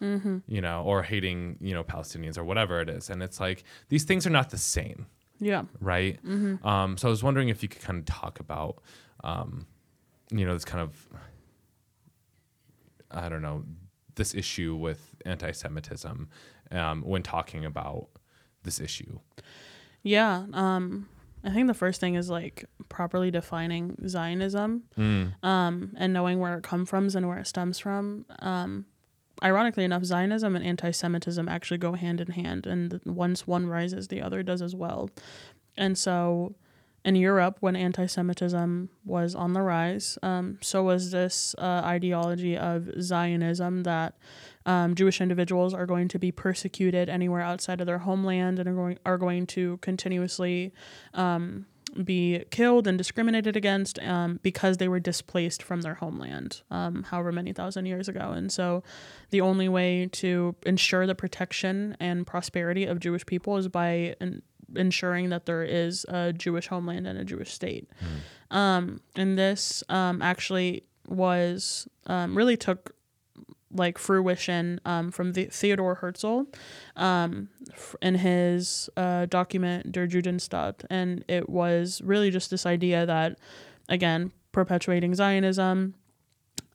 you 0.46 0.60
know, 0.60 0.82
or 0.84 1.02
hating 1.02 1.58
you 1.60 1.74
know 1.74 1.84
Palestinians 1.84 2.36
or 2.38 2.44
whatever 2.44 2.80
it 2.80 2.88
is. 2.88 3.10
And 3.10 3.22
it's 3.22 3.38
like 3.40 3.64
these 3.88 4.04
things 4.04 4.26
are 4.26 4.30
not 4.30 4.50
the 4.50 4.58
same 4.58 5.06
Yeah. 5.40 5.64
right? 5.80 6.18
Um, 6.64 6.96
so 6.96 7.08
I 7.08 7.10
was 7.10 7.22
wondering 7.22 7.48
if 7.48 7.62
you 7.62 7.68
could 7.68 7.82
kind 7.82 7.98
of 7.98 8.04
talk 8.06 8.38
about, 8.40 8.82
um, 9.24 9.66
you 10.30 10.44
know, 10.46 10.54
this 10.54 10.64
kind 10.64 10.80
of, 10.80 11.08
I 13.10 13.28
don't 13.28 13.42
know, 13.42 13.64
this 14.14 14.34
issue 14.34 14.74
with 14.76 15.14
anti-Semitism 15.24 16.28
um, 16.70 17.02
when 17.02 17.22
talking 17.22 17.64
about 17.64 18.08
this 18.62 18.80
issue. 18.80 19.18
Yeah. 20.02 20.46
Um, 20.52 21.08
I 21.44 21.50
think 21.50 21.66
the 21.66 21.74
first 21.74 22.00
thing 22.00 22.14
is 22.14 22.30
like 22.30 22.64
properly 22.88 23.30
defining 23.30 23.96
Zionism 24.08 24.84
um, 25.42 25.92
and 25.96 26.12
knowing 26.12 26.38
where 26.38 26.56
it 26.56 26.62
comes 26.62 26.88
from 26.88 27.08
and 27.14 27.28
where 27.28 27.38
it 27.38 27.46
stems 27.46 27.78
from. 27.78 28.26
Um, 28.38 28.86
ironically 29.42 29.84
enough, 29.84 30.04
Zionism 30.04 30.54
and 30.54 30.64
anti 30.64 30.90
Semitism 30.90 31.48
actually 31.48 31.78
go 31.78 31.94
hand 31.94 32.20
in 32.20 32.28
hand, 32.28 32.66
and 32.66 33.00
once 33.04 33.46
one 33.46 33.66
rises, 33.66 34.08
the 34.08 34.22
other 34.22 34.42
does 34.42 34.62
as 34.62 34.74
well. 34.74 35.10
And 35.76 35.98
so 35.98 36.54
in 37.04 37.16
Europe, 37.16 37.56
when 37.60 37.74
anti 37.74 38.06
Semitism 38.06 38.88
was 39.04 39.34
on 39.34 39.52
the 39.52 39.62
rise, 39.62 40.18
um, 40.22 40.58
so 40.60 40.84
was 40.84 41.10
this 41.10 41.54
uh, 41.58 41.82
ideology 41.84 42.56
of 42.56 42.88
Zionism 43.00 43.82
that 43.82 44.14
um, 44.66 44.94
Jewish 44.94 45.20
individuals 45.20 45.74
are 45.74 45.86
going 45.86 46.08
to 46.08 46.18
be 46.18 46.32
persecuted 46.32 47.08
anywhere 47.08 47.40
outside 47.40 47.80
of 47.80 47.86
their 47.86 47.98
homeland 47.98 48.58
and 48.58 48.68
are 48.68 48.74
going, 48.74 48.98
are 49.04 49.18
going 49.18 49.46
to 49.48 49.78
continuously 49.78 50.72
um, 51.14 51.66
be 52.04 52.44
killed 52.50 52.86
and 52.86 52.96
discriminated 52.96 53.56
against 53.56 53.98
um, 54.00 54.40
because 54.42 54.78
they 54.78 54.88
were 54.88 55.00
displaced 55.00 55.62
from 55.62 55.82
their 55.82 55.94
homeland, 55.94 56.62
um, 56.70 57.02
however 57.04 57.32
many 57.32 57.52
thousand 57.52 57.86
years 57.86 58.08
ago. 58.08 58.32
And 58.32 58.50
so 58.50 58.82
the 59.30 59.40
only 59.40 59.68
way 59.68 60.08
to 60.12 60.54
ensure 60.64 61.06
the 61.06 61.14
protection 61.14 61.96
and 62.00 62.26
prosperity 62.26 62.84
of 62.84 63.00
Jewish 63.00 63.26
people 63.26 63.56
is 63.56 63.68
by 63.68 64.16
en- 64.20 64.42
ensuring 64.74 65.28
that 65.30 65.44
there 65.46 65.62
is 65.62 66.06
a 66.08 66.32
Jewish 66.32 66.68
homeland 66.68 67.06
and 67.06 67.18
a 67.18 67.24
Jewish 67.24 67.52
state. 67.52 67.88
Um, 68.50 69.00
and 69.16 69.38
this 69.38 69.84
um, 69.88 70.22
actually 70.22 70.84
was 71.08 71.88
um, 72.06 72.36
really 72.36 72.56
took 72.56 72.94
like 73.72 73.98
fruition 73.98 74.80
um, 74.84 75.10
from 75.10 75.32
the 75.32 75.46
Theodore 75.46 75.96
Herzl 75.96 76.42
um, 76.96 77.48
in 78.00 78.16
his 78.16 78.90
uh, 78.96 79.26
document 79.26 79.92
Der 79.92 80.06
Judenstaat, 80.06 80.84
and 80.90 81.24
it 81.28 81.48
was 81.48 82.00
really 82.04 82.30
just 82.30 82.50
this 82.50 82.66
idea 82.66 83.06
that, 83.06 83.38
again, 83.88 84.32
perpetuating 84.52 85.14
Zionism, 85.14 85.94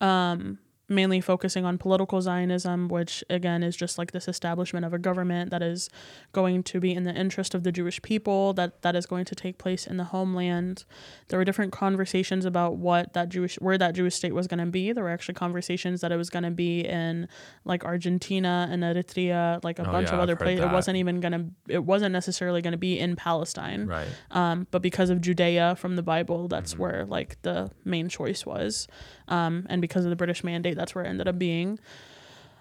um, 0.00 0.58
mainly 0.88 1.20
focusing 1.20 1.64
on 1.64 1.76
political 1.78 2.20
Zionism, 2.22 2.88
which 2.88 3.22
again 3.28 3.62
is 3.62 3.76
just 3.76 3.98
like 3.98 4.12
this 4.12 4.26
establishment 4.26 4.86
of 4.86 4.94
a 4.94 4.98
government 4.98 5.50
that 5.50 5.62
is 5.62 5.90
going 6.32 6.62
to 6.62 6.80
be 6.80 6.94
in 6.94 7.02
the 7.04 7.14
interest 7.14 7.54
of 7.54 7.62
the 7.62 7.70
Jewish 7.72 8.00
people, 8.02 8.52
that 8.54 8.82
that 8.82 8.96
is 8.96 9.04
going 9.04 9.24
to 9.26 9.34
take 9.34 9.58
place 9.58 9.86
in 9.86 9.98
the 9.98 10.04
homeland. 10.04 10.84
There 11.28 11.38
were 11.38 11.44
different 11.44 11.72
conversations 11.72 12.44
about 12.44 12.76
what 12.76 13.12
that 13.12 13.28
Jewish 13.28 13.56
where 13.56 13.76
that 13.78 13.94
Jewish 13.94 14.14
state 14.14 14.34
was 14.34 14.46
going 14.46 14.60
to 14.60 14.66
be. 14.66 14.92
There 14.92 15.04
were 15.04 15.10
actually 15.10 15.34
conversations 15.34 16.00
that 16.00 16.10
it 16.12 16.16
was 16.16 16.30
going 16.30 16.44
to 16.44 16.50
be 16.50 16.80
in 16.86 17.28
like 17.64 17.84
Argentina 17.84 18.66
and 18.70 18.82
Eritrea, 18.82 19.62
like 19.62 19.78
a 19.78 19.88
Oh, 19.88 19.92
bunch 19.92 20.08
yeah, 20.08 20.14
of 20.14 20.20
other 20.20 20.36
places. 20.36 20.64
It 20.64 20.72
wasn't 20.72 20.96
even 20.96 21.20
going 21.20 21.32
to 21.32 21.44
it 21.68 21.84
wasn't 21.84 22.12
necessarily 22.12 22.62
going 22.62 22.72
to 22.72 22.78
be 22.78 22.98
in 22.98 23.14
Palestine 23.16 23.86
Right. 23.86 24.08
um, 24.30 24.66
but 24.70 24.80
because 24.82 25.10
of 25.10 25.20
Judea 25.20 25.76
from 25.76 25.96
the 25.96 26.02
Bible, 26.02 26.48
that's 26.48 26.72
Mm-hmm. 26.72 26.82
where 26.82 27.04
like 27.04 27.40
the 27.42 27.70
main 27.84 28.08
choice 28.08 28.46
was, 28.46 28.88
um, 29.28 29.66
and 29.68 29.80
because 29.80 30.04
of 30.04 30.10
the 30.10 30.16
British 30.16 30.42
mandate, 30.44 30.76
that's 30.76 30.94
where 30.94 31.04
it 31.04 31.08
ended 31.08 31.28
up 31.28 31.38
being. 31.38 31.78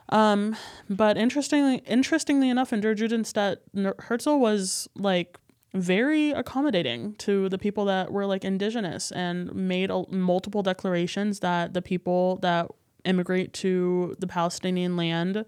Um, 0.10 0.56
but 0.90 1.18
interestingly, 1.18 1.78
interestingly 1.86 2.50
enough, 2.50 2.72
in 2.72 2.80
Der 2.80 2.96
Judenstaat, 2.96 3.58
Herzl 4.00 4.38
was 4.38 4.88
like 4.96 5.38
very 5.74 6.32
accommodating 6.32 7.14
to 7.16 7.50
the 7.50 7.58
people 7.58 7.86
that 7.86 8.12
were 8.12 8.26
like 8.26 8.46
indigenous 8.46 9.12
and 9.12 9.54
made 9.54 9.92
a, 9.92 10.06
multiple 10.10 10.64
declarations 10.64 11.42
that 11.42 11.74
the 11.74 11.82
people 11.82 12.38
that 12.38 12.68
immigrate 13.06 13.54
to 13.54 14.16
the 14.20 14.28
Palestinian 14.28 14.96
land 14.96 15.46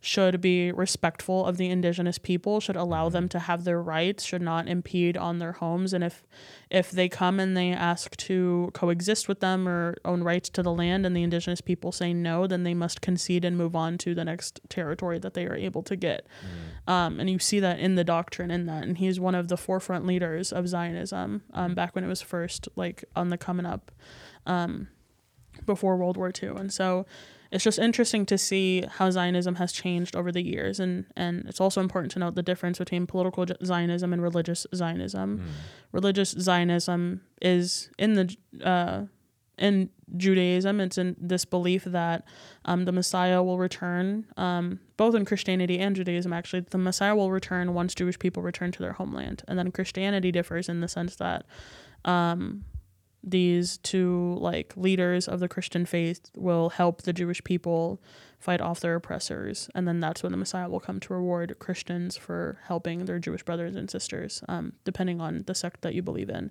should 0.00 0.40
be 0.40 0.70
respectful 0.70 1.44
of 1.44 1.56
the 1.56 1.68
indigenous 1.68 2.18
people 2.18 2.60
should 2.60 2.76
allow 2.76 3.08
them 3.08 3.28
to 3.28 3.38
have 3.38 3.64
their 3.64 3.82
rights 3.82 4.24
should 4.24 4.40
not 4.40 4.68
impede 4.68 5.16
on 5.16 5.38
their 5.38 5.52
homes. 5.52 5.92
And 5.92 6.04
if 6.04 6.22
if 6.70 6.90
they 6.90 7.08
come 7.08 7.40
and 7.40 7.56
they 7.56 7.72
ask 7.72 8.16
to 8.16 8.70
coexist 8.74 9.26
with 9.26 9.40
them 9.40 9.66
or 9.68 9.96
own 10.04 10.22
rights 10.22 10.50
to 10.50 10.62
the 10.62 10.72
land 10.72 11.04
and 11.04 11.16
the 11.16 11.22
indigenous 11.22 11.60
people 11.60 11.90
say 11.90 12.12
no 12.12 12.46
then 12.46 12.62
they 12.62 12.74
must 12.74 13.00
concede 13.00 13.44
and 13.44 13.56
move 13.56 13.74
on 13.74 13.98
to 13.98 14.14
the 14.14 14.24
next 14.24 14.60
territory 14.68 15.18
that 15.18 15.34
they 15.34 15.46
are 15.46 15.56
able 15.56 15.82
to 15.82 15.96
get. 15.96 16.26
Um, 16.86 17.18
and 17.18 17.28
you 17.28 17.38
see 17.38 17.58
that 17.60 17.80
in 17.80 17.96
the 17.96 18.04
doctrine 18.04 18.50
in 18.50 18.66
that. 18.66 18.84
And 18.84 18.98
he's 18.98 19.18
one 19.18 19.34
of 19.34 19.48
the 19.48 19.56
forefront 19.56 20.06
leaders 20.06 20.52
of 20.52 20.68
zionism 20.68 21.42
um, 21.54 21.74
back 21.74 21.94
when 21.94 22.04
it 22.04 22.08
was 22.08 22.22
first 22.22 22.68
like 22.76 23.04
on 23.16 23.30
the 23.30 23.38
coming 23.38 23.66
up 23.66 23.90
um, 24.46 24.88
before 25.66 25.96
World 25.96 26.16
War 26.16 26.30
II. 26.40 26.50
And 26.50 26.72
so 26.72 27.04
it's 27.50 27.64
just 27.64 27.78
interesting 27.78 28.26
to 28.26 28.36
see 28.36 28.84
how 28.88 29.10
Zionism 29.10 29.54
has 29.56 29.72
changed 29.72 30.14
over 30.14 30.30
the 30.30 30.42
years. 30.42 30.78
And, 30.80 31.06
and 31.16 31.46
it's 31.48 31.60
also 31.60 31.80
important 31.80 32.12
to 32.12 32.18
note 32.18 32.34
the 32.34 32.42
difference 32.42 32.78
between 32.78 33.06
political 33.06 33.46
Zionism 33.64 34.12
and 34.12 34.22
religious 34.22 34.66
Zionism. 34.74 35.42
Religious 35.92 36.30
Zionism 36.30 37.22
is 37.40 37.90
in 37.98 38.14
the 38.14 38.36
uh, 38.62 39.04
in 39.58 39.90
Judaism, 40.16 40.80
it's 40.80 40.98
in 40.98 41.16
this 41.20 41.44
belief 41.44 41.84
that 41.84 42.24
um, 42.64 42.84
the 42.84 42.92
Messiah 42.92 43.42
will 43.42 43.58
return, 43.58 44.26
um, 44.36 44.80
both 44.96 45.14
in 45.14 45.24
Christianity 45.24 45.78
and 45.78 45.96
Judaism, 45.96 46.32
actually, 46.32 46.60
the 46.60 46.78
Messiah 46.78 47.14
will 47.14 47.30
return 47.30 47.74
once 47.74 47.94
Jewish 47.94 48.18
people 48.18 48.42
return 48.42 48.72
to 48.72 48.82
their 48.82 48.92
homeland. 48.92 49.42
And 49.48 49.58
then 49.58 49.72
Christianity 49.72 50.32
differs 50.32 50.68
in 50.68 50.80
the 50.80 50.88
sense 50.88 51.16
that 51.16 51.44
um, 52.04 52.64
these 53.22 53.78
two 53.78 54.36
like 54.40 54.76
leaders 54.76 55.28
of 55.28 55.40
the 55.40 55.48
Christian 55.48 55.84
faith 55.86 56.30
will 56.36 56.70
help 56.70 57.02
the 57.02 57.12
Jewish 57.12 57.42
people 57.44 58.00
fight 58.38 58.60
off 58.60 58.80
their 58.80 58.94
oppressors, 58.94 59.68
and 59.74 59.86
then 59.88 60.00
that's 60.00 60.22
when 60.22 60.32
the 60.32 60.38
Messiah 60.38 60.68
will 60.68 60.80
come 60.80 61.00
to 61.00 61.12
reward 61.12 61.56
Christians 61.58 62.16
for 62.16 62.58
helping 62.64 63.04
their 63.04 63.18
Jewish 63.18 63.42
brothers 63.42 63.74
and 63.74 63.90
sisters, 63.90 64.42
um, 64.48 64.74
depending 64.84 65.20
on 65.20 65.42
the 65.46 65.54
sect 65.54 65.80
that 65.82 65.94
you 65.94 66.02
believe 66.02 66.30
in. 66.30 66.50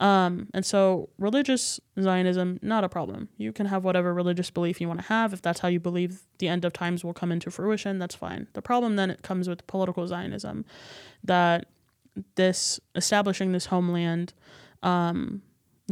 Um, 0.00 0.48
and 0.52 0.66
so 0.66 1.10
religious 1.18 1.78
Zionism, 2.00 2.58
not 2.60 2.82
a 2.82 2.88
problem. 2.88 3.28
You 3.36 3.52
can 3.52 3.66
have 3.66 3.84
whatever 3.84 4.12
religious 4.12 4.50
belief 4.50 4.80
you 4.80 4.88
want 4.88 5.00
to 5.00 5.06
have. 5.06 5.32
If 5.32 5.42
that's 5.42 5.60
how 5.60 5.68
you 5.68 5.78
believe 5.78 6.22
the 6.38 6.48
end 6.48 6.64
of 6.64 6.72
times 6.72 7.04
will 7.04 7.14
come 7.14 7.30
into 7.30 7.52
fruition, 7.52 8.00
that's 8.00 8.16
fine. 8.16 8.48
The 8.54 8.62
problem 8.62 8.96
then 8.96 9.10
it 9.10 9.22
comes 9.22 9.48
with 9.48 9.64
political 9.68 10.08
Zionism, 10.08 10.64
that 11.22 11.66
this 12.34 12.80
establishing 12.96 13.52
this 13.52 13.66
homeland 13.66 14.34
um, 14.82 15.42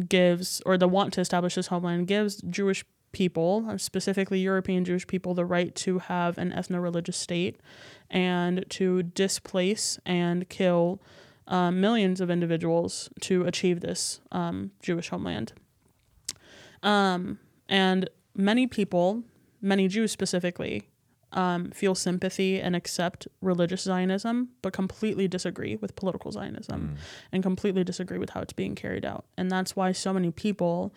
gives, 0.08 0.62
or 0.66 0.76
the 0.78 0.88
want 0.88 1.12
to 1.14 1.20
establish 1.20 1.54
this 1.54 1.68
homeland 1.68 2.06
gives 2.06 2.40
Jewish 2.42 2.84
people, 3.12 3.66
uh, 3.68 3.78
specifically 3.78 4.38
European 4.40 4.84
Jewish 4.84 5.06
people, 5.06 5.34
the 5.34 5.44
right 5.44 5.74
to 5.76 5.98
have 5.98 6.38
an 6.38 6.52
ethno 6.52 6.82
religious 6.82 7.16
state 7.16 7.58
and 8.08 8.64
to 8.70 9.02
displace 9.02 9.98
and 10.06 10.48
kill 10.48 11.00
um, 11.46 11.80
millions 11.80 12.20
of 12.20 12.30
individuals 12.30 13.10
to 13.20 13.44
achieve 13.44 13.80
this 13.80 14.20
um, 14.30 14.70
Jewish 14.82 15.08
homeland. 15.08 15.52
Um, 16.82 17.38
and 17.68 18.08
many 18.34 18.66
people, 18.66 19.24
many 19.60 19.88
Jews 19.88 20.12
specifically, 20.12 20.88
um, 21.32 21.70
feel 21.70 21.94
sympathy 21.94 22.60
and 22.60 22.74
accept 22.74 23.28
religious 23.40 23.82
Zionism, 23.82 24.48
but 24.62 24.72
completely 24.72 25.28
disagree 25.28 25.76
with 25.76 25.96
political 25.96 26.32
Zionism 26.32 26.96
and 27.32 27.42
completely 27.42 27.84
disagree 27.84 28.18
with 28.18 28.30
how 28.30 28.40
it's 28.40 28.52
being 28.52 28.74
carried 28.74 29.04
out. 29.04 29.24
And 29.36 29.50
that's 29.50 29.76
why 29.76 29.92
so 29.92 30.12
many 30.12 30.30
people 30.30 30.92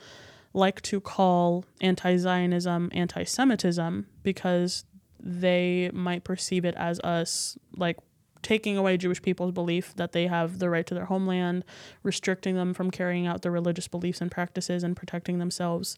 like 0.54 0.82
to 0.84 1.00
call 1.02 1.66
anti 1.82 2.18
Zionism 2.18 2.90
anti 2.94 3.24
Semitism 3.24 4.08
because 4.24 4.86
they 5.20 5.90
might 5.94 6.24
perceive 6.24 6.66
it 6.66 6.76
as 6.76 7.00
us 7.00 7.58
like 7.76 7.98
taking 8.42 8.78
away 8.78 8.98
Jewish 8.98 9.22
people's 9.22 9.54
belief 9.54 9.96
that 9.96 10.12
they 10.12 10.28
have 10.28 10.60
the 10.60 10.70
right 10.70 10.86
to 10.86 10.94
their 10.94 11.06
homeland, 11.06 11.64
restricting 12.04 12.56
them 12.56 12.74
from 12.74 12.92
carrying 12.92 13.26
out 13.26 13.42
their 13.42 13.52
religious 13.52 13.88
beliefs 13.88 14.22
and 14.22 14.30
practices 14.30 14.84
and 14.84 14.96
protecting 14.96 15.40
themselves. 15.40 15.98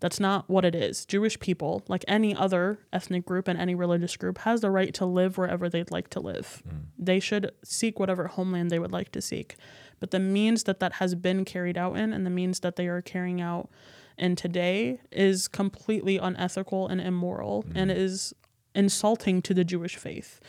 That's 0.00 0.20
not 0.20 0.48
what 0.48 0.64
it 0.64 0.74
is. 0.74 1.06
Jewish 1.06 1.40
people, 1.40 1.82
like 1.88 2.04
any 2.06 2.34
other 2.34 2.80
ethnic 2.92 3.24
group 3.24 3.48
and 3.48 3.58
any 3.58 3.74
religious 3.74 4.16
group, 4.16 4.38
has 4.38 4.60
the 4.60 4.70
right 4.70 4.92
to 4.94 5.06
live 5.06 5.38
wherever 5.38 5.68
they'd 5.68 5.90
like 5.90 6.10
to 6.10 6.20
live. 6.20 6.62
They 6.98 7.18
should 7.18 7.50
seek 7.64 7.98
whatever 7.98 8.26
homeland 8.26 8.70
they 8.70 8.78
would 8.78 8.92
like 8.92 9.10
to 9.12 9.22
seek. 9.22 9.56
But 9.98 10.10
the 10.10 10.18
means 10.18 10.64
that 10.64 10.80
that 10.80 10.94
has 10.94 11.14
been 11.14 11.44
carried 11.44 11.78
out 11.78 11.96
in 11.96 12.12
and 12.12 12.26
the 12.26 12.30
means 12.30 12.60
that 12.60 12.76
they 12.76 12.88
are 12.88 13.00
carrying 13.00 13.40
out 13.40 13.70
in 14.18 14.36
today 14.36 15.00
is 15.10 15.48
completely 15.48 16.18
unethical 16.18 16.88
and 16.88 17.00
immoral 17.00 17.64
and 17.74 17.90
is 17.90 18.34
insulting 18.74 19.40
to 19.42 19.54
the 19.54 19.64
Jewish 19.64 19.96
faith. 19.96 20.40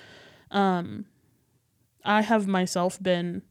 Um, 0.51 1.05
I 2.03 2.21
have 2.21 2.47
myself 2.47 3.01
been 3.01 3.43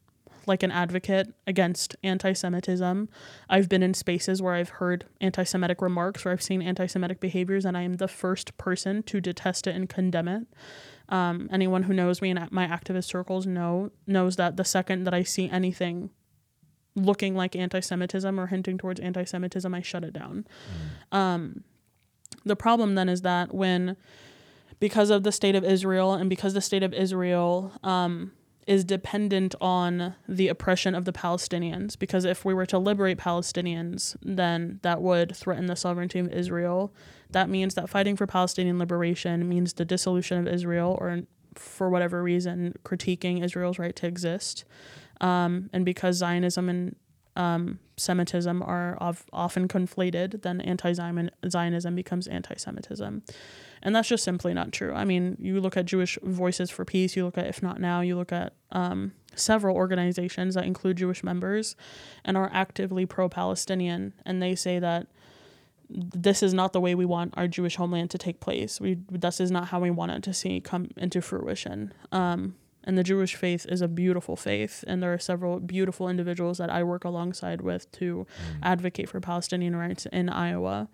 like 0.47 0.63
an 0.63 0.71
advocate 0.71 1.33
against 1.45 1.95
anti 2.03 2.33
Semitism. 2.33 3.09
I've 3.49 3.69
been 3.69 3.83
in 3.83 3.93
spaces 3.93 4.41
where 4.41 4.53
I've 4.53 4.69
heard 4.69 5.05
anti 5.21 5.43
Semitic 5.43 5.81
remarks, 5.81 6.25
where 6.25 6.33
I've 6.33 6.41
seen 6.41 6.61
anti 6.61 6.87
Semitic 6.87 7.19
behaviors, 7.19 7.65
and 7.65 7.77
I 7.77 7.81
am 7.81 7.95
the 7.95 8.07
first 8.07 8.57
person 8.57 9.03
to 9.03 9.21
detest 9.21 9.67
it 9.67 9.75
and 9.75 9.89
condemn 9.89 10.27
it. 10.27 10.47
Um, 11.09 11.49
anyone 11.51 11.83
who 11.83 11.93
knows 11.93 12.21
me 12.21 12.31
in 12.31 12.47
my 12.51 12.67
activist 12.67 13.05
circles 13.05 13.45
know 13.47 13.91
knows 14.05 14.35
that 14.35 14.57
the 14.57 14.65
second 14.65 15.05
that 15.05 15.13
I 15.13 15.23
see 15.23 15.49
anything 15.49 16.09
looking 16.95 17.35
like 17.35 17.55
anti-Semitism 17.55 18.39
or 18.39 18.47
hinting 18.47 18.77
towards 18.77 18.99
anti-Semitism, 18.99 19.73
I 19.73 19.81
shut 19.81 20.03
it 20.03 20.13
down. 20.13 20.45
Um, 21.11 21.63
the 22.43 22.55
problem 22.55 22.95
then 22.95 23.07
is 23.07 23.21
that 23.21 23.53
when, 23.53 23.95
because 24.79 25.09
of 25.09 25.23
the 25.23 25.31
state 25.31 25.55
of 25.55 25.63
Israel 25.63 26.13
and 26.13 26.29
because 26.29 26.53
the 26.53 26.61
state 26.61 26.83
of 26.83 26.93
Israel 26.93 27.71
um, 27.83 28.31
is 28.67 28.83
dependent 28.83 29.55
on 29.61 30.13
the 30.27 30.49
oppression 30.49 30.93
of 30.93 31.05
the 31.05 31.13
Palestinians, 31.13 31.97
because 31.97 32.25
if 32.25 32.43
we 32.43 32.53
were 32.53 32.65
to 32.65 32.77
liberate 32.77 33.17
Palestinians, 33.17 34.17
then 34.21 34.79
that 34.83 35.01
would 35.01 35.35
threaten 35.35 35.67
the 35.67 35.75
sovereignty 35.75 36.19
of 36.19 36.27
Israel. 36.31 36.93
That 37.31 37.49
means 37.49 37.75
that 37.75 37.89
fighting 37.89 38.17
for 38.17 38.27
Palestinian 38.27 38.77
liberation 38.77 39.47
means 39.47 39.73
the 39.73 39.85
dissolution 39.85 40.37
of 40.37 40.53
Israel 40.53 40.97
or 40.99 41.21
for 41.55 41.89
whatever 41.89 42.21
reason 42.21 42.75
critiquing 42.83 43.43
Israel's 43.43 43.79
right 43.79 43.95
to 43.95 44.05
exist. 44.05 44.65
Um, 45.21 45.69
and 45.73 45.85
because 45.85 46.17
Zionism 46.17 46.69
and 46.69 46.95
um, 47.37 47.79
Semitism 47.97 48.61
are 48.63 48.95
of, 48.95 49.25
often 49.31 49.67
conflated, 49.67 50.41
then 50.41 50.59
anti 50.61 50.91
Zionism 50.93 51.95
becomes 51.95 52.27
anti 52.27 52.55
Semitism. 52.55 53.23
And 53.83 53.95
that's 53.95 54.07
just 54.07 54.23
simply 54.23 54.53
not 54.53 54.71
true. 54.71 54.93
I 54.93 55.05
mean, 55.05 55.37
you 55.39 55.61
look 55.61 55.77
at 55.77 55.85
Jewish 55.85 56.17
Voices 56.23 56.69
for 56.69 56.83
Peace, 56.83 57.15
you 57.15 57.23
look 57.23 57.37
at 57.37 57.47
If 57.47 57.61
Not 57.61 57.79
Now, 57.79 58.01
you 58.01 58.15
look 58.15 58.31
at 58.31 58.53
um, 58.71 59.13
several 59.35 59.75
organizations 59.75 60.55
that 60.55 60.65
include 60.65 60.97
Jewish 60.97 61.23
members 61.23 61.75
and 62.25 62.35
are 62.35 62.49
actively 62.51 63.05
pro 63.05 63.29
Palestinian. 63.29 64.13
And 64.25 64.41
they 64.41 64.55
say 64.55 64.79
that 64.79 65.07
this 65.89 66.43
is 66.43 66.53
not 66.53 66.73
the 66.73 66.81
way 66.81 66.95
we 66.95 67.05
want 67.05 67.33
our 67.37 67.47
Jewish 67.47 67.75
homeland 67.75 68.09
to 68.11 68.17
take 68.17 68.39
place. 68.39 68.81
We 68.81 68.97
this 69.09 69.39
is 69.39 69.51
not 69.51 69.69
how 69.69 69.79
we 69.79 69.89
want 69.89 70.11
it 70.11 70.23
to 70.23 70.33
see 70.33 70.59
come 70.59 70.89
into 70.97 71.21
fruition. 71.21 71.93
Um, 72.11 72.55
and 72.87 72.97
the 72.97 73.03
Jewish 73.03 73.35
faith 73.35 73.65
is 73.67 73.81
a 73.81 73.87
beautiful 73.89 74.37
faith, 74.37 74.83
and 74.87 75.03
there 75.03 75.13
are 75.13 75.19
several 75.19 75.59
beautiful 75.59 76.07
individuals 76.07 76.57
that 76.57 76.69
I 76.69 76.83
work 76.83 77.03
alongside 77.03 77.59
with 77.61 77.91
to 77.99 78.25
advocate 78.63 79.09
for 79.09 79.19
Palestinian 79.19 79.75
rights 79.75 80.05
in 80.07 80.29
Iowa. 80.29 80.87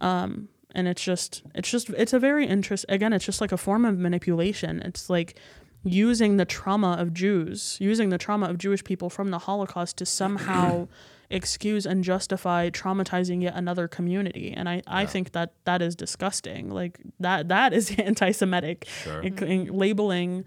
Um, 0.00 0.48
and 0.74 0.88
it's 0.88 1.02
just, 1.02 1.44
it's 1.54 1.70
just, 1.70 1.90
it's 1.90 2.12
a 2.12 2.18
very 2.18 2.44
interest. 2.44 2.84
Again, 2.88 3.12
it's 3.12 3.24
just 3.24 3.40
like 3.40 3.52
a 3.52 3.56
form 3.56 3.84
of 3.84 3.96
manipulation. 3.96 4.82
It's 4.82 5.08
like 5.08 5.38
using 5.84 6.38
the 6.38 6.44
trauma 6.44 6.96
of 6.98 7.14
Jews, 7.14 7.78
using 7.80 8.08
the 8.10 8.18
trauma 8.18 8.46
of 8.46 8.58
Jewish 8.58 8.82
people 8.82 9.08
from 9.08 9.30
the 9.30 9.38
Holocaust 9.38 9.96
to 9.98 10.06
somehow 10.06 10.88
excuse 11.30 11.86
and 11.86 12.02
justify 12.02 12.70
traumatizing 12.70 13.42
yet 13.42 13.54
another 13.54 13.86
community 13.86 14.50
and 14.56 14.66
i 14.66 14.80
i 14.86 15.04
think 15.04 15.32
that 15.32 15.52
that 15.64 15.82
is 15.82 15.94
disgusting 15.94 16.70
like 16.70 16.98
that 17.20 17.48
that 17.48 17.74
is 17.74 17.94
anti-semitic 17.98 18.86
Sure. 19.04 19.22
Labeling 19.22 20.46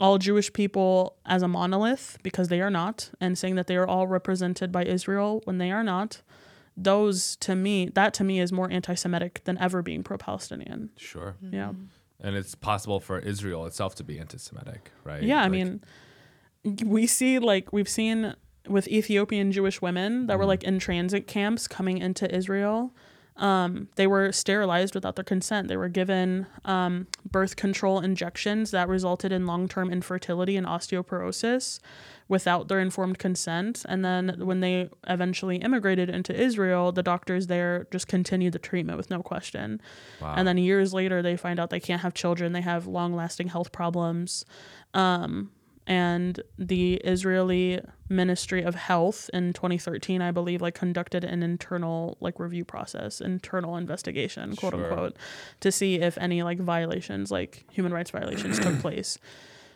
all 0.00 0.18
jewish 0.18 0.52
people 0.52 1.16
as 1.26 1.42
a 1.42 1.48
monolith 1.48 2.18
because 2.22 2.48
they 2.48 2.60
are 2.60 2.70
not 2.70 3.10
and 3.20 3.38
saying 3.38 3.54
that 3.54 3.66
they 3.66 3.76
are 3.76 3.86
all 3.86 4.06
represented 4.06 4.72
by 4.72 4.84
israel 4.84 5.40
when 5.44 5.58
they 5.58 5.70
are 5.70 5.84
not 5.84 6.22
those 6.76 7.36
to 7.36 7.54
me 7.54 7.90
that 7.94 8.14
to 8.14 8.24
me 8.24 8.40
is 8.40 8.50
more 8.50 8.70
anti-semitic 8.70 9.42
than 9.44 9.58
ever 9.58 9.82
being 9.82 10.02
pro-palestinian 10.02 10.90
Sure. 10.96 11.36
yeah 11.50 11.68
mm-hmm. 11.68 11.84
And 12.22 12.36
it's 12.36 12.54
possible 12.54 13.00
for 13.00 13.18
Israel 13.18 13.66
itself 13.66 13.96
to 13.96 14.04
be 14.04 14.18
anti-Semitic, 14.20 14.92
right? 15.02 15.22
Yeah, 15.22 15.42
I 15.42 15.48
mean, 15.48 15.82
we 16.84 17.06
see 17.06 17.40
like 17.40 17.72
we've 17.72 17.88
seen 17.88 18.36
with 18.68 18.86
Ethiopian 18.86 19.50
Jewish 19.50 19.82
women 19.82 20.28
that 20.28 20.38
were 20.38 20.44
mm-hmm. 20.44 20.48
like 20.50 20.62
in 20.62 20.78
transit 20.78 21.26
camps 21.26 21.66
coming 21.66 21.98
into 21.98 22.32
Israel. 22.32 22.94
Um, 23.36 23.88
they 23.96 24.06
were 24.06 24.30
sterilized 24.30 24.94
without 24.94 25.16
their 25.16 25.24
consent. 25.24 25.68
They 25.68 25.76
were 25.76 25.88
given 25.88 26.46
um, 26.64 27.06
birth 27.28 27.56
control 27.56 28.00
injections 28.00 28.70
that 28.72 28.88
resulted 28.88 29.32
in 29.32 29.46
long 29.46 29.68
term 29.68 29.90
infertility 29.90 30.56
and 30.56 30.66
osteoporosis 30.66 31.80
without 32.28 32.68
their 32.68 32.80
informed 32.80 33.18
consent. 33.18 33.84
And 33.88 34.04
then 34.04 34.36
when 34.38 34.60
they 34.60 34.88
eventually 35.06 35.56
immigrated 35.56 36.08
into 36.08 36.34
Israel, 36.34 36.92
the 36.92 37.02
doctors 37.02 37.46
there 37.46 37.86
just 37.90 38.06
continued 38.06 38.52
the 38.52 38.58
treatment 38.58 38.96
with 38.98 39.10
no 39.10 39.22
question. 39.22 39.80
Wow. 40.20 40.34
And 40.36 40.46
then 40.46 40.58
years 40.58 40.94
later, 40.94 41.22
they 41.22 41.36
find 41.36 41.58
out 41.58 41.70
they 41.70 41.80
can't 41.80 42.02
have 42.02 42.14
children. 42.14 42.52
They 42.52 42.60
have 42.60 42.86
long 42.86 43.14
lasting 43.14 43.48
health 43.48 43.72
problems. 43.72 44.44
Um, 44.94 45.50
and 45.86 46.40
the 46.58 46.94
Israeli 46.96 47.80
Ministry 48.08 48.62
of 48.62 48.74
Health 48.74 49.28
in 49.32 49.52
2013, 49.52 50.22
I 50.22 50.30
believe, 50.30 50.62
like 50.62 50.74
conducted 50.74 51.24
an 51.24 51.42
internal 51.42 52.16
like 52.20 52.38
review 52.38 52.64
process, 52.64 53.20
internal 53.20 53.76
investigation, 53.76 54.54
quote 54.56 54.74
Sure. 54.74 54.90
unquote, 54.90 55.16
to 55.60 55.72
see 55.72 55.96
if 55.96 56.16
any 56.18 56.42
like 56.42 56.58
violations, 56.58 57.30
like 57.30 57.64
human 57.70 57.92
rights 57.92 58.10
violations, 58.10 58.58
took 58.58 58.78
place. 58.80 59.18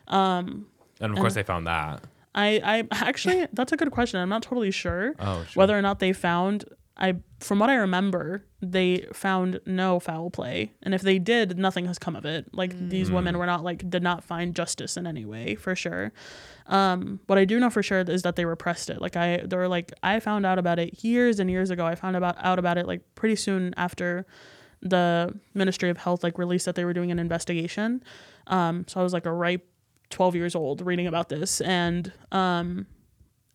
Um, 0.09 0.67
and 1.01 1.13
of 1.13 1.19
course 1.19 1.35
they 1.35 1.43
found 1.43 1.67
that. 1.67 2.03
I, 2.35 2.61
I 2.93 3.05
actually 3.09 3.47
that's 3.53 3.73
a 3.73 3.77
good 3.77 3.91
question. 3.91 4.21
I'm 4.21 4.29
not 4.29 4.43
totally 4.43 4.71
sure 4.71 5.15
Oh, 5.19 5.45
sure. 5.45 5.61
whether 5.61 5.77
or 5.77 5.83
not 5.83 5.99
they 5.99 6.13
found 6.13 6.65
I 6.99 7.17
from 7.41 7.59
what 7.59 7.69
I 7.69 7.75
remember, 7.75 8.45
they 8.63 9.07
found 9.13 9.61
no 9.67 10.01
foul 10.01 10.31
play. 10.31 10.73
And 10.83 10.95
if 10.95 11.03
they 11.03 11.19
did, 11.19 11.59
nothing 11.59 11.85
has 11.87 11.99
come 11.99 12.17
of 12.17 12.25
it. 12.25 12.47
Like 12.55 12.89
these 12.89 13.11
women 13.11 13.37
were 13.37 13.45
not 13.45 13.63
like 13.63 13.89
did 13.91 14.03
not 14.03 14.25
find 14.25 14.55
justice 14.55 14.97
in 14.97 15.07
any 15.07 15.25
way, 15.27 15.55
for 15.57 15.77
sure. 15.77 16.13
Um, 16.67 17.21
what 17.27 17.39
I 17.39 17.45
do 17.45 17.61
know 17.61 17.69
for 17.69 17.83
sure 17.83 18.01
is 18.01 18.23
that 18.23 18.37
they 18.37 18.47
repressed 18.47 18.89
it. 18.89 19.01
Like 19.01 19.17
I 19.17 19.43
they 19.45 19.57
were 19.57 19.69
like 19.69 19.93
I 20.03 20.21
found 20.21 20.47
out 20.47 20.59
about 20.59 20.79
it 20.79 21.05
years 21.05 21.39
and 21.39 21.51
years 21.51 21.71
ago. 21.71 21.85
I 21.87 21.95
found 21.95 22.17
about 22.17 22.37
out 22.43 22.59
about 22.59 22.79
it 22.79 22.87
like 22.87 23.03
pretty 23.15 23.37
soon 23.37 23.75
after 23.77 24.27
the 24.81 25.39
Ministry 25.55 25.91
of 25.91 25.99
Health 25.99 26.23
like 26.23 26.39
released 26.39 26.65
that 26.65 26.77
they 26.77 26.85
were 26.85 26.95
doing 26.95 27.11
an 27.11 27.19
investigation. 27.19 28.03
Um, 28.47 28.87
so 28.89 29.01
I 29.01 29.03
was 29.03 29.13
like 29.13 29.27
a 29.27 29.33
ripe 29.33 29.69
12 30.11 30.37
years 30.37 30.55
old 30.55 30.81
reading 30.83 31.09
about 31.09 31.29
this 31.29 31.61
and 31.61 32.13
um 32.31 32.87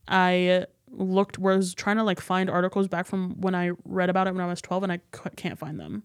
I 0.07 0.65
looked 0.93 1.39
was 1.39 1.73
trying 1.73 1.95
to 1.95 2.03
like 2.03 2.19
find 2.19 2.49
articles 2.49 2.87
back 2.89 3.05
from 3.05 3.39
when 3.39 3.55
I 3.55 3.71
read 3.85 4.09
about 4.09 4.27
it 4.27 4.33
when 4.33 4.43
I 4.43 4.47
was 4.47 4.61
12 4.61 4.83
and 4.83 4.91
I 4.91 4.97
c- 5.15 5.29
can't 5.37 5.57
find 5.57 5.79
them. 5.79 6.03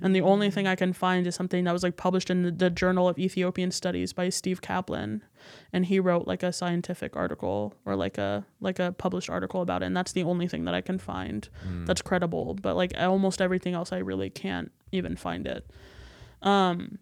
And 0.00 0.14
the 0.14 0.20
only 0.20 0.50
thing 0.50 0.66
I 0.66 0.74
can 0.76 0.92
find 0.92 1.26
is 1.26 1.34
something 1.34 1.64
that 1.64 1.72
was 1.72 1.82
like 1.82 1.96
published 1.96 2.28
in 2.28 2.42
the, 2.42 2.50
the 2.50 2.68
Journal 2.68 3.08
of 3.08 3.18
Ethiopian 3.18 3.70
Studies 3.70 4.12
by 4.12 4.28
Steve 4.28 4.60
Kaplan 4.60 5.22
and 5.72 5.86
he 5.86 5.98
wrote 5.98 6.26
like 6.26 6.42
a 6.42 6.52
scientific 6.52 7.16
article 7.16 7.74
or 7.86 7.96
like 7.96 8.18
a 8.18 8.44
like 8.60 8.78
a 8.78 8.92
published 8.92 9.30
article 9.30 9.62
about 9.62 9.82
it 9.82 9.86
and 9.86 9.96
that's 9.96 10.12
the 10.12 10.22
only 10.24 10.48
thing 10.48 10.64
that 10.66 10.74
I 10.74 10.82
can 10.82 10.98
find 10.98 11.48
that's 11.86 12.02
credible, 12.02 12.54
but 12.54 12.76
like 12.76 12.92
almost 12.98 13.40
everything 13.40 13.72
else 13.74 13.90
I 13.92 13.98
really 13.98 14.28
can't 14.28 14.70
even 14.92 15.16
find 15.16 15.46
it. 15.46 15.66
Um 16.42 16.98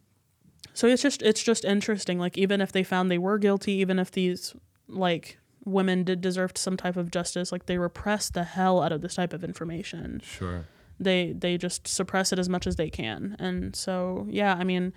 so 0.73 0.87
it's 0.87 1.03
just 1.03 1.21
it's 1.23 1.43
just 1.43 1.65
interesting 1.65 2.19
like 2.19 2.39
even 2.39 2.61
if 2.61 2.71
they 2.73 2.83
found 2.85 3.11
they 3.11 3.19
were 3.19 3.39
guilty 3.39 3.73
even 3.73 3.99
if 3.99 4.11
these 4.13 4.55
like 4.89 5.39
women 5.65 6.05
did 6.05 6.21
deserve 6.21 6.53
some 6.57 6.77
type 6.77 6.97
of 6.97 7.11
justice 7.11 7.51
like 7.53 7.67
they 7.67 7.79
repress 7.79 8.31
the 8.31 8.45
hell 8.45 8.83
out 8.83 8.93
of 8.93 9.01
this 9.01 9.15
type 9.15 9.33
of 9.33 9.43
information 9.43 10.21
Sure. 10.25 10.67
they 11.01 11.33
they 11.33 11.57
just 11.59 11.87
suppress 11.89 12.33
it 12.33 12.39
as 12.39 12.49
much 12.49 12.67
as 12.67 12.77
they 12.77 12.91
can 12.91 13.37
and 13.39 13.75
so 13.75 14.27
yeah 14.29 14.55
i 14.59 14.65
mean 14.65 14.93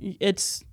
it's 0.00 0.64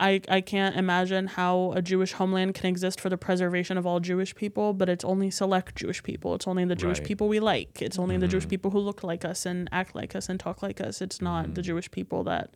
I, 0.00 0.20
I 0.28 0.42
can't 0.42 0.76
imagine 0.76 1.26
how 1.26 1.72
a 1.74 1.82
Jewish 1.82 2.12
homeland 2.12 2.54
can 2.54 2.66
exist 2.66 3.00
for 3.00 3.08
the 3.08 3.16
preservation 3.16 3.76
of 3.76 3.84
all 3.84 3.98
Jewish 3.98 4.32
people, 4.32 4.72
but 4.72 4.88
it's 4.88 5.04
only 5.04 5.28
select 5.28 5.74
Jewish 5.74 6.04
people. 6.04 6.36
It's 6.36 6.46
only 6.46 6.64
the 6.64 6.76
Jewish 6.76 6.98
Right. 7.00 7.08
people 7.08 7.26
we 7.26 7.40
like. 7.40 7.82
It's 7.82 7.98
only 7.98 8.16
the 8.16 8.28
Jewish 8.28 8.46
people 8.46 8.70
who 8.70 8.78
look 8.78 9.02
like 9.02 9.24
us 9.24 9.44
and 9.44 9.68
act 9.72 9.96
like 9.96 10.14
us 10.14 10.28
and 10.28 10.38
talk 10.38 10.62
like 10.62 10.80
us. 10.80 11.02
It's 11.02 11.20
not 11.20 11.46
Mm-hmm. 11.46 11.54
the 11.54 11.62
Jewish 11.62 11.90
people 11.90 12.22
that 12.24 12.54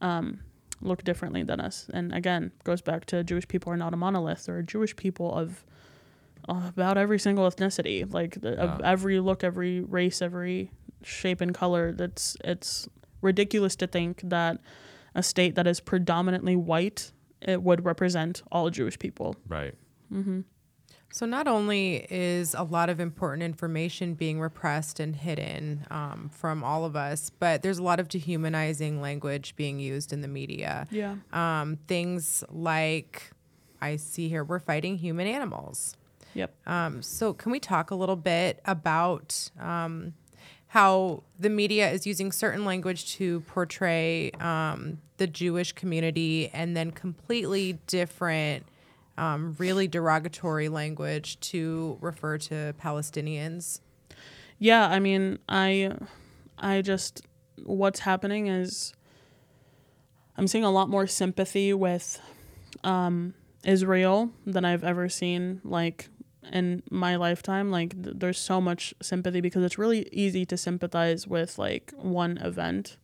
um, 0.00 0.40
look 0.80 1.04
differently 1.04 1.42
than 1.42 1.60
us. 1.60 1.86
And 1.92 2.12
again, 2.14 2.52
goes 2.64 2.80
back 2.82 3.04
to 3.06 3.22
Jewish 3.24 3.46
people 3.48 3.72
are 3.72 3.76
not 3.76 3.94
a 3.94 3.96
monolith. 3.96 4.46
There 4.46 4.56
are 4.56 4.62
Jewish 4.62 4.96
people 4.96 5.34
of 5.34 5.64
about 6.48 6.96
every 6.96 7.18
single 7.18 7.48
ethnicity, 7.48 8.12
like 8.12 8.40
the, 8.40 8.58
of 8.58 8.80
every 8.80 9.20
look, 9.20 9.44
every 9.44 9.80
race, 9.82 10.22
every 10.22 10.72
shape 11.02 11.40
and 11.40 11.54
color. 11.54 11.92
That's 11.92 12.36
it's 12.44 12.88
ridiculous 13.20 13.76
to 13.76 13.86
think 13.86 14.22
that 14.24 14.58
a 15.14 15.22
state 15.22 15.54
that 15.54 15.66
is 15.66 15.80
predominantly 15.80 16.56
white 16.56 17.12
it 17.42 17.62
would 17.62 17.84
represent 17.84 18.42
all 18.52 18.70
Jewish 18.70 18.98
people. 18.98 19.36
Right. 19.48 19.74
Mm-hmm. 20.12 20.40
So 21.12 21.26
not 21.26 21.48
only 21.48 22.06
is 22.08 22.54
a 22.54 22.62
lot 22.62 22.88
of 22.88 23.00
important 23.00 23.42
information 23.42 24.14
being 24.14 24.40
repressed 24.40 25.00
and 25.00 25.16
hidden 25.16 25.86
um, 25.90 26.30
from 26.32 26.62
all 26.62 26.84
of 26.84 26.94
us, 26.94 27.30
but 27.30 27.62
there's 27.62 27.78
a 27.78 27.82
lot 27.82 27.98
of 27.98 28.08
dehumanizing 28.08 29.00
language 29.00 29.56
being 29.56 29.80
used 29.80 30.12
in 30.12 30.20
the 30.20 30.28
media. 30.28 30.86
Yeah. 30.90 31.16
Um, 31.32 31.78
things 31.88 32.44
like 32.48 33.32
I 33.80 33.96
see 33.96 34.28
here, 34.28 34.44
we're 34.44 34.60
fighting 34.60 34.98
human 34.98 35.26
animals. 35.26 35.96
Yep. 36.34 36.54
Um, 36.66 37.02
so 37.02 37.32
can 37.34 37.50
we 37.50 37.58
talk 37.58 37.90
a 37.90 37.94
little 37.94 38.16
bit 38.16 38.60
about 38.64 39.50
um, 39.58 40.14
how 40.68 41.24
the 41.38 41.50
media 41.50 41.90
is 41.90 42.06
using 42.06 42.30
certain 42.30 42.64
language 42.64 43.16
to 43.16 43.40
portray 43.40 44.30
um, 44.38 44.98
the 45.16 45.26
Jewish 45.26 45.72
community 45.72 46.48
and 46.52 46.76
then 46.76 46.92
completely 46.92 47.80
different, 47.88 48.64
um, 49.16 49.54
really 49.58 49.88
derogatory 49.88 50.68
language 50.68 51.38
to 51.40 51.98
refer 52.00 52.38
to 52.38 52.74
Palestinians? 52.80 53.80
Yeah, 54.58 54.86
I 54.86 54.98
mean, 54.98 55.38
I 55.48 55.92
I 56.58 56.82
just 56.82 57.26
what's 57.64 58.00
happening 58.00 58.46
is 58.46 58.92
I'm 60.36 60.46
seeing 60.46 60.64
a 60.64 60.70
lot 60.70 60.88
more 60.88 61.06
sympathy 61.06 61.72
with 61.74 62.20
um 62.84 63.34
Israel 63.64 64.30
than 64.46 64.64
I've 64.64 64.84
ever 64.84 65.08
seen 65.08 65.60
like 65.64 66.08
in 66.52 66.82
my 66.90 67.16
lifetime 67.16 67.70
like 67.70 68.02
th- 68.02 68.16
there's 68.18 68.38
so 68.38 68.60
much 68.60 68.94
sympathy 69.02 69.40
because 69.40 69.62
it's 69.62 69.76
really 69.76 70.08
easy 70.12 70.46
to 70.46 70.56
sympathize 70.56 71.26
with 71.26 71.58
like 71.58 71.92
one 71.96 72.38
event 72.38 72.96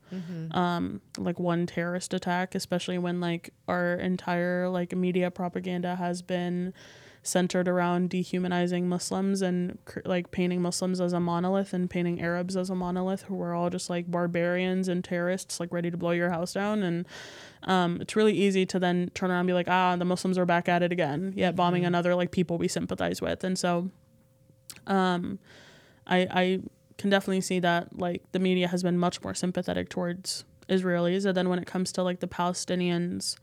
um 0.53 1.01
like 1.19 1.39
one 1.39 1.67
terrorist 1.67 2.15
attack 2.15 2.55
especially 2.55 2.99
when 2.99 3.21
like 3.21 3.51
our 3.67 3.95
entire 3.95 4.69
like 4.69 4.95
media 4.95 5.31
propaganda 5.31 5.97
has 5.97 6.23
been 6.23 6.73
centered 7.27 7.67
around 7.67 8.09
dehumanizing 8.09 8.89
Muslims 8.89 9.43
and 9.43 9.79
cr- 9.85 10.01
like 10.05 10.31
painting 10.31 10.63
Muslims 10.63 11.01
as 11.01 11.13
a 11.13 11.21
monolith 11.21 11.73
and 11.73 11.91
painting 11.91 12.21
Arabs 12.23 12.57
as 12.57 12.71
a 12.71 12.75
monolith 12.75 13.23
who 13.23 13.41
are 13.43 13.53
all 13.53 13.69
just 13.69 13.91
like 13.91 14.09
barbarians 14.11 14.89
and 14.89 15.03
terrorists 15.03 15.59
like 15.59 15.73
ready 15.73 15.91
to 15.91 15.97
blow 15.97 16.13
your 16.13 16.31
house 16.31 16.53
down. 16.53 16.83
And 16.83 17.05
um, 17.65 18.01
it's 18.01 18.15
really 18.15 18.33
easy 18.33 18.65
to 18.67 18.79
then 18.79 19.11
turn 19.15 19.31
around 19.31 19.41
and 19.41 19.47
be 19.49 19.53
like 19.53 19.69
ah 19.69 19.97
the 19.97 20.05
Muslims 20.05 20.39
are 20.39 20.47
back 20.47 20.69
at 20.69 20.83
it 20.83 20.93
again. 20.93 21.33
Yet 21.37 21.57
bombing 21.57 21.85
another 21.85 22.15
like 22.15 22.31
people 22.31 22.59
we 22.59 22.69
sympathize 22.69 23.21
with. 23.21 23.43
And 23.43 23.59
so 23.59 23.91
um, 24.87 25.39
I 26.07 26.19
I 26.31 26.61
can 26.99 27.11
definitely 27.11 27.41
see 27.41 27.61
that 27.61 27.99
like 27.99 28.23
the 28.33 28.39
media 28.39 28.69
has 28.69 28.83
been 28.83 28.99
much 28.99 29.23
more 29.23 29.35
sympathetic 29.35 29.89
towards 29.89 30.45
Israelis 30.69 31.25
and 31.25 31.37
then 31.37 31.49
when 31.49 31.59
it 31.59 31.67
comes 31.67 31.93
to 31.93 32.03
like 32.03 32.21
the 32.21 32.27
Palestinians. 32.27 33.37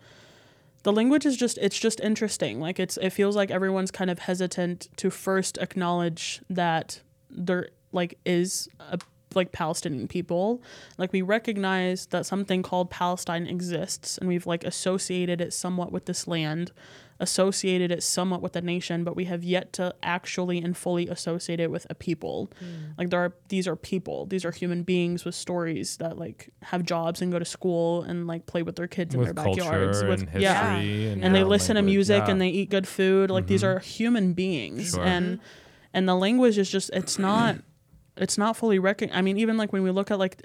The 0.84 0.92
language 0.92 1.26
is 1.26 1.38
just 1.38 1.58
it's 1.60 1.80
just 1.80 2.00
interesting. 2.02 2.60
Like 2.60 2.80
it's 2.80 2.98
it 2.98 3.12
feels 3.12 3.36
like 3.36 3.52
everyone's 3.52 3.92
kind 3.92 4.10
of 4.10 4.20
hesitant 4.20 4.90
to 4.98 5.10
first 5.10 5.58
acknowledge 5.58 6.42
that 6.50 7.02
there 7.30 7.70
like 7.92 8.18
is 8.26 8.68
a 8.80 9.00
like 9.36 9.52
Palestinian 9.52 10.08
people. 10.08 10.62
Like 10.98 11.14
we 11.14 11.22
recognize 11.22 12.08
that 12.08 12.26
something 12.26 12.64
called 12.64 12.90
Palestine 12.90 13.48
exists 13.48 14.18
and 14.18 14.28
we've 14.28 14.46
like 14.46 14.64
associated 14.64 15.42
it 15.42 15.54
somewhat 15.54 15.92
with 15.92 16.06
this 16.06 16.28
land 16.28 16.72
associated 17.20 17.92
it 17.92 18.04
somewhat 18.04 18.42
with 18.42 18.56
a 18.56 18.62
nation 18.62 19.04
but 19.04 19.16
we 19.16 19.26
have 19.26 19.44
yet 19.44 19.74
to 19.74 19.94
actually 20.04 20.60
and 20.60 20.76
fully 20.76 21.08
associate 21.08 21.60
it 21.60 21.72
with 21.72 21.86
a 21.90 21.96
people. 21.96 22.52
Hmm. 22.60 22.92
Like 22.98 23.10
there 23.10 23.20
are 23.20 23.34
these 23.50 23.68
are 23.68 23.76
people. 23.76 24.26
These 24.26 24.46
are 24.46 24.52
human 24.52 24.84
beings 24.84 25.26
with 25.26 25.36
stories 25.36 25.98
that 25.98 26.18
like 26.18 26.50
have 26.62 26.84
jobs 26.84 27.22
and 27.22 27.32
go 27.32 27.40
to 27.40 27.46
school 27.46 28.04
and 28.04 28.28
like 28.28 28.46
play 28.46 28.64
with 28.64 28.76
their 28.76 28.88
kids 28.88 29.16
in 29.16 29.24
their 29.24 29.34
culture 29.34 29.62
backyards 29.62 30.04
with 30.04 30.22
history 30.22 30.42
yeah. 30.42 30.76
and, 30.76 31.24
and 31.24 31.36
they 31.36 31.40
yeah, 31.40 31.46
listen 31.46 31.76
to 31.76 31.82
music 31.82 32.24
Yeah. 32.26 32.32
and 32.32 32.42
they 32.42 32.50
eat 32.50 32.70
good 32.70 32.88
food. 32.88 33.30
Like 33.30 33.48
these 33.48 33.64
mm-hmm. 33.64 33.78
are 33.78 33.80
human 33.80 34.34
beings. 34.34 34.92
Sure. 34.92 35.04
and 35.04 35.38
mm-hmm. 35.38 35.46
and 35.94 36.10
the 36.10 36.16
language 36.16 36.58
is 36.58 36.70
just 36.70 36.90
it's 36.92 37.20
not 37.20 37.58
it's 38.18 38.38
not 38.38 38.56
fully 38.56 38.80
recognized 38.80 39.18
i 39.18 39.22
mean 39.22 39.38
even 39.38 39.58
like 39.58 39.74
when 39.74 39.84
we 39.84 39.92
look 39.92 40.12
at 40.12 40.20
like 40.20 40.42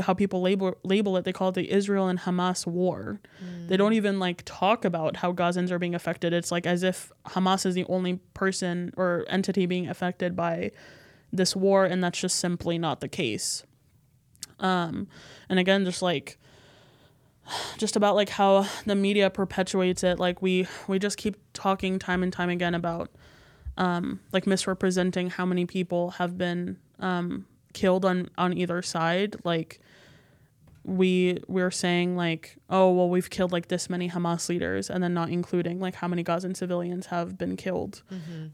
how 0.00 0.12
people 0.14 0.40
label 0.42 0.76
label 0.82 1.16
it 1.16 1.24
they 1.24 1.32
call 1.32 1.50
it 1.50 1.54
the 1.54 1.70
israel 1.70 2.08
and 2.08 2.20
hamas 2.20 2.66
war. 2.66 3.20
They 3.68 3.76
don't 3.76 3.92
even 3.92 4.18
like 4.18 4.42
talk 4.44 4.84
about 4.84 5.16
how 5.16 5.32
gazans 5.32 5.70
are 5.70 5.78
being 5.78 5.94
affected. 5.94 6.32
It's 6.32 6.50
like 6.50 6.66
as 6.66 6.82
if 6.82 7.12
hamas 7.26 7.64
is 7.64 7.74
the 7.76 7.84
only 7.84 8.16
person 8.34 8.92
or 8.96 9.24
entity 9.28 9.66
being 9.66 9.88
affected 9.88 10.34
by 10.34 10.72
this 11.32 11.54
war 11.54 11.84
and 11.84 12.02
that's 12.02 12.18
just 12.18 12.36
simply 12.36 12.78
not 12.78 13.00
the 13.00 13.08
case. 13.08 13.62
Um 14.58 15.06
and 15.48 15.58
again 15.60 15.84
just 15.84 16.02
like 16.02 16.38
just 17.78 17.94
about 17.94 18.16
like 18.16 18.30
how 18.30 18.66
the 18.86 18.96
media 18.96 19.30
perpetuates 19.30 20.02
it 20.02 20.18
like 20.18 20.42
we 20.42 20.66
we 20.88 20.98
just 20.98 21.16
keep 21.16 21.36
talking 21.52 21.98
time 21.98 22.22
and 22.24 22.32
time 22.32 22.50
again 22.50 22.74
about 22.74 23.10
um 23.76 24.20
like 24.32 24.46
misrepresenting 24.46 25.30
how 25.30 25.46
many 25.46 25.64
people 25.64 26.10
have 26.12 26.36
been 26.36 26.76
um 27.00 27.46
killed 27.72 28.04
on 28.04 28.28
on 28.36 28.56
either 28.56 28.82
side 28.82 29.36
like 29.44 29.80
we 30.84 31.38
we're 31.46 31.70
saying 31.70 32.16
like 32.16 32.56
oh 32.70 32.90
well 32.90 33.08
we've 33.08 33.28
killed 33.28 33.52
like 33.52 33.68
this 33.68 33.90
many 33.90 34.08
Hamas 34.08 34.48
leaders 34.48 34.88
and 34.88 35.02
then 35.02 35.12
not 35.12 35.28
including 35.28 35.78
like 35.78 35.94
how 35.94 36.08
many 36.08 36.22
Gazan 36.22 36.54
civilians 36.54 37.06
have 37.06 37.36
been 37.36 37.56
killed 37.56 38.02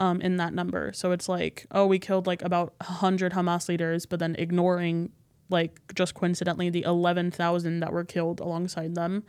um 0.00 0.20
in 0.20 0.36
that 0.36 0.52
number. 0.52 0.92
So 0.92 1.12
it's 1.12 1.28
like 1.28 1.66
oh 1.70 1.86
we 1.86 1.98
killed 1.98 2.26
like 2.26 2.42
about 2.42 2.74
100 2.80 3.32
Hamas 3.32 3.68
leaders 3.68 4.06
but 4.06 4.18
then 4.18 4.34
ignoring 4.38 5.12
like 5.48 5.80
just 5.94 6.14
coincidentally 6.14 6.68
the 6.68 6.82
11,000 6.82 7.78
that 7.80 7.92
were 7.92 8.04
killed 8.04 8.40
alongside 8.40 8.96
them. 8.96 9.22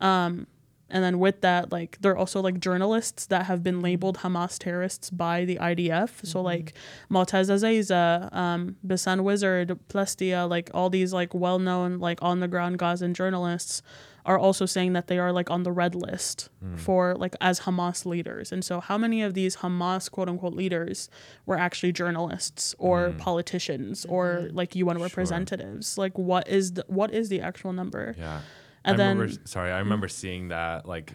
Um 0.00 0.46
and 0.94 1.02
then 1.02 1.18
with 1.18 1.40
that 1.42 1.72
like 1.72 1.98
there 2.00 2.12
are 2.12 2.16
also 2.16 2.40
like 2.40 2.60
journalists 2.60 3.26
that 3.26 3.46
have 3.46 3.62
been 3.62 3.82
labeled 3.82 4.18
Hamas 4.18 4.58
terrorists 4.58 5.10
by 5.10 5.44
the 5.44 5.56
IDF 5.56 6.24
so 6.24 6.38
mm-hmm. 6.38 6.46
like 6.46 6.74
Motaz 7.10 7.50
Azaiza 7.50 8.34
um 8.34 8.76
Bisan 8.86 9.24
Wizard 9.24 9.78
Plestia 9.88 10.48
like 10.48 10.70
all 10.72 10.88
these 10.88 11.12
like 11.12 11.34
well-known 11.34 11.98
like 11.98 12.22
on 12.22 12.40
the 12.40 12.48
ground 12.48 12.78
Gazan 12.78 13.12
journalists 13.12 13.82
are 14.26 14.38
also 14.38 14.64
saying 14.64 14.94
that 14.94 15.06
they 15.08 15.18
are 15.18 15.32
like 15.32 15.50
on 15.50 15.64
the 15.64 15.72
red 15.72 15.94
list 15.94 16.48
mm. 16.64 16.78
for 16.78 17.14
like 17.14 17.36
as 17.40 17.60
Hamas 17.60 18.06
leaders. 18.06 18.52
And 18.52 18.64
so 18.64 18.80
how 18.80 18.96
many 18.96 19.22
of 19.22 19.34
these 19.34 19.56
Hamas 19.56 20.10
quote 20.10 20.28
unquote 20.28 20.54
leaders 20.54 21.10
were 21.44 21.58
actually 21.58 21.92
journalists 21.92 22.74
or 22.78 23.10
mm. 23.10 23.18
politicians 23.18 24.06
or 24.06 24.44
mm-hmm. 24.44 24.56
like 24.56 24.74
UN 24.76 24.98
representatives? 24.98 25.98
Like 25.98 26.16
what 26.16 26.48
is 26.48 26.72
the 26.72 26.84
what 26.88 27.12
is 27.12 27.28
the 27.28 27.40
actual 27.40 27.72
number? 27.72 28.14
Yeah. 28.16 28.40
And 28.84 28.94
I 28.94 28.96
then- 28.96 29.18
remember, 29.18 29.40
sorry, 29.46 29.72
I 29.72 29.78
remember 29.78 30.08
seeing 30.08 30.48
that 30.48 30.86
like 30.86 31.12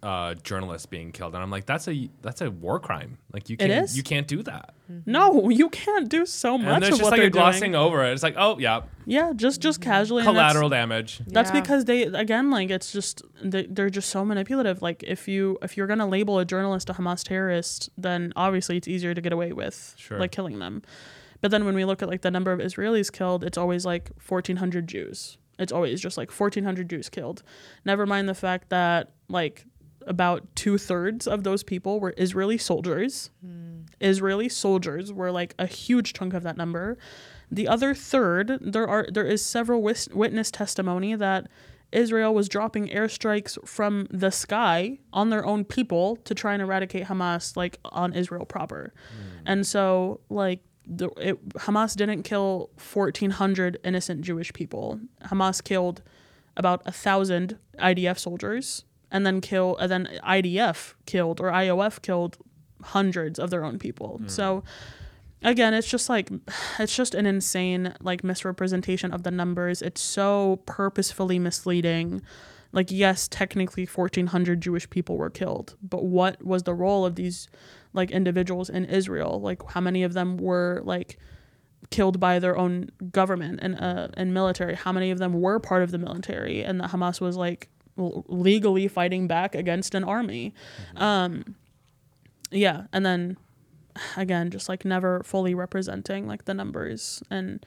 uh 0.00 0.32
journalists 0.44 0.86
being 0.86 1.10
killed 1.10 1.34
and 1.34 1.42
I'm 1.42 1.50
like 1.50 1.66
that's 1.66 1.88
a 1.88 2.08
that's 2.22 2.40
a 2.40 2.52
war 2.52 2.78
crime. 2.78 3.18
Like 3.32 3.50
you 3.50 3.56
can't 3.56 3.72
is? 3.84 3.96
you 3.96 4.04
can't 4.04 4.28
do 4.28 4.44
that. 4.44 4.74
No, 5.06 5.50
you 5.50 5.68
can't 5.70 6.08
do 6.08 6.24
so 6.24 6.56
much 6.56 6.68
and 6.74 6.82
there's 6.84 6.92
of 6.94 6.98
just 7.00 7.02
what 7.02 7.10
like 7.10 7.18
they're 7.18 7.26
a 7.26 7.30
glossing 7.30 7.72
doing. 7.72 7.82
over 7.84 8.04
it. 8.04 8.12
It's 8.12 8.22
like, 8.22 8.36
"Oh, 8.38 8.58
yeah, 8.60 8.82
Yeah, 9.06 9.32
just 9.34 9.60
just 9.60 9.80
casually 9.80 10.20
and 10.24 10.28
that's- 10.36 10.52
collateral 10.52 10.68
damage." 10.68 11.20
That's 11.26 11.50
Yeah. 11.50 11.60
because 11.60 11.86
they 11.86 12.02
again 12.04 12.48
like 12.52 12.70
it's 12.70 12.92
just 12.92 13.22
they, 13.42 13.66
they're 13.66 13.90
just 13.90 14.08
so 14.10 14.24
manipulative. 14.24 14.82
Like 14.82 15.02
if 15.02 15.26
you 15.26 15.58
if 15.62 15.76
you're 15.76 15.88
gonna 15.88 16.06
label 16.06 16.38
a 16.38 16.44
journalist 16.44 16.88
a 16.90 16.92
Hamas 16.92 17.24
terrorist, 17.24 17.90
then 17.98 18.32
obviously 18.36 18.76
it's 18.76 18.86
easier 18.86 19.14
to 19.14 19.20
get 19.20 19.32
away 19.32 19.52
with 19.52 19.94
Sure. 19.98 20.20
like 20.20 20.30
killing 20.30 20.60
them. 20.60 20.82
But 21.40 21.50
then 21.50 21.64
when 21.64 21.74
we 21.74 21.84
look 21.84 22.02
at 22.02 22.08
like 22.08 22.22
the 22.22 22.30
number 22.30 22.52
of 22.52 22.60
Israelis 22.60 23.10
killed, 23.12 23.42
it's 23.42 23.58
always 23.58 23.84
like 23.84 24.10
1,400 24.24 24.86
Jews. 24.86 25.38
It's 25.58 25.72
always 25.72 26.00
just 26.00 26.16
like 26.16 26.30
1,400 26.30 26.88
Jews 26.88 27.08
killed. 27.08 27.42
Never 27.84 28.06
mind 28.06 28.28
the 28.28 28.34
fact 28.34 28.68
that 28.70 29.12
like 29.28 29.66
about 30.06 30.46
two 30.54 30.78
thirds 30.78 31.26
of 31.26 31.44
those 31.44 31.62
people 31.62 32.00
were 32.00 32.14
Israeli 32.16 32.58
soldiers. 32.58 33.30
Hmm. 33.44 33.82
Israeli 34.00 34.48
soldiers 34.48 35.12
were 35.12 35.30
like 35.30 35.54
a 35.58 35.66
huge 35.66 36.12
chunk 36.12 36.34
of 36.34 36.42
that 36.44 36.56
number. 36.56 36.96
The 37.50 37.68
other 37.68 37.94
third, 37.94 38.58
there 38.60 38.88
are 38.88 39.06
there 39.12 39.26
is 39.26 39.44
several 39.44 39.82
wis- 39.82 40.08
witness 40.12 40.50
testimony 40.50 41.14
that 41.14 41.48
Israel 41.90 42.34
was 42.34 42.48
dropping 42.48 42.88
airstrikes 42.88 43.56
from 43.66 44.06
the 44.10 44.30
sky 44.30 44.98
on 45.12 45.30
their 45.30 45.44
own 45.44 45.64
people 45.64 46.16
to 46.16 46.34
try 46.34 46.52
and 46.52 46.62
eradicate 46.62 47.06
Hamas, 47.06 47.56
like 47.56 47.78
on 47.86 48.12
Israel 48.12 48.44
proper. 48.44 48.92
Hmm. 49.10 49.42
And 49.46 49.66
so, 49.66 50.20
like, 50.28 50.60
the, 50.88 51.10
it, 51.18 51.48
Hamas 51.50 51.94
didn't 51.94 52.22
kill 52.22 52.70
1,400 52.92 53.78
innocent 53.84 54.22
Jewish 54.22 54.52
people. 54.52 55.00
Hamas 55.26 55.62
killed 55.62 56.02
about 56.56 56.82
a 56.86 56.92
thousand 56.92 57.58
IDF 57.78 58.18
soldiers, 58.18 58.84
and 59.10 59.26
then 59.26 59.40
kill, 59.40 59.76
and 59.76 59.90
then 59.90 60.08
IDF 60.24 60.94
killed 61.06 61.40
or 61.40 61.50
IOF 61.50 62.02
killed 62.02 62.38
hundreds 62.82 63.38
of 63.38 63.50
their 63.50 63.64
own 63.64 63.78
people. 63.78 64.18
Hmm. 64.18 64.28
So 64.28 64.64
again 65.42 65.74
it's 65.74 65.88
just 65.88 66.08
like 66.08 66.30
it's 66.78 66.96
just 66.96 67.14
an 67.14 67.26
insane 67.26 67.94
like 68.00 68.24
misrepresentation 68.24 69.12
of 69.12 69.22
the 69.22 69.30
numbers 69.30 69.82
it's 69.82 70.00
so 70.00 70.60
purposefully 70.66 71.38
misleading 71.38 72.22
like 72.72 72.90
yes 72.90 73.28
technically 73.28 73.86
1400 73.86 74.60
jewish 74.60 74.88
people 74.90 75.16
were 75.16 75.30
killed 75.30 75.76
but 75.82 76.04
what 76.04 76.42
was 76.44 76.64
the 76.64 76.74
role 76.74 77.04
of 77.04 77.14
these 77.14 77.48
like 77.92 78.10
individuals 78.10 78.68
in 78.68 78.84
israel 78.84 79.40
like 79.40 79.62
how 79.70 79.80
many 79.80 80.02
of 80.02 80.12
them 80.12 80.36
were 80.36 80.80
like 80.84 81.18
killed 81.90 82.20
by 82.20 82.38
their 82.38 82.56
own 82.56 82.90
government 83.12 83.60
and 83.62 83.76
uh 83.80 84.08
and 84.14 84.34
military? 84.34 84.74
How 84.74 84.92
many 84.92 85.10
of 85.10 85.18
them 85.18 85.40
were 85.40 85.58
part 85.58 85.82
of 85.82 85.90
the 85.90 85.98
military 85.98 86.62
and 86.62 86.80
that 86.80 86.90
hamas 86.90 87.20
was 87.20 87.36
like 87.36 87.68
l- 87.98 88.24
legally 88.28 88.88
fighting 88.88 89.26
back 89.26 89.54
against 89.54 89.94
an 89.94 90.04
army? 90.04 90.54
Um 90.96 91.56
yeah, 92.50 92.84
and 92.92 93.04
then 93.04 93.36
again, 94.16 94.50
just 94.50 94.68
like 94.68 94.84
never 94.84 95.22
fully 95.22 95.54
representing 95.54 96.26
like 96.26 96.44
the 96.44 96.54
numbers 96.54 97.22
and 97.30 97.64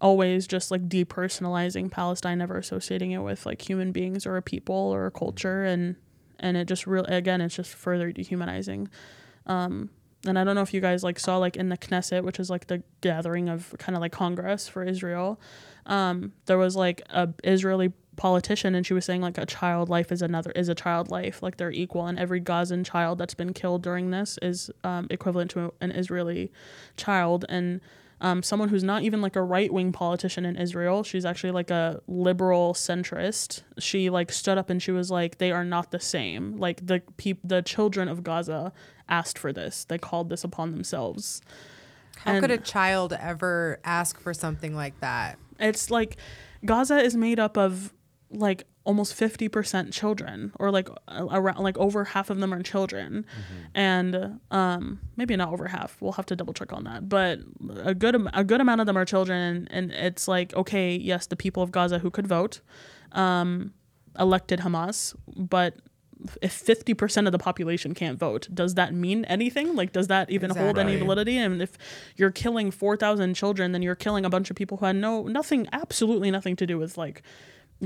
always 0.00 0.46
just 0.46 0.70
like 0.70 0.88
depersonalizing 0.88 1.90
Palestine, 1.90 2.38
never 2.38 2.56
associating 2.58 3.12
it 3.12 3.18
with 3.18 3.44
like 3.44 3.68
human 3.68 3.92
beings 3.92 4.26
or 4.26 4.36
a 4.36 4.42
people 4.42 4.74
or 4.74 5.06
a 5.06 5.10
culture, 5.10 5.64
and 5.64 5.96
and 6.40 6.56
it 6.56 6.66
just 6.66 6.86
really 6.86 7.14
again, 7.14 7.40
it's 7.40 7.54
just 7.54 7.74
further 7.74 8.12
dehumanizing. 8.12 8.88
Um, 9.46 9.90
and 10.26 10.38
I 10.38 10.44
don't 10.44 10.54
know 10.54 10.62
if 10.62 10.74
you 10.74 10.80
guys 10.80 11.02
like 11.02 11.18
saw 11.18 11.38
like 11.38 11.56
in 11.56 11.68
the 11.70 11.78
Knesset, 11.78 12.24
which 12.24 12.38
is 12.38 12.50
like 12.50 12.66
the 12.66 12.82
gathering 13.00 13.48
of 13.48 13.74
kind 13.78 13.96
of 13.96 14.00
like 14.00 14.12
Congress 14.12 14.68
for 14.68 14.84
Israel. 14.84 15.40
Um, 15.86 16.32
there 16.46 16.58
was 16.58 16.76
like 16.76 17.02
a 17.10 17.30
Israeli 17.42 17.92
politician, 18.16 18.74
and 18.74 18.86
she 18.86 18.92
was 18.92 19.04
saying 19.04 19.22
like 19.22 19.38
a 19.38 19.46
child 19.46 19.88
life 19.88 20.12
is 20.12 20.20
another 20.20 20.50
is 20.52 20.68
a 20.68 20.74
child 20.74 21.10
life, 21.10 21.42
like 21.42 21.56
they're 21.56 21.72
equal, 21.72 22.06
and 22.06 22.18
every 22.18 22.40
Gazan 22.40 22.84
child 22.84 23.18
that's 23.18 23.34
been 23.34 23.54
killed 23.54 23.82
during 23.82 24.10
this 24.10 24.38
is 24.42 24.70
um, 24.84 25.06
equivalent 25.10 25.50
to 25.52 25.72
an 25.80 25.90
Israeli 25.90 26.52
child, 26.96 27.46
and 27.48 27.80
um, 28.20 28.42
someone 28.42 28.68
who's 28.68 28.84
not 28.84 29.02
even 29.02 29.22
like 29.22 29.36
a 29.36 29.42
right 29.42 29.72
wing 29.72 29.92
politician 29.92 30.44
in 30.44 30.56
Israel. 30.56 31.02
She's 31.02 31.24
actually 31.24 31.52
like 31.52 31.70
a 31.70 32.00
liberal 32.06 32.74
centrist. 32.74 33.62
She 33.78 34.10
like 34.10 34.30
stood 34.30 34.58
up 34.58 34.68
and 34.70 34.82
she 34.82 34.92
was 34.92 35.10
like, 35.10 35.38
"They 35.38 35.52
are 35.52 35.64
not 35.64 35.90
the 35.90 36.00
same. 36.00 36.56
Like 36.58 36.86
the 36.86 37.02
peop- 37.16 37.40
the 37.42 37.62
children 37.62 38.08
of 38.08 38.22
Gaza 38.22 38.72
asked 39.08 39.38
for 39.38 39.52
this. 39.52 39.84
They 39.84 39.98
called 39.98 40.28
this 40.28 40.44
upon 40.44 40.72
themselves." 40.72 41.40
How 42.18 42.38
could 42.38 42.50
a 42.50 42.58
child 42.58 43.14
ever 43.18 43.80
ask 43.82 44.20
for 44.20 44.34
something 44.34 44.74
like 44.74 45.00
that? 45.00 45.38
It's 45.58 45.90
like 45.90 46.18
Gaza 46.64 46.98
is 46.98 47.16
made 47.16 47.40
up 47.40 47.56
of 47.56 47.94
like 48.30 48.64
almost 48.84 49.14
50% 49.14 49.92
children 49.92 50.52
or 50.58 50.70
like 50.70 50.88
around 51.08 51.62
like 51.62 51.76
over 51.76 52.04
half 52.04 52.30
of 52.30 52.40
them 52.40 52.52
are 52.52 52.62
children. 52.62 53.26
And 53.74 54.40
um 54.50 55.00
maybe 55.16 55.36
not 55.36 55.52
over 55.52 55.68
half 55.68 56.00
we'll 56.00 56.12
have 56.12 56.26
to 56.26 56.36
double 56.36 56.54
check 56.54 56.72
on 56.72 56.84
that 56.84 57.08
but 57.08 57.40
a 57.82 57.94
good 57.94 58.16
a 58.32 58.42
good 58.42 58.60
amount 58.60 58.80
of 58.80 58.86
them 58.86 58.96
are 58.96 59.04
children 59.04 59.68
and 59.70 59.92
it's 59.92 60.26
like 60.26 60.54
okay 60.54 60.96
yes 60.96 61.26
the 61.26 61.36
people 61.36 61.62
of 61.62 61.70
Gaza 61.70 61.98
who 61.98 62.10
could 62.10 62.26
vote 62.26 62.60
um 63.12 63.72
elected 64.18 64.60
Hamas 64.60 65.14
but 65.36 65.74
if 66.42 66.52
50% 66.66 67.26
of 67.26 67.32
the 67.32 67.38
population 67.38 67.94
can't 67.94 68.18
vote 68.18 68.48
does 68.52 68.74
that 68.74 68.92
mean 68.92 69.24
anything? 69.26 69.74
Like 69.74 69.92
does 69.92 70.08
that 70.08 70.30
even 70.30 70.50
hold 70.50 70.78
any 70.78 70.96
validity? 70.96 71.38
And 71.38 71.62
if 71.62 71.78
you're 72.16 72.30
killing 72.30 72.70
4000 72.70 73.34
children 73.34 73.72
then 73.72 73.82
you're 73.82 73.94
killing 73.94 74.24
a 74.24 74.30
bunch 74.30 74.50
of 74.50 74.56
people 74.56 74.78
who 74.78 74.86
had 74.86 74.96
no 74.96 75.22
nothing 75.24 75.66
absolutely 75.72 76.30
nothing 76.30 76.56
to 76.56 76.66
do 76.66 76.78
with 76.78 76.96
like 76.98 77.22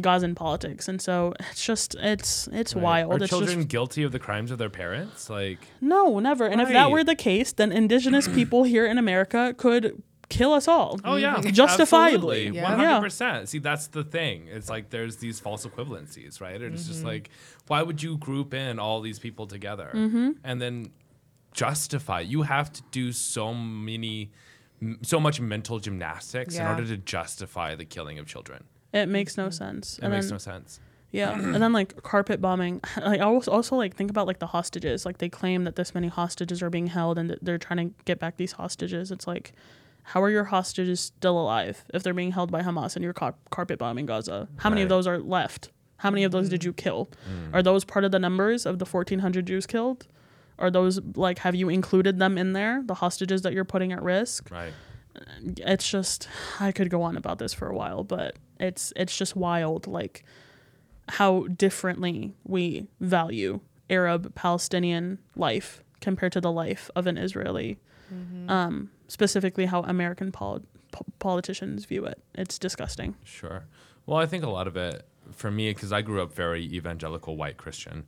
Gazan 0.01 0.35
politics 0.35 0.89
and 0.89 1.01
so 1.01 1.35
it's 1.51 1.65
just 1.65 1.95
it's 2.01 2.49
it's 2.53 2.75
wild 2.75 3.13
Are 3.13 3.17
it's 3.17 3.29
children 3.29 3.59
just 3.59 3.69
guilty 3.69 4.03
of 4.03 4.13
the 4.13 4.19
crimes 4.19 4.51
of 4.51 4.59
their 4.59 4.71
parents? 4.71 5.31
Like, 5.31 5.59
no 5.81 6.19
never 6.19 6.47
and 6.47 6.61
if 6.61 6.69
that 6.69 6.91
were 6.91 7.05
the 7.05 7.15
case 7.15 7.53
then 7.53 7.71
indigenous 7.73 8.27
people 8.39 8.65
here 8.65 8.87
in 8.87 8.99
America 8.99 9.55
could 9.57 10.03
kill 10.31 10.53
us 10.55 10.67
all 10.67 10.99
oh 11.05 11.17
yeah, 11.17 11.41
justifiably 11.43 12.49
Yeah. 12.49 12.75
hundred 12.75 13.01
percent. 13.03 13.49
See, 13.51 13.59
that's 13.59 13.89
the 13.89 14.03
thing. 14.03 14.49
It's 14.49 14.69
like 14.71 14.91
there's 14.91 15.19
these 15.19 15.39
false 15.39 15.65
equivalencies, 15.67 16.41
right? 16.41 16.61
It's 16.61 16.83
Mm-hmm. 16.83 16.93
just 16.93 17.05
like, 17.05 17.29
why 17.69 17.83
would 17.83 18.03
you 18.03 18.17
group 18.17 18.55
in 18.55 18.79
all 18.79 19.01
these 19.03 19.19
people 19.19 19.47
together 19.47 19.91
Mm-hmm. 19.95 20.31
and 20.43 20.61
then 20.63 20.91
justify? 21.53 22.21
You 22.21 22.43
have 22.43 22.73
to 22.73 22.83
do 22.91 23.13
so 23.13 23.55
many, 23.55 24.33
m- 24.83 24.99
so 25.03 25.21
much 25.21 25.41
mental 25.41 25.79
gymnastics 25.79 26.57
in 26.57 26.67
order 26.67 26.85
to 26.87 26.97
justify 26.97 27.75
the 27.75 27.85
killing 27.85 28.19
of 28.19 28.27
children. 28.27 28.65
It 28.95 29.09
makes 29.09 29.37
no 29.37 29.51
sense 29.51 29.99
It 29.99 30.05
and 30.05 30.13
makes 30.13 30.27
then 30.27 30.35
no 30.35 30.39
sense. 30.39 30.81
Yeah, 31.11 31.33
and 31.55 31.57
then 31.63 31.73
like 31.73 32.03
carpet 32.03 32.41
bombing. 32.41 32.81
Like 32.97 33.21
I 33.21 33.25
also 33.25 33.51
also 33.51 33.77
like 33.77 33.95
think 33.95 34.11
about 34.11 34.27
like 34.27 34.39
the 34.39 34.47
hostages. 34.49 35.05
Like 35.05 35.19
they 35.19 35.29
claim 35.29 35.65
that 35.65 35.77
this 35.77 35.95
many 35.95 36.09
hostages 36.09 36.63
are 36.63 36.71
being 36.71 36.87
held 36.89 37.19
and 37.19 37.37
they're 37.43 37.59
trying 37.59 37.89
to 37.91 37.95
get 38.05 38.19
back 38.19 38.37
these 38.37 38.53
hostages. 38.53 39.11
It's 39.11 39.27
like, 39.27 39.53
how 40.05 40.23
are 40.23 40.31
your 40.31 40.45
hostages 40.45 41.01
still 41.01 41.39
alive 41.39 41.85
if 41.93 42.03
they're 42.03 42.15
being 42.15 42.33
held 42.33 42.51
by 42.51 42.63
Hamas 42.63 42.97
and 42.97 43.03
you're 43.05 43.13
car- 43.13 43.37
carpet 43.51 43.79
bombing 43.79 44.07
Gaza? 44.07 44.49
How 44.57 44.71
many 44.71 44.83
of 44.83 44.89
those 44.89 45.07
are 45.07 45.19
left? 45.19 45.71
How 45.99 46.11
many 46.11 46.25
of 46.25 46.33
those 46.33 46.49
did 46.49 46.65
you 46.65 46.73
kill? 46.73 47.09
Mm. 47.31 47.55
Are 47.55 47.63
those 47.63 47.85
part 47.85 48.05
of 48.05 48.13
the 48.13 48.19
numbers 48.19 48.67
of 48.67 48.79
the 48.79 48.85
1,400 48.85 49.47
Jews 49.47 49.67
killed? 49.67 50.07
Are 50.59 50.71
those 50.71 51.01
like 51.17 51.39
have 51.41 51.55
you 51.55 51.69
included 51.69 52.19
them 52.19 52.37
in 52.39 52.53
there? 52.53 52.83
The 52.85 52.95
hostages 52.95 53.43
that 53.43 53.53
you're 53.53 53.65
putting 53.65 53.93
at 53.93 54.03
risk? 54.03 54.51
Right. 54.51 54.73
It's 55.43 55.89
just 55.91 56.29
I 56.61 56.73
could 56.73 56.91
go 56.91 57.03
on 57.03 57.17
about 57.17 57.39
this 57.39 57.55
for 57.55 57.69
a 57.69 57.75
while, 57.75 58.05
but 58.05 58.37
it's 58.61 58.93
it's 58.97 59.17
just 59.17 59.37
wild 59.37 59.87
like 59.87 60.25
how 61.09 61.47
differently 61.49 62.35
we 62.45 62.89
value 63.01 63.61
Arab 63.91 64.35
Palestinian 64.35 65.19
life 65.37 65.83
compared 66.01 66.33
to 66.33 66.41
the 66.41 66.53
life 66.53 66.91
of 66.97 67.07
an 67.07 67.19
Israeli. 67.19 67.79
Um, 68.49 68.91
specifically, 69.09 69.67
how 69.67 69.83
American 69.83 70.31
pol- 70.31 70.61
po- 70.93 71.05
politicians 71.19 71.85
view 71.85 72.05
it. 72.05 72.23
It's 72.35 72.59
disgusting. 72.61 73.17
Sure. 73.25 73.65
Well, 74.07 74.19
I 74.19 74.27
think 74.27 74.45
a 74.45 74.51
lot 74.51 74.69
of 74.69 74.77
it 74.77 75.05
for 75.33 75.51
me, 75.51 75.73
because 75.73 75.93
I 75.93 76.03
grew 76.03 76.23
up 76.23 76.33
very 76.33 76.63
evangelical 76.65 77.37
white 77.37 77.57
Christian, 77.57 78.05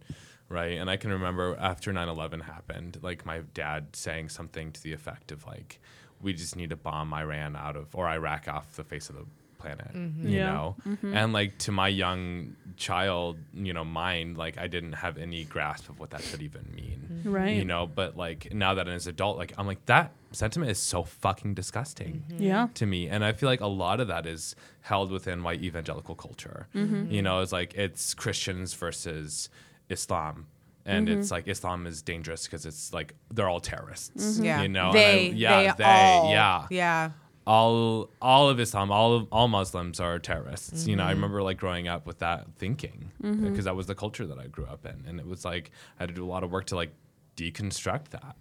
right? 0.48 0.78
And 0.78 0.88
I 0.88 0.96
can 0.96 1.10
remember 1.10 1.56
after 1.58 1.92
9 1.92 2.08
11 2.08 2.40
happened, 2.40 2.98
like 3.02 3.26
my 3.26 3.40
dad 3.54 3.96
saying 3.96 4.28
something 4.28 4.70
to 4.72 4.82
the 4.82 4.92
effect 4.92 5.32
of, 5.32 5.44
like, 5.46 5.80
we 6.22 6.32
just 6.32 6.56
need 6.56 6.70
to 6.70 6.76
bomb 6.76 7.12
Iran 7.14 7.56
out 7.56 7.76
of, 7.76 7.94
or 7.94 8.06
Iraq 8.08 8.48
off 8.48 8.74
the 8.76 8.84
face 8.84 9.08
of 9.10 9.16
the 9.16 9.24
planet, 9.58 9.92
mm-hmm. 9.94 10.28
you 10.28 10.38
Yeah. 10.38 10.52
know? 10.52 10.76
Mm-hmm. 10.86 11.14
And, 11.16 11.32
like, 11.32 11.58
to 11.58 11.72
my 11.72 11.88
young 11.88 12.54
child, 12.76 13.38
you 13.54 13.72
know, 13.72 13.84
mind, 13.84 14.36
like, 14.36 14.58
I 14.58 14.66
didn't 14.66 14.92
have 14.92 15.16
any 15.18 15.44
grasp 15.44 15.88
of 15.88 15.98
what 15.98 16.10
that 16.10 16.22
could 16.30 16.42
even 16.42 16.64
mean 16.74 17.08
mm-hmm. 17.12 17.32
Right. 17.32 17.56
you 17.56 17.64
know 17.64 17.86
but 17.86 18.16
like 18.16 18.52
now 18.52 18.74
that 18.74 18.86
as 18.88 19.06
an 19.06 19.10
adult 19.14 19.36
like 19.38 19.52
i'm 19.58 19.66
like 19.66 19.84
that 19.86 20.12
sentiment 20.32 20.70
is 20.70 20.78
so 20.78 21.02
fucking 21.02 21.54
disgusting 21.54 22.22
Yeah. 22.38 22.68
to 22.74 22.86
me 22.86 23.08
and 23.08 23.24
i 23.24 23.32
feel 23.32 23.48
like 23.48 23.60
a 23.60 23.66
lot 23.66 24.00
of 24.00 24.08
that 24.08 24.26
is 24.26 24.54
held 24.82 25.10
within 25.10 25.42
white 25.42 25.60
evangelical 25.62 26.14
culture 26.14 26.68
you 26.74 27.22
know 27.22 27.40
it's 27.40 27.52
like 27.52 27.74
it's 27.74 28.14
christians 28.14 28.74
versus 28.74 29.48
islam 29.88 30.46
and 30.86 31.08
mm-hmm. 31.08 31.20
it's 31.20 31.30
like 31.30 31.46
islam 31.48 31.86
is 31.86 32.00
dangerous 32.00 32.46
because 32.46 32.64
it's 32.64 32.92
like 32.92 33.14
they're 33.32 33.48
all 33.48 33.60
terrorists 33.60 34.36
mm-hmm. 34.36 34.44
Yeah. 34.44 34.62
you 34.62 34.68
know 34.68 34.88
and 34.88 34.98
I- 34.98 35.02
they, 35.02 35.28
yeah 35.30 35.72
they, 35.72 35.82
they, 35.82 35.84
all, 35.84 36.30
yeah 36.30 36.66
yeah. 36.70 37.10
all 37.46 38.10
all 38.20 38.48
of 38.48 38.58
Islam, 38.58 38.90
all 38.90 39.14
of 39.14 39.28
all 39.30 39.48
Muslims 39.48 40.00
are 40.00 40.18
terrorists. 40.18 40.86
You 40.86 40.96
know, 40.96 41.04
I 41.04 41.06
mm-hmm. 41.06 41.14
remember 41.16 41.42
like 41.42 41.58
growing 41.58 41.86
up 41.86 42.06
with 42.06 42.18
that 42.18 42.46
thinking 42.56 43.12
because 43.20 43.66
that 43.66 43.76
was 43.76 43.86
the 43.86 43.94
culture 43.94 44.26
that 44.26 44.38
I 44.38 44.48
grew 44.48 44.66
up 44.66 44.84
in, 44.84 45.04
and 45.06 45.20
it 45.20 45.26
was 45.26 45.44
like 45.44 45.70
I 45.98 46.02
had 46.02 46.08
to 46.08 46.14
do 46.14 46.24
a 46.24 46.30
lot 46.34 46.42
of 46.42 46.50
work 46.50 46.66
to 46.66 46.76
like 46.76 46.90
deconstruct 47.36 48.08
that. 48.08 48.36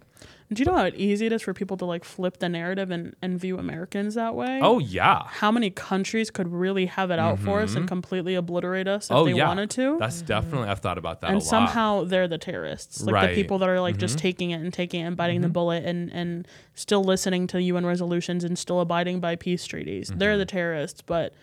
Do 0.52 0.60
you 0.60 0.66
know 0.66 0.76
how 0.76 0.90
easy 0.94 1.26
it 1.26 1.32
is 1.32 1.42
for 1.42 1.52
people 1.52 1.76
to 1.78 1.84
like 1.84 2.04
flip 2.04 2.38
the 2.38 2.48
narrative 2.48 2.90
and, 2.90 3.16
and 3.20 3.38
view 3.38 3.58
Americans 3.58 4.14
that 4.14 4.34
way? 4.34 4.60
Oh 4.62 4.78
yeah, 4.78 5.24
How 5.26 5.50
many 5.50 5.70
countries 5.70 6.30
could 6.30 6.52
really 6.52 6.86
have 6.86 7.10
it 7.10 7.18
out 7.18 7.38
for 7.38 7.60
us 7.60 7.70
and 7.70 7.80
mm-hmm. 7.80 7.88
completely 7.88 8.34
obliterate 8.36 8.86
us 8.86 9.10
if 9.10 9.16
oh 9.16 9.24
they 9.24 9.32
yeah, 9.32 9.48
wanted 9.48 9.70
to? 9.70 9.96
That's 9.98 10.22
definitely 10.22 10.68
I've 10.68 10.78
thought 10.78 10.98
about 10.98 11.20
that 11.22 11.30
a 11.30 11.32
and 11.32 11.42
somehow 11.42 12.04
they're 12.04 12.28
the 12.28 12.38
terrorists 12.38 13.02
like 13.02 13.14
Right. 13.14 13.28
the 13.28 13.34
people 13.34 13.58
that 13.58 13.68
are 13.68 13.80
like 13.80 13.96
just 13.96 14.16
mm-hmm. 14.16 14.22
taking 14.22 14.50
it 14.50 14.60
and 14.60 14.72
taking 14.72 15.00
it 15.00 15.04
and 15.04 15.16
biting 15.16 15.40
the 15.40 15.46
mm-hmm. 15.46 15.52
bullet 15.52 15.84
and 15.84 16.12
and 16.12 16.46
still 16.74 17.02
listening 17.02 17.46
to 17.48 17.58
un 17.58 17.84
resolutions 17.84 18.44
and 18.44 18.58
still 18.58 18.80
abiding 18.80 19.20
by 19.20 19.34
peace 19.36 19.66
treaties. 19.66 20.12
They're 20.14 20.38
the 20.38 20.46
terrorists 20.46 21.02
but 21.02 21.34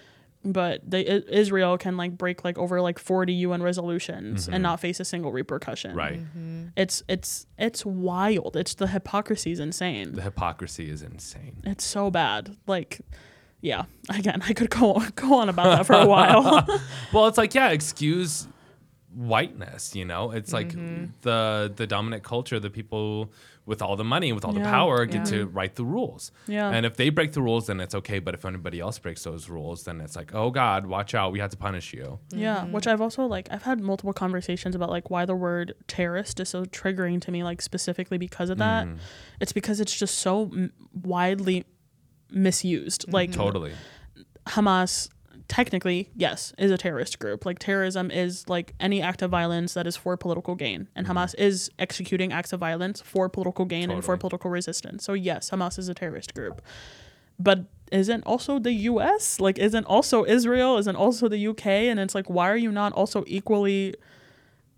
but 0.44 0.82
they 0.90 1.08
I- 1.08 1.24
israel 1.30 1.78
can 1.78 1.98
like 1.98 2.18
break 2.18 2.44
like 2.44 2.58
over 2.58 2.82
like 2.82 3.00
40 3.00 3.34
un 3.46 3.62
resolutions 3.62 4.48
and 4.48 4.56
mm-hmm. 4.56 4.64
not 4.64 4.80
face 4.80 5.00
a 5.00 5.06
single 5.06 5.32
repercussion. 5.32 5.96
Right. 5.96 6.20
Mm-hmm. 6.20 6.68
it's 6.76 7.04
it's 7.08 7.48
it's 7.58 7.86
wild. 7.86 8.56
It's 8.56 8.76
the 8.76 8.88
hypocrisy 8.88 9.52
is 9.52 9.60
insane. 9.60 10.14
The 10.14 10.22
hypocrisy 10.22 10.90
is 10.90 11.02
insane. 11.02 11.62
it's 11.64 11.86
so 11.86 12.12
bad. 12.12 12.56
Like 12.68 13.02
yeah 13.62 13.86
again 14.10 14.42
i 14.46 14.52
could 14.52 14.70
go 14.70 15.02
go 15.16 15.36
on 15.36 15.48
about 15.50 15.78
that 15.78 15.86
for 15.86 15.94
a 15.94 16.06
while. 16.06 16.68
Well, 17.14 17.28
it's 17.28 17.38
like 17.38 17.54
yeah, 17.54 17.70
excuse 17.70 18.48
whiteness. 19.16 19.96
You 19.96 20.06
know, 20.06 20.32
it's 20.32 20.52
like 20.54 20.70
mm-hmm. 20.70 21.06
the 21.22 21.72
the 21.76 21.88
dominant 21.88 22.24
culture, 22.24 22.60
the 22.60 22.70
people 22.70 23.32
with 23.66 23.82
all 23.82 23.96
the 23.96 24.04
money, 24.04 24.34
with 24.34 24.44
all 24.44 24.52
the 24.52 24.60
power, 24.60 25.06
get 25.06 25.20
yeah. 25.20 25.38
to 25.40 25.46
write 25.48 25.76
the 25.76 25.86
rules. 25.86 26.32
Yeah. 26.48 26.70
And 26.70 26.86
if 26.86 26.98
they 26.98 27.10
break 27.10 27.32
the 27.32 27.42
rules, 27.42 27.68
then 27.68 27.80
it's 27.80 27.96
okay. 27.96 28.20
But 28.20 28.34
if 28.34 28.44
anybody 28.44 28.80
else 28.80 29.00
breaks 29.00 29.24
those 29.24 29.50
rules, 29.50 29.84
then 29.84 30.02
it's 30.02 30.16
like, 30.16 30.34
oh 30.34 30.52
God, 30.52 30.86
watch 30.86 31.16
out, 31.16 31.32
we 31.32 31.40
have 31.40 31.50
to 31.52 31.58
punish 31.58 31.94
you. 31.94 32.20
Yeah, 32.30 32.58
mm-hmm. 32.58 32.74
which 32.74 32.88
I've 32.88 33.00
also 33.00 33.26
like 33.26 33.48
I've 33.52 33.64
had 33.64 33.80
multiple 33.80 34.14
conversations 34.14 34.76
about 34.76 34.90
like 34.90 35.10
why 35.10 35.26
the 35.26 35.36
word 35.36 35.76
terrorist 35.88 36.40
is 36.40 36.50
so 36.50 36.66
triggering 36.66 37.22
to 37.22 37.32
me 37.32 37.44
like 37.44 37.62
specifically 37.62 38.18
because 38.18 38.50
of 38.50 38.58
that. 38.58 38.86
Mm-hmm. 38.86 38.98
It's 39.40 39.54
because 39.54 39.80
it's 39.80 39.96
just 39.96 40.18
so 40.20 40.52
m- 40.54 40.74
widely 40.94 41.66
misused. 42.30 43.12
Like 43.12 43.32
Totally. 43.32 43.72
Hamas 44.48 45.10
technically, 45.48 46.10
yes, 46.16 46.54
is 46.58 46.72
a 46.72 46.78
terrorist 46.78 47.20
group. 47.20 47.46
Like 47.46 47.60
terrorism 47.60 48.12
is 48.12 48.48
like 48.50 48.74
any 48.80 49.02
act 49.02 49.22
of 49.22 49.32
violence 49.32 49.74
that 49.74 49.88
is 49.88 49.96
for 49.96 50.18
political 50.18 50.56
gain. 50.56 50.88
And 50.96 51.08
mm-hmm. 51.08 51.18
Hamas 51.18 51.36
is 51.38 51.70
executing 51.80 52.32
acts 52.32 52.54
of 52.54 52.60
violence 52.60 53.02
for 53.02 53.30
political 53.30 53.66
gain 53.66 53.92
and 53.92 54.04
for 54.04 54.18
political 54.18 54.50
resistance. 54.50 55.04
So 55.04 55.14
yes, 55.14 55.50
Hamas 55.50 55.78
is 55.78 55.90
a 55.90 55.94
terrorist 55.94 56.34
group. 56.34 56.62
But 57.40 57.66
isn't 57.92 58.24
also 58.26 58.60
the 58.60 58.74
US? 58.74 59.40
Like 59.40 59.60
isn't 59.60 59.86
also 59.86 60.26
Israel? 60.26 60.78
Isn't 60.78 60.96
also 60.96 61.28
the 61.28 61.48
UK? 61.48 61.66
And 61.66 62.00
it's 62.00 62.16
like 62.16 62.30
why 62.30 62.50
are 62.50 62.58
you 62.58 62.72
not 62.72 62.94
also 62.94 63.24
equally 63.28 63.96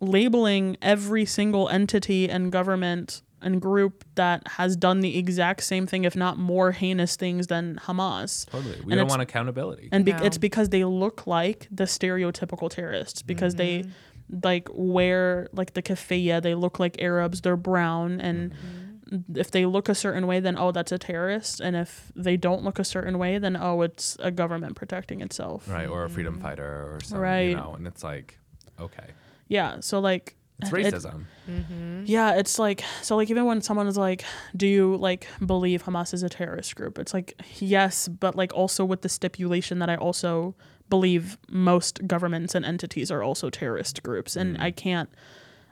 labeling 0.01 0.77
every 0.81 1.25
single 1.25 1.69
entity 1.69 2.29
and 2.29 2.51
government 2.51 3.21
and 3.45 3.61
group 3.61 4.03
that 4.15 4.45
has 4.59 4.75
done 4.75 4.99
the 4.99 5.17
exact 5.17 5.63
same 5.63 5.85
thing, 5.87 6.03
if 6.03 6.15
not 6.15 6.37
more 6.37 6.71
heinous 6.73 7.15
things 7.15 7.47
than 7.47 7.79
Hamas. 7.85 8.49
Totally. 8.49 8.81
We 8.83 8.91
And 8.91 8.99
don't 8.99 9.07
want 9.07 9.21
accountability. 9.21 9.87
And 9.93 10.03
be- 10.03 10.11
No. 10.13 10.23
it's 10.23 10.37
because 10.37 10.69
they 10.69 10.83
look 10.83 11.25
like 11.27 11.67
the 11.71 11.85
stereotypical 11.85 12.69
terrorists 12.69 13.21
because 13.21 13.55
they 13.55 13.79
Mm-hmm. 13.79 14.39
like 14.43 14.67
wear 14.73 15.47
like 15.53 15.73
the 15.75 15.81
keffiyeh, 15.81 16.41
they 16.41 16.55
look 16.55 16.79
like 16.79 17.01
Arabs, 17.01 17.41
they're 17.41 17.55
brown 17.71 18.19
and 18.19 18.51
Mm-hmm. 18.51 19.37
if 19.37 19.51
they 19.51 19.67
look 19.67 19.87
a 19.87 19.93
certain 19.93 20.25
way 20.25 20.39
then 20.39 20.57
oh 20.57 20.71
that's 20.71 20.91
a 20.91 20.97
terrorist 20.97 21.59
and 21.61 21.75
if 21.75 22.11
they 22.15 22.35
don't 22.37 22.63
look 22.63 22.79
a 22.79 22.83
certain 22.83 23.19
way 23.19 23.37
then 23.37 23.55
oh 23.55 23.83
it's 23.83 24.17
a 24.19 24.31
government 24.31 24.75
protecting 24.75 25.21
itself. 25.21 25.69
right. 25.69 25.87
Or 25.87 26.05
a 26.05 26.09
freedom 26.09 26.39
fighter 26.39 26.65
or 26.91 26.99
something. 27.03 27.21
Right. 27.21 27.49
You 27.49 27.55
know, 27.57 27.75
and 27.77 27.85
it's 27.85 28.03
like, 28.03 28.39
okay. 28.79 29.09
Yeah, 29.47 29.79
so 29.81 29.99
like 29.99 30.35
It's 30.61 30.71
it- 30.71 30.73
racism. 30.73 31.25
Mm-hmm. 31.49 32.03
Yeah, 32.05 32.35
it's 32.35 32.57
like 32.59 32.83
so 33.01 33.15
like 33.15 33.29
even 33.29 33.45
when 33.45 33.61
someone 33.61 33.87
is 33.87 33.97
like, 33.97 34.23
"Do 34.55 34.67
you 34.67 34.95
like 34.97 35.27
believe 35.45 35.83
Hamas 35.83 36.13
is 36.13 36.23
a 36.23 36.29
terrorist 36.29 36.75
group?" 36.75 36.97
It's 36.97 37.13
like, 37.13 37.33
"Yes, 37.59 38.07
but 38.07 38.35
like 38.35 38.53
also 38.53 38.85
with 38.85 39.01
the 39.01 39.09
stipulation 39.09 39.79
that 39.79 39.89
I 39.89 39.95
also 39.95 40.55
believe 40.89 41.37
most 41.49 42.07
governments 42.07 42.55
and 42.55 42.63
entities 42.63 43.11
are 43.11 43.21
also 43.21 43.49
terrorist 43.49 44.01
groups." 44.03 44.35
And 44.35 44.57
mm. 44.57 44.61
I 44.61 44.71
can't 44.71 45.09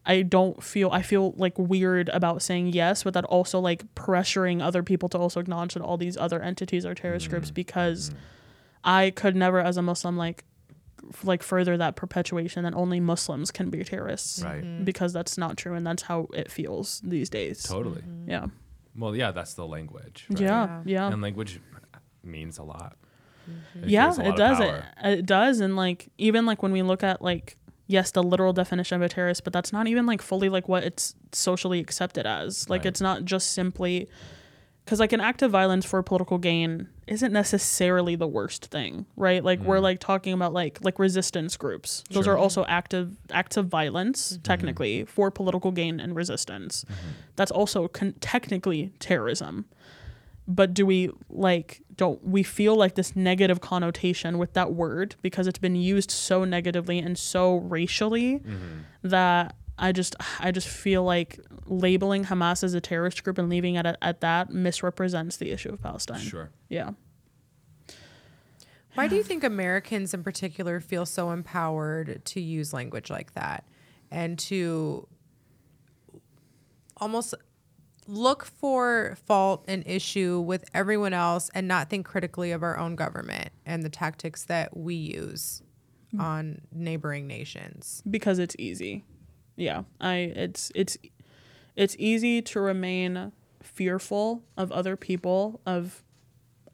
I 0.06 0.22
don't 0.22 0.62
feel 0.62 0.90
I 0.92 1.02
feel 1.02 1.34
like 1.38 1.58
weird 1.58 2.10
about 2.10 2.42
saying 2.42 2.68
yes 2.74 3.04
but 3.04 3.14
that 3.14 3.26
also 3.26 3.60
like 3.60 3.94
pressuring 3.96 4.62
other 4.62 4.84
people 4.84 5.10
to 5.10 5.18
also 5.18 5.40
acknowledge 5.40 5.76
that 5.76 5.84
all 5.84 5.98
these 5.98 6.18
other 6.18 6.42
entities 6.42 6.86
are 6.86 6.94
terrorist 6.94 7.30
groups 7.30 7.52
mm. 7.52 7.54
because 7.54 8.10
mm. 8.10 8.16
I 8.84 9.12
could 9.12 9.36
never 9.36 9.60
as 9.60 9.78
a 9.78 9.82
Muslim 9.82 10.18
like 10.18 10.40
f- 10.40 10.53
like 11.24 11.44
further 11.44 11.78
that 11.78 11.96
perpetuation 11.96 12.64
that 12.64 12.74
only 12.74 13.00
Muslims 13.00 13.52
can 13.52 13.70
be 13.70 13.84
terrorists 13.84 14.42
Right. 14.44 14.64
Mm-hmm. 14.64 14.84
because 14.84 15.14
that's 15.14 15.38
not 15.38 15.58
true 15.58 15.74
and 15.74 15.86
that's 15.86 16.04
how 16.04 16.28
it 16.34 16.52
feels 16.52 17.02
these 17.04 17.30
days. 17.30 17.64
Totally. 17.64 18.02
Mm-hmm. 18.02 18.30
Yeah. 18.30 18.46
Well, 18.98 19.16
yeah, 19.16 19.32
that's 19.32 19.54
the 19.56 19.66
language. 19.66 20.26
right? 20.30 20.40
Yeah. 20.42 20.82
Yeah. 20.86 21.08
And 21.12 21.22
language 21.22 21.60
means 22.24 22.58
a 22.58 22.64
lot. 22.64 22.96
Mm-hmm. 23.50 23.84
It 23.84 23.90
yeah, 23.90 24.08
a 24.08 24.14
lot 24.14 24.26
it 24.28 24.36
does. 24.38 24.60
It, 24.60 24.70
uh, 24.70 25.10
it 25.10 25.26
does. 25.26 25.60
And 25.60 25.76
like, 25.76 26.10
even 26.18 26.46
like 26.46 26.62
when 26.64 26.72
we 26.72 26.82
look 26.82 27.04
at 27.04 27.22
like, 27.22 27.58
yes, 27.88 28.12
the 28.12 28.24
literal 28.24 28.54
definition 28.54 28.96
of 28.96 29.02
a 29.02 29.10
terrorist, 29.10 29.44
but 29.44 29.52
that's 29.52 29.74
not 29.74 29.88
even 29.88 30.06
like 30.06 30.22
fully 30.22 30.48
like 30.50 30.70
what 30.70 30.84
it's 30.84 31.16
socially 31.32 31.80
accepted 31.80 32.26
as. 32.26 32.70
Like, 32.70 32.80
Right. 32.82 32.86
it's 32.88 33.02
not 33.02 33.26
just 33.26 33.52
simply 33.52 34.08
because 34.84 35.00
like 35.00 35.14
an 35.14 35.22
act 35.22 35.42
of 35.42 35.52
violence 35.52 35.86
for 35.86 36.02
political 36.04 36.38
gain 36.38 36.90
isn't 37.08 37.32
necessarily 37.32 38.16
the 38.16 38.28
worst 38.28 38.66
thing, 38.66 39.06
right? 39.16 39.44
Like 39.44 39.60
we're 39.62 39.80
like 39.80 40.00
talking 40.00 40.34
about 40.34 40.54
like 40.54 40.80
like 40.84 41.00
resistance 41.00 41.56
groups. 41.58 42.04
Those 42.10 42.24
Mm. 42.24 42.26
Sure. 42.26 42.34
are 42.34 42.38
also 42.38 42.66
active 42.66 43.16
acts 43.32 43.58
of 43.58 43.68
violence 43.68 44.34
Mm-hmm. 44.34 44.42
technically 44.44 45.06
for 45.06 45.32
political 45.32 45.72
gain 45.72 46.00
and 46.00 46.16
resistance. 46.16 46.86
That's 47.36 47.52
also 47.52 47.88
con- 47.88 48.16
technically 48.20 48.92
terrorism. 49.00 49.66
But 50.46 50.74
do 50.74 50.86
we 50.86 51.10
like 51.30 51.82
don't 51.96 52.22
we 52.28 52.44
feel 52.44 52.76
like 52.76 52.96
this 52.96 53.16
negative 53.16 53.62
connotation 53.62 54.38
with 54.38 54.52
that 54.54 54.74
word 54.74 55.16
because 55.22 55.48
it's 55.48 55.60
been 55.60 55.76
used 55.76 56.12
so 56.12 56.44
negatively 56.44 57.00
and 57.00 57.18
so 57.18 57.56
racially 57.58 58.40
Mm-hmm. 58.40 58.80
that 59.04 59.56
I 59.78 59.92
just 59.92 60.16
I 60.40 60.52
just 60.52 60.68
feel 60.68 61.04
like 61.04 61.40
labeling 61.66 62.26
Hamas 62.26 62.64
as 62.64 62.74
a 62.74 62.82
terrorist 62.82 63.24
group 63.24 63.38
and 63.38 63.50
leaving 63.50 63.76
it 63.76 63.86
at, 63.86 63.98
at 64.02 64.22
that 64.22 64.52
misrepresents 64.52 65.38
the 65.38 65.52
issue 65.52 65.70
of 65.70 65.82
Palestine. 65.82 66.20
Sure. 66.20 66.52
Yeah. 66.70 66.92
Why 68.96 69.08
do 69.08 69.16
you 69.16 69.24
think 69.24 69.44
Americans 69.44 70.14
in 70.14 70.24
particular 70.24 70.80
feel 70.80 71.08
so 71.08 71.32
empowered 71.32 72.24
to 72.26 72.40
use 72.40 72.74
language 72.74 73.10
like 73.10 73.34
that 73.34 73.64
and 74.12 74.38
to 74.38 75.08
almost 76.98 77.34
look 78.08 78.46
for 78.46 79.18
fault 79.26 79.66
and 79.68 79.86
issue 79.88 80.40
with 80.40 80.64
everyone 80.74 81.14
else 81.14 81.50
and 81.56 81.68
not 81.68 81.90
think 81.90 82.06
critically 82.06 82.52
of 82.52 82.62
our 82.62 82.78
own 82.78 82.96
government 82.96 83.50
and 83.66 83.82
the 83.82 83.90
tactics 83.90 84.46
that 84.46 84.76
we 84.78 84.94
use 84.94 85.64
mm. 86.14 86.20
on 86.20 86.62
neighboring 86.72 87.26
nations? 87.26 88.04
because 88.10 88.38
it's 88.40 88.56
easy. 88.60 89.06
Yeah, 89.56 89.84
I 90.02 90.16
it's 90.36 90.72
it's 90.76 90.98
it's 91.76 91.96
easy 92.00 92.42
to 92.42 92.60
remain 92.60 93.32
fearful 93.62 94.44
of 94.58 94.72
other 94.72 94.96
people, 94.96 95.62
of 95.66 96.04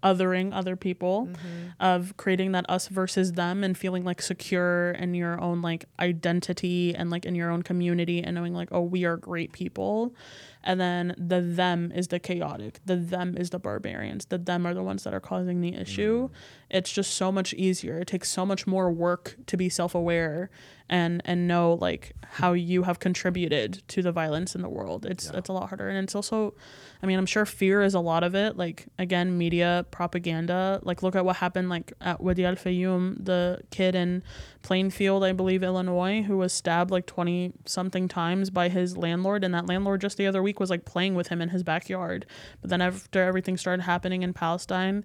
othering 0.01 0.51
other 0.53 0.77
people, 0.77 1.27
mm-hmm. 1.27 1.67
of 1.79 2.15
creating 2.15 2.53
that 2.53 2.65
us 2.69 2.87
versus 2.87 3.33
them 3.33 3.65
and 3.65 3.77
feeling 3.77 4.05
like 4.05 4.21
secure 4.21 4.91
in 4.91 5.13
your 5.13 5.39
own 5.41 5.61
like 5.61 5.85
identity 5.99 6.95
and 6.95 7.09
like 7.09 7.25
in 7.25 7.35
your 7.35 7.51
own 7.51 7.63
community 7.63 8.23
and 8.23 8.33
knowing 8.33 8.53
like 8.53 8.69
oh 8.71 8.81
we 8.81 9.03
are 9.05 9.17
great 9.17 9.51
people. 9.51 10.15
And 10.61 10.79
then 10.79 11.15
the 11.17 11.41
them 11.41 11.91
is 11.95 12.09
the 12.09 12.19
chaotic. 12.19 12.79
The 12.85 12.97
them 12.97 13.37
is 13.37 13.49
the 13.49 13.59
barbarians. 13.59 14.25
The 14.25 14.37
them 14.37 14.65
are 14.65 14.73
the 14.73 14.83
ones 14.83 15.03
that 15.05 15.13
are 15.13 15.21
causing 15.21 15.61
the 15.61 15.73
issue. 15.73 16.27
Mm. 16.27 16.31
It's 16.69 16.91
just 16.91 17.13
so 17.13 17.31
much 17.31 17.53
easier. 17.53 17.99
It 17.99 18.07
takes 18.07 18.29
so 18.29 18.45
much 18.45 18.67
more 18.67 18.91
work 18.91 19.37
to 19.47 19.55
be 19.55 19.69
self-aware 19.69 20.49
and 20.89 21.21
and 21.25 21.47
know 21.47 21.73
like 21.73 22.13
how 22.31 22.53
you 22.53 22.83
have 22.83 22.99
contributed 22.99 23.81
to 23.87 24.01
the 24.01 24.11
violence 24.11 24.55
in 24.55 24.61
the 24.61 24.69
world. 24.69 25.05
It's 25.05 25.29
it's 25.29 25.49
a 25.49 25.53
lot 25.53 25.69
harder, 25.69 25.89
and 25.89 25.97
it's 25.99 26.15
also, 26.15 26.53
I 27.01 27.05
mean, 27.05 27.17
I'm 27.17 27.25
sure 27.25 27.45
fear 27.45 27.81
is 27.81 27.93
a 27.93 27.99
lot 27.99 28.23
of 28.23 28.35
it. 28.35 28.57
Like 28.57 28.87
again, 28.97 29.37
media 29.37 29.85
propaganda. 29.91 30.79
Like 30.83 31.03
look 31.03 31.15
at 31.15 31.25
what 31.25 31.37
happened 31.37 31.69
like 31.69 31.93
at 32.01 32.19
Wadea 32.19 32.47
Al 32.47 32.55
Fayoume, 32.55 33.23
the 33.23 33.61
kid 33.71 33.95
in 33.95 34.23
Plainfield, 34.61 35.23
I 35.23 35.31
believe, 35.31 35.63
Illinois, 35.63 36.23
who 36.23 36.37
was 36.37 36.53
stabbed 36.53 36.91
like 36.91 37.05
20 37.05 37.53
something 37.65 38.07
times 38.07 38.49
by 38.49 38.69
his 38.69 38.97
landlord, 38.97 39.43
and 39.43 39.53
that 39.53 39.67
landlord 39.67 40.01
just 40.01 40.17
the 40.17 40.27
other 40.27 40.43
week 40.43 40.59
was 40.59 40.69
like 40.69 40.85
playing 40.85 41.15
with 41.15 41.27
him 41.27 41.41
in 41.41 41.49
his 41.49 41.63
backyard. 41.63 42.25
But 42.61 42.69
then 42.69 42.81
after 42.81 43.23
everything 43.23 43.57
started 43.57 43.83
happening 43.83 44.23
in 44.23 44.33
Palestine, 44.33 45.03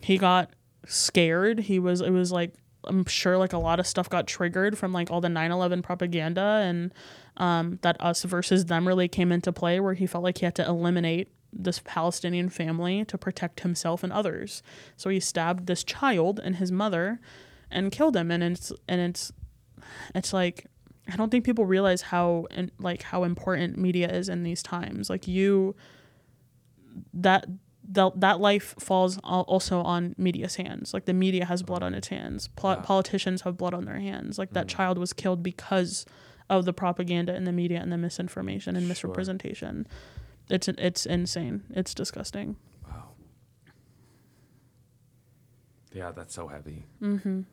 he 0.00 0.18
got 0.18 0.50
scared. 0.86 1.60
He 1.60 1.78
was 1.78 2.00
it 2.00 2.10
was 2.10 2.32
like 2.32 2.54
I'm 2.84 3.04
sure 3.04 3.36
like 3.38 3.52
a 3.52 3.58
lot 3.58 3.80
of 3.80 3.86
stuff 3.86 4.08
got 4.08 4.26
triggered 4.26 4.78
from 4.78 4.92
like 4.92 5.10
all 5.10 5.20
the 5.20 5.28
9/11 5.28 5.82
propaganda 5.82 6.62
and 6.64 6.92
um, 7.36 7.78
that 7.82 7.96
us 8.00 8.22
versus 8.24 8.66
them 8.66 8.86
really 8.86 9.08
came 9.08 9.32
into 9.32 9.52
play 9.52 9.80
where 9.80 9.94
he 9.94 10.06
felt 10.06 10.24
like 10.24 10.38
he 10.38 10.44
had 10.44 10.54
to 10.56 10.66
eliminate 10.66 11.28
this 11.52 11.80
Palestinian 11.84 12.48
family 12.48 13.04
to 13.04 13.18
protect 13.18 13.60
himself 13.60 14.02
and 14.02 14.12
others. 14.12 14.62
So 14.96 15.10
he 15.10 15.20
stabbed 15.20 15.66
this 15.66 15.82
child 15.84 16.40
and 16.42 16.56
his 16.56 16.70
mother 16.70 17.20
and 17.70 17.92
killed 17.92 18.16
him 18.16 18.30
and 18.30 18.42
it's 18.42 18.72
and 18.88 19.00
it's 19.00 19.32
it's 20.14 20.32
like 20.32 20.66
I 21.12 21.16
don't 21.16 21.30
think 21.30 21.44
people 21.44 21.64
realize 21.64 22.02
how 22.02 22.46
and 22.50 22.70
like 22.78 23.02
how 23.02 23.24
important 23.24 23.78
media 23.78 24.08
is 24.08 24.28
in 24.28 24.42
these 24.42 24.62
times. 24.62 25.10
Like 25.10 25.26
you 25.26 25.74
that 27.14 27.46
that 27.92 28.20
that 28.20 28.40
life 28.40 28.74
falls 28.78 29.18
also 29.24 29.80
on 29.82 30.14
media's 30.16 30.56
hands. 30.56 30.94
Like 30.94 31.06
the 31.06 31.12
media 31.12 31.44
has 31.46 31.62
blood 31.62 31.82
on 31.82 31.92
its 31.94 32.08
hands. 32.08 32.48
Pol- 32.48 32.76
Yeah. 32.76 32.82
Politicians 32.82 33.42
have 33.42 33.56
blood 33.56 33.74
on 33.74 33.84
their 33.84 33.98
hands. 33.98 34.38
Like 34.38 34.52
that 34.52 34.68
child 34.68 34.96
was 34.98 35.12
killed 35.12 35.42
because 35.42 36.06
of 36.48 36.64
the 36.64 36.72
propaganda 36.72 37.34
in 37.34 37.44
the 37.44 37.52
media 37.52 37.80
and 37.80 37.90
the 37.92 37.98
misinformation 37.98 38.76
and 38.76 38.84
Sure. 38.84 38.88
misrepresentation. 38.88 39.86
It's 40.48 40.68
it's 40.68 41.04
insane. 41.06 41.62
It's 41.70 41.92
disgusting. 41.94 42.56
Wow. 42.88 43.10
Yeah, 45.92 46.12
that's 46.12 46.34
so 46.34 46.46
heavy. 46.48 46.84
Mhm. 47.02 47.44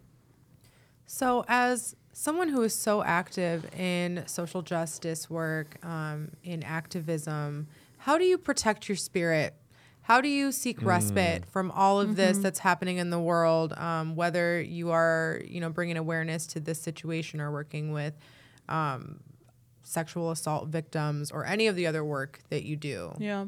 So, 1.06 1.46
as 1.48 1.96
someone 2.14 2.50
who 2.50 2.62
is 2.64 2.76
so 2.76 3.02
active 3.04 3.66
in 3.74 4.24
social 4.28 4.62
justice 4.62 5.30
work, 5.30 5.84
um, 5.86 6.32
in 6.44 6.62
activism, 6.64 7.68
how 8.00 8.18
do 8.18 8.26
you 8.26 8.38
protect 8.38 8.88
your 8.90 8.96
spirit? 8.96 9.56
How 10.08 10.22
do 10.22 10.30
you 10.30 10.54
seek 10.54 10.82
respite 10.82 11.46
from 11.46 11.70
all 11.72 12.00
of 12.00 12.16
this 12.16 12.38
that's 12.38 12.60
happening 12.60 12.96
in 12.96 13.10
the 13.10 13.20
world? 13.20 13.74
Um, 13.74 14.16
whether 14.16 14.62
you 14.62 14.92
are, 14.92 15.42
you 15.46 15.60
know, 15.60 15.70
bringing 15.70 15.98
awareness 15.98 16.48
to 16.48 16.62
this 16.62 16.80
situation 16.80 17.42
or 17.42 17.52
working 17.52 17.92
with 17.92 18.14
um, 18.70 19.20
sexual 19.84 20.32
assault 20.32 20.70
victims 20.70 21.30
or 21.30 21.46
any 21.46 21.68
of 21.68 21.76
the 21.76 21.86
other 21.88 22.06
work 22.06 22.40
that 22.48 22.64
you 22.64 22.78
do. 22.78 23.16
Yeah. 23.20 23.48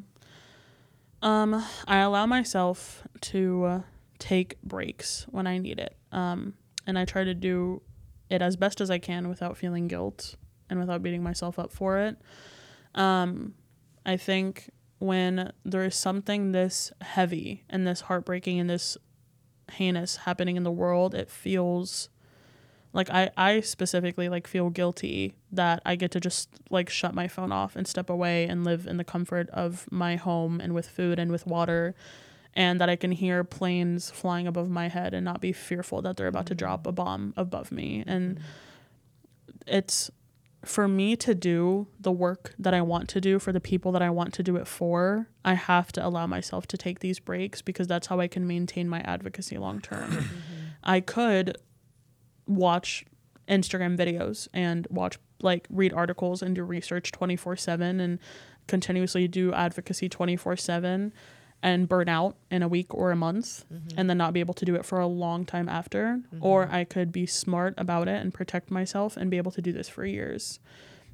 Um, 1.21 1.65
I 1.87 1.99
allow 1.99 2.25
myself 2.25 3.07
to 3.21 3.63
uh, 3.63 3.81
take 4.17 4.61
breaks 4.61 5.27
when 5.29 5.47
I 5.47 5.59
need 5.59 5.79
it. 5.79 5.95
Um, 6.11 6.55
and 6.85 6.99
I 6.99 7.05
try 7.05 7.23
to 7.23 7.33
do 7.33 7.81
it 8.29 8.41
as 8.41 8.57
best 8.57 8.81
as 8.81 8.91
I 8.91 8.97
can 8.97 9.29
without 9.29 9.55
feeling 9.55 9.87
guilt 9.87 10.35
and 10.69 10.77
without 10.77 11.01
beating 11.01 11.23
myself 11.23 11.57
up 11.57 11.71
for 11.71 11.99
it. 11.99 12.17
Um, 12.95 13.53
I 14.05 14.17
think 14.17 14.71
when 14.99 15.51
there 15.65 15.83
is 15.83 15.95
something 15.95 16.51
this 16.51 16.91
heavy 17.01 17.63
and 17.69 17.87
this 17.87 18.01
heartbreaking 18.01 18.59
and 18.59 18.69
this 18.69 18.97
heinous 19.71 20.17
happening 20.17 20.57
in 20.57 20.63
the 20.63 20.71
world, 20.71 21.15
it 21.15 21.29
feels 21.29 22.09
like 22.91 23.09
I, 23.09 23.29
I 23.37 23.59
specifically 23.61 24.29
like 24.29 24.47
feel 24.47 24.69
guilty 24.69 25.35
that 25.51 25.81
I 25.85 25.95
get 25.95 26.11
to 26.11 26.19
just 26.19 26.49
like 26.69 26.89
shut 26.89 27.13
my 27.13 27.27
phone 27.27 27.51
off 27.51 27.75
and 27.75 27.87
step 27.87 28.09
away 28.09 28.45
and 28.45 28.63
live 28.63 28.87
in 28.87 28.97
the 28.97 29.03
comfort 29.03 29.49
of 29.51 29.87
my 29.91 30.15
home 30.15 30.59
and 30.59 30.73
with 30.73 30.87
food 30.87 31.19
and 31.19 31.31
with 31.31 31.45
water 31.45 31.95
and 32.55 32.81
that 32.81 32.89
I 32.89 32.95
can 32.95 33.11
hear 33.11 33.43
planes 33.43 34.09
flying 34.09 34.47
above 34.47 34.69
my 34.69 34.87
head 34.87 35.13
and 35.13 35.23
not 35.23 35.39
be 35.39 35.53
fearful 35.53 36.01
that 36.01 36.17
they're 36.17 36.27
about 36.27 36.47
to 36.47 36.55
mm. 36.55 36.57
drop 36.57 36.87
a 36.87 36.91
bomb 36.91 37.33
above 37.37 37.71
me. 37.71 38.03
And 38.07 38.37
mm. 38.37 38.41
it's 39.67 40.09
for 40.65 40.87
me 40.87 41.15
to 41.15 41.33
do 41.33 41.87
the 41.99 42.11
work 42.11 42.53
that 42.59 42.73
I 42.73 42.81
want 42.81 43.07
to 43.09 43.21
do 43.21 43.39
for 43.39 43.51
the 43.51 43.61
people 43.61 43.91
that 43.93 44.01
I 44.01 44.09
want 44.09 44.33
to 44.35 44.43
do 44.43 44.57
it 44.57 44.67
for, 44.67 45.29
I 45.45 45.53
have 45.53 45.91
to 45.93 46.05
allow 46.05 46.27
myself 46.27 46.67
to 46.67 46.77
take 46.77 46.99
these 46.99 47.19
breaks 47.19 47.61
because 47.61 47.87
that's 47.87 48.07
how 48.07 48.19
I 48.19 48.27
can 48.27 48.45
maintain 48.45 48.89
my 48.89 48.99
advocacy 49.01 49.57
long 49.57 49.81
term. 49.81 50.09
Mm-hmm. 50.19 50.55
I 50.81 51.01
could 51.01 51.57
watch 52.47 53.05
Instagram 53.49 53.97
videos 53.97 54.47
and 54.53 54.87
watch 54.89 55.19
like 55.41 55.67
read 55.69 55.93
articles 55.93 56.41
and 56.41 56.55
do 56.55 56.63
research 56.63 57.11
24/7 57.11 57.99
and 57.99 58.19
continuously 58.67 59.27
do 59.27 59.53
advocacy 59.53 60.07
24/7 60.07 61.11
and 61.61 61.89
burn 61.89 62.07
out 62.07 62.35
in 62.49 62.63
a 62.63 62.67
week 62.67 62.93
or 62.93 63.11
a 63.11 63.15
month 63.15 63.65
and 63.97 64.09
then 64.09 64.17
not 64.17 64.31
be 64.33 64.39
able 64.39 64.53
to 64.53 64.65
do 64.65 64.75
it 64.75 64.85
for 64.85 64.99
a 64.99 65.07
long 65.07 65.45
time 65.45 65.67
after 65.67 66.21
or 66.39 66.69
I 66.71 66.85
could 66.85 67.11
be 67.11 67.25
smart 67.25 67.73
about 67.77 68.07
it 68.07 68.21
and 68.21 68.33
protect 68.33 68.71
myself 68.71 69.17
and 69.17 69.29
be 69.29 69.37
able 69.37 69.51
to 69.51 69.61
do 69.61 69.73
this 69.73 69.89
for 69.89 70.05
years. 70.05 70.59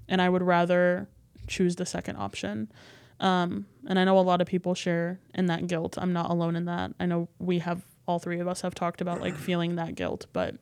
And 0.07 0.21
I 0.21 0.29
would 0.29 0.43
rather 0.43 1.07
choose 1.47 1.75
the 1.77 1.85
second 1.85 2.17
option. 2.17 2.71
Um, 3.19 3.65
and 3.87 3.97
I 3.97 4.03
know 4.03 4.19
a 4.19 4.21
lot 4.21 4.41
of 4.41 4.47
people 4.47 4.75
share 4.75 5.19
in 5.33 5.47
that 5.47 5.67
guilt. 5.67 5.97
I'm 5.97 6.13
not 6.13 6.29
alone 6.29 6.55
in 6.55 6.65
that. 6.65 6.91
I 6.99 7.05
know 7.07 7.27
we 7.39 7.59
have 7.59 7.85
all 8.07 8.19
three 8.19 8.39
of 8.39 8.47
us 8.47 8.61
have 8.61 8.75
talked 8.75 9.01
about 9.01 9.21
like 9.21 9.35
feeling 9.35 9.75
that 9.77 9.95
guilt, 9.95 10.27
but 10.31 10.55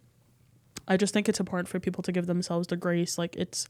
I 0.88 0.98
just 0.98 1.14
think 1.14 1.28
it's 1.28 1.40
important 1.40 1.68
for 1.68 1.80
people 1.80 2.04
to 2.04 2.12
give 2.12 2.26
themselves 2.28 2.68
the 2.68 2.78
grace. 2.78 3.18
Like 3.18 3.36
it's 3.36 3.68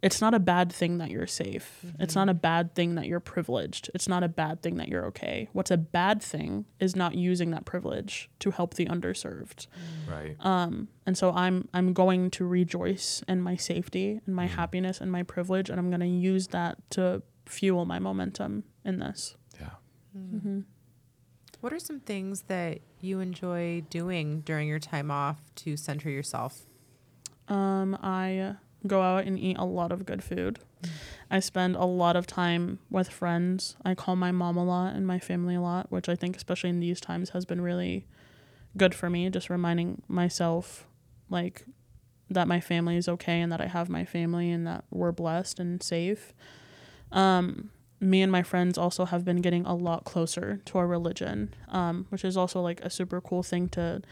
it's 0.00 0.20
not 0.20 0.32
a 0.32 0.38
bad 0.38 0.72
thing 0.72 0.98
that 0.98 1.10
you're 1.10 1.26
safe. 1.26 1.84
It's 1.98 2.12
mm-hmm. 2.12 2.20
not 2.20 2.28
a 2.28 2.34
bad 2.34 2.74
thing 2.74 2.94
that 2.94 3.06
you're 3.06 3.20
privileged. 3.20 3.90
It's 3.94 4.08
not 4.08 4.22
a 4.22 4.28
bad 4.28 4.62
thing 4.62 4.76
that 4.76 4.88
you're 4.88 5.04
okay. 5.06 5.48
What's 5.52 5.72
a 5.72 5.76
bad 5.76 6.22
thing 6.22 6.66
is 6.78 6.94
not 6.94 7.16
using 7.16 7.50
that 7.50 7.64
privilege 7.64 8.30
to 8.38 8.52
help 8.52 8.74
the 8.74 8.86
underserved. 8.86 9.66
Mm. 9.66 10.12
Right. 10.12 10.36
Um, 10.40 10.88
and 11.04 11.18
so 11.18 11.32
I'm 11.32 11.68
I'm 11.74 11.92
going 11.92 12.30
to 12.32 12.46
rejoice 12.46 13.24
in 13.26 13.40
my 13.42 13.56
safety 13.56 14.20
and 14.24 14.34
my 14.34 14.46
mm-hmm. 14.46 14.54
happiness 14.54 15.00
and 15.00 15.10
my 15.10 15.24
privilege, 15.24 15.68
and 15.68 15.80
I'm 15.80 15.90
going 15.90 16.00
to 16.00 16.06
use 16.06 16.48
that 16.48 16.78
to 16.90 17.22
fuel 17.46 17.84
my 17.84 17.98
momentum 17.98 18.64
in 18.84 19.00
this. 19.00 19.36
yeah. 19.60 19.70
Mm. 20.16 20.34
Mm-hmm. 20.34 20.60
What 21.60 21.72
are 21.72 21.80
some 21.80 21.98
things 21.98 22.42
that 22.42 22.78
you 23.00 23.18
enjoy 23.18 23.82
doing 23.90 24.42
during 24.42 24.68
your 24.68 24.78
time 24.78 25.10
off 25.10 25.40
to 25.56 25.76
center 25.76 26.08
yourself? 26.08 26.66
Um, 27.48 27.98
I 28.00 28.56
go 28.86 29.02
out 29.02 29.24
and 29.24 29.38
eat 29.38 29.58
a 29.58 29.64
lot 29.64 29.92
of 29.92 30.06
good 30.06 30.22
food. 30.22 30.58
I 31.30 31.40
spend 31.40 31.76
a 31.76 31.84
lot 31.84 32.16
of 32.16 32.26
time 32.26 32.78
with 32.90 33.08
friends. 33.08 33.76
I 33.84 33.94
call 33.94 34.16
my 34.16 34.32
mom 34.32 34.56
a 34.56 34.64
lot 34.64 34.94
and 34.94 35.06
my 35.06 35.18
family 35.18 35.56
a 35.56 35.60
lot, 35.60 35.90
which 35.90 36.08
I 36.08 36.14
think, 36.14 36.36
especially 36.36 36.70
in 36.70 36.80
these 36.80 37.00
times, 37.00 37.30
has 37.30 37.44
been 37.44 37.60
really 37.60 38.06
good 38.76 38.94
for 38.94 39.10
me. 39.10 39.28
Just 39.30 39.50
reminding 39.50 40.02
myself, 40.08 40.86
like, 41.28 41.64
that 42.30 42.46
my 42.46 42.60
family 42.60 42.96
is 42.96 43.08
okay 43.08 43.40
and 43.40 43.50
that 43.50 43.60
I 43.60 43.66
have 43.66 43.88
my 43.88 44.04
family 44.04 44.50
and 44.50 44.66
that 44.66 44.84
we're 44.90 45.12
blessed 45.12 45.58
and 45.58 45.82
safe. 45.82 46.32
Um, 47.10 47.70
me 48.00 48.22
and 48.22 48.30
my 48.30 48.42
friends 48.42 48.78
also 48.78 49.06
have 49.06 49.24
been 49.24 49.40
getting 49.40 49.66
a 49.66 49.74
lot 49.74 50.04
closer 50.04 50.60
to 50.66 50.78
our 50.78 50.86
religion, 50.86 51.54
um, 51.68 52.06
which 52.10 52.24
is 52.24 52.36
also 52.36 52.60
like 52.60 52.80
a 52.82 52.90
super 52.90 53.20
cool 53.20 53.42
thing 53.42 53.68
to 53.70 54.02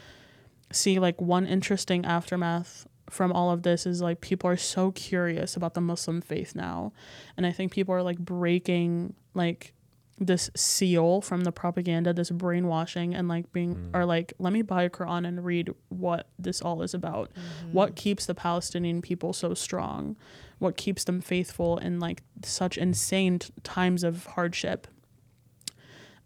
see. 0.72 0.98
Like, 0.98 1.20
one 1.20 1.46
interesting 1.46 2.04
aftermath 2.04 2.86
from 3.10 3.32
all 3.32 3.50
of 3.50 3.62
this 3.62 3.86
is 3.86 4.02
like 4.02 4.20
people 4.20 4.50
are 4.50 4.56
so 4.56 4.90
curious 4.92 5.56
about 5.56 5.74
the 5.74 5.80
Muslim 5.80 6.20
faith 6.20 6.54
now. 6.54 6.92
And 7.36 7.46
I 7.46 7.52
think 7.52 7.72
people 7.72 7.94
are 7.94 8.02
like 8.02 8.18
breaking 8.18 9.14
like 9.34 9.72
this 10.18 10.50
seal 10.56 11.20
from 11.20 11.44
the 11.44 11.52
propaganda, 11.52 12.12
this 12.12 12.30
brainwashing, 12.30 13.14
and 13.14 13.28
like 13.28 13.52
being 13.52 13.90
are 13.94 14.06
like, 14.06 14.32
let 14.38 14.52
me 14.52 14.62
buy 14.62 14.84
a 14.84 14.90
Quran 14.90 15.26
and 15.26 15.44
read 15.44 15.70
what 15.88 16.28
this 16.38 16.62
all 16.62 16.82
is 16.82 16.94
about. 16.94 17.30
What 17.72 17.96
keeps 17.96 18.26
the 18.26 18.34
Palestinian 18.34 19.02
people 19.02 19.32
so 19.32 19.52
strong? 19.54 20.16
What 20.58 20.76
keeps 20.78 21.04
them 21.04 21.20
faithful 21.20 21.76
in 21.78 22.00
like 22.00 22.22
such 22.42 22.78
insane 22.78 23.40
t- 23.40 23.50
times 23.62 24.02
of 24.02 24.24
hardship? 24.26 24.86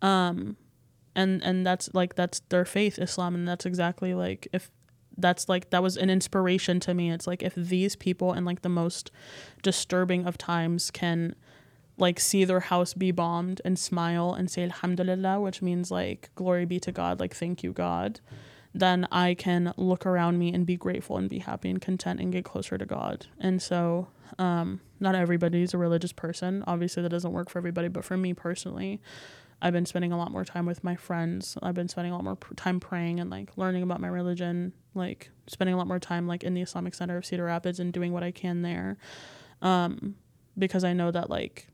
Um, 0.02 0.56
and 1.16 1.42
and 1.42 1.66
that's 1.66 1.92
like 1.92 2.14
that's 2.14 2.40
their 2.48 2.64
faith, 2.64 2.98
Islam, 2.98 3.34
and 3.34 3.46
that's 3.46 3.66
exactly 3.66 4.14
like 4.14 4.46
if 4.52 4.70
that's 5.20 5.48
like 5.48 5.70
that 5.70 5.82
was 5.82 5.96
an 5.96 6.10
inspiration 6.10 6.80
to 6.80 6.94
me. 6.94 7.10
It's 7.10 7.26
like 7.26 7.42
if 7.42 7.54
these 7.54 7.96
people 7.96 8.32
in 8.32 8.44
like 8.44 8.62
the 8.62 8.68
most 8.68 9.10
disturbing 9.62 10.26
of 10.26 10.38
times 10.38 10.90
can 10.90 11.34
like 12.00 12.18
see 12.18 12.44
their 12.44 12.60
house 12.60 12.94
be 12.94 13.10
bombed 13.10 13.60
and 13.64 13.78
smile 13.78 14.32
and 14.32 14.50
say 14.50 14.62
alhamdulillah 14.62 15.40
which 15.40 15.62
means 15.62 15.90
like 15.90 16.30
glory 16.34 16.64
be 16.64 16.80
to 16.80 16.90
god 16.90 17.20
like 17.20 17.34
thank 17.34 17.62
you 17.62 17.72
god 17.72 18.20
then 18.74 19.06
i 19.12 19.34
can 19.34 19.72
look 19.76 20.06
around 20.06 20.38
me 20.38 20.52
and 20.52 20.66
be 20.66 20.76
grateful 20.76 21.16
and 21.16 21.28
be 21.28 21.40
happy 21.40 21.68
and 21.68 21.80
content 21.82 22.20
and 22.20 22.32
get 22.32 22.44
closer 22.44 22.78
to 22.78 22.86
god 22.86 23.26
and 23.38 23.60
so 23.60 24.08
um 24.38 24.80
not 24.98 25.14
everybody's 25.14 25.74
a 25.74 25.78
religious 25.78 26.12
person 26.12 26.64
obviously 26.66 27.02
that 27.02 27.10
doesn't 27.10 27.32
work 27.32 27.50
for 27.50 27.58
everybody 27.58 27.88
but 27.88 28.04
for 28.04 28.16
me 28.16 28.32
personally 28.32 29.00
i've 29.62 29.72
been 29.72 29.86
spending 29.86 30.12
a 30.12 30.18
lot 30.18 30.30
more 30.30 30.44
time 30.44 30.66
with 30.66 30.82
my 30.84 30.96
friends 30.96 31.56
i've 31.62 31.74
been 31.74 31.88
spending 31.88 32.12
a 32.12 32.16
lot 32.16 32.24
more 32.24 32.36
pr- 32.36 32.54
time 32.54 32.80
praying 32.80 33.20
and 33.20 33.30
like 33.30 33.50
learning 33.56 33.82
about 33.82 34.00
my 34.00 34.08
religion 34.08 34.72
like 34.94 35.30
spending 35.46 35.74
a 35.74 35.76
lot 35.76 35.86
more 35.86 35.98
time 35.98 36.26
like 36.26 36.42
in 36.44 36.54
the 36.54 36.62
islamic 36.62 36.94
center 36.94 37.16
of 37.16 37.24
cedar 37.24 37.44
rapids 37.44 37.80
and 37.80 37.92
doing 37.92 38.12
what 38.12 38.22
i 38.22 38.30
can 38.30 38.62
there 38.62 38.96
um 39.62 40.14
because 40.58 40.84
i 40.84 40.92
know 40.92 41.10
that 41.10 41.30
like 41.30 41.68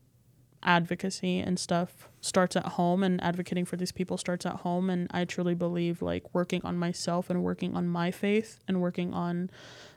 advocacy 0.66 1.38
and 1.38 1.58
stuff 1.58 2.08
starts 2.20 2.56
at 2.56 2.64
home 2.64 3.02
and 3.02 3.22
advocating 3.22 3.64
for 3.64 3.76
these 3.76 3.92
people 3.92 4.18
starts 4.18 4.44
at 4.44 4.56
home 4.56 4.90
and 4.90 5.08
I 5.12 5.24
truly 5.24 5.54
believe 5.54 6.02
like 6.02 6.34
working 6.34 6.60
on 6.64 6.76
myself 6.76 7.30
and 7.30 7.42
working 7.42 7.76
on 7.76 7.86
my 7.86 8.10
faith 8.10 8.58
and 8.66 8.80
working 8.80 9.14
on 9.14 9.48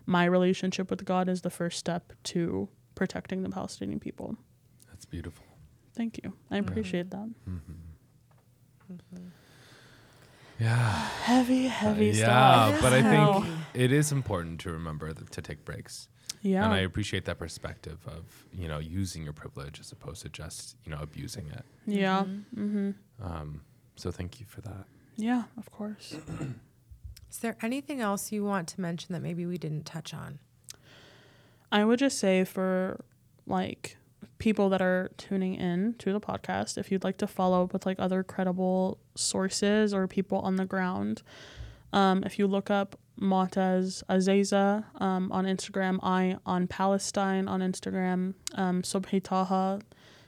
my 0.05 0.25
relationship 0.25 0.89
with 0.89 1.05
God 1.05 1.27
is 1.27 1.41
the 1.41 1.49
first 1.49 1.79
step 1.79 2.13
to 2.25 2.69
protecting 2.95 3.41
the 3.41 3.49
Palestinian 3.49 3.99
people. 3.99 4.37
That's 4.87 5.05
beautiful. 5.05 5.48
Thank 5.99 6.17
you. 6.23 6.31
I 6.49 6.59
appreciate 6.59 7.11
that. 7.11 7.29
Yeah. 10.57 10.77
Heavy, 11.23 11.67
heavy 11.67 12.13
stuff. 12.13 12.27
yeah, 12.29 12.67
stuff. 12.69 12.81
but 12.81 12.93
I 12.93 13.01
think 13.01 13.45
it 13.73 13.91
is 13.91 14.13
important 14.13 14.61
to 14.61 14.71
remember 14.71 15.11
th- 15.11 15.29
to 15.31 15.41
take 15.41 15.65
breaks. 15.65 16.07
yeah. 16.41 16.63
And 16.63 16.73
I 16.73 16.79
appreciate 16.79 17.25
that 17.25 17.37
perspective 17.37 17.99
of, 18.07 18.23
you 18.53 18.69
know, 18.69 18.79
using 18.79 19.23
your 19.25 19.33
privilege 19.33 19.81
as 19.81 19.91
opposed 19.91 20.21
to 20.21 20.29
just, 20.29 20.77
you 20.85 20.91
know, 20.91 20.99
abusing 21.01 21.47
it. 21.49 21.65
yeah. 21.85 22.23
Mm-hmm. 22.55 22.91
Um, 23.21 23.59
so 23.97 24.09
thank 24.09 24.39
you 24.39 24.45
for 24.45 24.61
that. 24.61 24.85
Yeah, 25.17 25.43
of 25.57 25.69
course. 25.69 26.15
Is 27.29 27.39
there 27.39 27.57
anything 27.61 27.99
else 27.99 28.31
you 28.31 28.45
want 28.45 28.69
to 28.69 28.79
mention 28.79 29.11
that 29.11 29.21
maybe 29.21 29.45
we 29.45 29.57
didn't 29.57 29.85
touch 29.85 30.13
on? 30.13 30.39
I 31.73 31.83
would 31.83 31.99
just 31.99 32.19
say 32.19 32.45
for 32.45 33.03
like 33.45 33.97
people 34.39 34.69
that 34.69 34.81
are 34.81 35.11
tuning 35.17 35.55
in 35.55 35.93
to 35.99 36.11
the 36.11 36.19
podcast, 36.19 36.77
if 36.77 36.91
you'd 36.91 37.03
like 37.03 37.17
to 37.17 37.27
follow 37.27 37.63
up 37.63 37.73
with 37.73 37.85
like 37.85 37.99
other 37.99 38.23
credible 38.23 38.97
sources 39.15 39.93
or 39.93 40.07
people 40.07 40.39
on 40.39 40.55
the 40.55 40.65
ground, 40.65 41.21
um, 41.93 42.23
if 42.23 42.39
you 42.39 42.47
look 42.47 42.69
up 42.69 42.97
Motaz 43.19 44.01
Azaiza 44.09 44.85
um, 45.01 45.31
on 45.31 45.45
Instagram, 45.45 45.99
Eye 46.01 46.37
on 46.45 46.67
Palestine 46.67 47.47
on 47.47 47.59
Instagram, 47.59 48.33
um, 48.55 48.81
Subhi 48.81 49.21
Taha, 49.21 49.81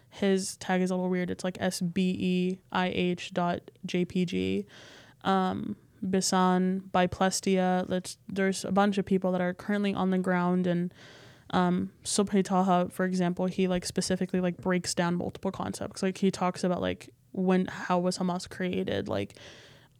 his 0.09 0.57
tag 0.57 0.81
is 0.81 0.91
a 0.91 0.95
little 0.95 1.09
weird. 1.09 1.29
It's 1.29 1.43
like 1.43 1.57
S 1.61 1.79
B 1.79 2.15
E 2.19 2.59
I 2.71 2.91
H 2.93 3.33
dot 3.33 3.71
JPG. 3.87 4.65
Um, 5.23 5.77
Bisan, 6.03 6.83
Biplestia. 6.91 7.85
Let's, 7.87 8.17
there's 8.27 8.65
a 8.65 8.71
bunch 8.71 8.97
of 8.97 9.05
people 9.05 9.31
that 9.31 9.41
are 9.41 9.53
currently 9.53 9.93
on 9.93 10.09
the 10.09 10.17
ground 10.17 10.67
and 10.67 10.93
um 11.51 11.91
Subhi 12.03 12.43
Taha, 12.43 12.89
for 12.89 13.05
example, 13.05 13.45
he 13.45 13.67
like 13.67 13.85
specifically 13.85 14.41
like 14.41 14.57
breaks 14.57 14.93
down 14.93 15.15
multiple 15.15 15.51
concepts. 15.51 16.01
Like 16.01 16.17
he 16.17 16.31
talks 16.31 16.63
about 16.63 16.81
like 16.81 17.09
when 17.31 17.65
how 17.67 17.99
was 17.99 18.17
Hamas 18.17 18.49
created, 18.49 19.07
like 19.07 19.35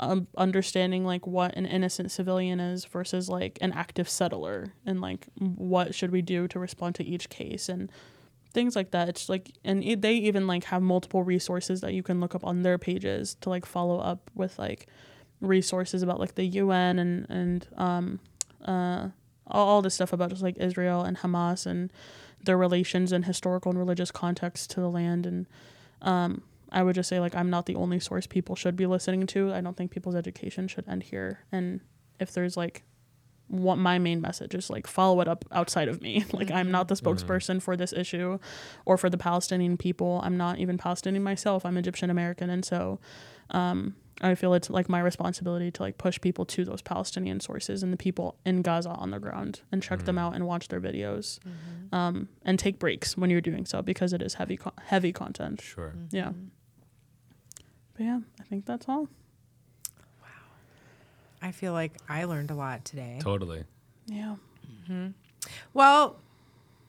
um, 0.01 0.27
understanding 0.35 1.05
like 1.05 1.27
what 1.27 1.55
an 1.55 1.67
innocent 1.67 2.11
civilian 2.11 2.59
is 2.59 2.85
versus 2.85 3.29
like 3.29 3.59
an 3.61 3.71
active 3.71 4.09
settler 4.09 4.73
and 4.83 4.99
like 4.99 5.27
what 5.37 5.93
should 5.93 6.11
we 6.11 6.23
do 6.23 6.47
to 6.47 6.57
respond 6.57 6.95
to 6.95 7.03
each 7.03 7.29
case 7.29 7.69
and 7.69 7.91
things 8.51 8.75
like 8.75 8.91
that 8.91 9.07
it's 9.07 9.29
like 9.29 9.51
and 9.63 9.83
it, 9.83 10.01
they 10.01 10.15
even 10.15 10.47
like 10.47 10.63
have 10.65 10.81
multiple 10.81 11.23
resources 11.23 11.81
that 11.81 11.93
you 11.93 12.01
can 12.01 12.19
look 12.19 12.33
up 12.33 12.43
on 12.43 12.63
their 12.63 12.79
pages 12.79 13.35
to 13.41 13.49
like 13.49 13.65
follow 13.65 13.99
up 13.99 14.31
with 14.33 14.57
like 14.57 14.87
resources 15.39 16.01
about 16.01 16.19
like 16.19 16.33
the 16.33 16.45
UN 16.45 16.97
and 16.97 17.27
and 17.29 17.67
um 17.77 18.19
uh 18.65 19.09
all, 19.51 19.67
all 19.67 19.81
this 19.81 19.93
stuff 19.95 20.13
about 20.13 20.29
just 20.29 20.41
like 20.41 20.57
Israel 20.57 21.03
and 21.03 21.17
Hamas 21.17 21.65
and 21.65 21.91
their 22.43 22.57
relations 22.57 23.11
and 23.11 23.25
historical 23.25 23.69
and 23.69 23.79
religious 23.79 24.11
context 24.11 24.71
to 24.71 24.79
the 24.79 24.89
land 24.89 25.25
and 25.25 25.47
um 26.01 26.41
I 26.71 26.83
would 26.83 26.95
just 26.95 27.09
say 27.09 27.19
like 27.19 27.35
I'm 27.35 27.49
not 27.49 27.65
the 27.65 27.75
only 27.75 27.99
source 27.99 28.25
people 28.25 28.55
should 28.55 28.75
be 28.75 28.85
listening 28.85 29.27
to. 29.27 29.53
I 29.53 29.61
don't 29.61 29.75
think 29.75 29.91
people's 29.91 30.15
education 30.15 30.67
should 30.67 30.87
end 30.87 31.03
here. 31.03 31.39
And 31.51 31.81
if 32.19 32.31
there's 32.31 32.55
like 32.55 32.83
what 33.47 33.75
my 33.75 33.99
main 33.99 34.21
message 34.21 34.55
is 34.55 34.69
like 34.69 34.87
follow 34.87 35.19
it 35.19 35.27
up 35.27 35.43
outside 35.51 35.89
of 35.89 36.01
me. 36.01 36.23
like 36.31 36.49
I'm 36.49 36.71
not 36.71 36.87
the 36.87 36.95
spokesperson 36.95 37.61
for 37.61 37.75
this 37.75 37.91
issue 37.91 38.39
or 38.85 38.97
for 38.97 39.09
the 39.09 39.17
Palestinian 39.17 39.75
people. 39.77 40.21
I'm 40.23 40.37
not 40.37 40.59
even 40.59 40.77
Palestinian 40.77 41.23
myself. 41.23 41.65
I'm 41.65 41.77
Egyptian 41.77 42.09
American 42.09 42.49
and 42.49 42.63
so 42.63 42.99
um 43.49 43.95
I 44.23 44.35
feel 44.35 44.53
it's 44.53 44.69
like 44.69 44.87
my 44.87 44.99
responsibility 44.99 45.71
to 45.71 45.81
like 45.81 45.97
push 45.97 46.21
people 46.21 46.45
to 46.45 46.63
those 46.63 46.81
Palestinian 46.81 47.39
sources 47.39 47.81
and 47.81 47.91
the 47.91 47.97
people 47.97 48.35
in 48.45 48.61
Gaza 48.61 48.89
on 48.89 49.11
the 49.11 49.19
ground 49.19 49.61
and 49.71 49.81
check 49.81 50.03
them 50.03 50.17
mm. 50.17 50.21
out 50.21 50.35
and 50.35 50.45
watch 50.45 50.67
their 50.67 50.79
videos. 50.79 51.39
Mm-hmm. 51.39 51.95
um, 51.95 52.29
and 52.43 52.59
take 52.59 52.79
breaks 52.79 53.17
when 53.17 53.29
you're 53.29 53.41
doing 53.41 53.65
so 53.65 53.81
because 53.81 54.13
it 54.13 54.21
is 54.21 54.35
heavy 54.35 54.57
co- 54.57 54.73
heavy 54.85 55.11
content. 55.11 55.61
Sure. 55.61 55.93
Mm-hmm. 55.97 56.15
Yeah. 56.15 56.31
But 57.93 58.03
yeah, 58.03 58.19
I 58.39 58.43
think 58.43 58.65
that's 58.65 58.87
all. 58.87 59.07
Wow. 60.21 60.27
I 61.41 61.51
feel 61.51 61.73
like 61.73 61.93
I 62.07 62.25
learned 62.25 62.51
a 62.51 62.55
lot 62.55 62.85
today. 62.85 63.19
Totally. 63.21 63.63
Yeah. 64.07 64.35
Mm-hmm. 64.89 65.07
Well, 65.73 66.17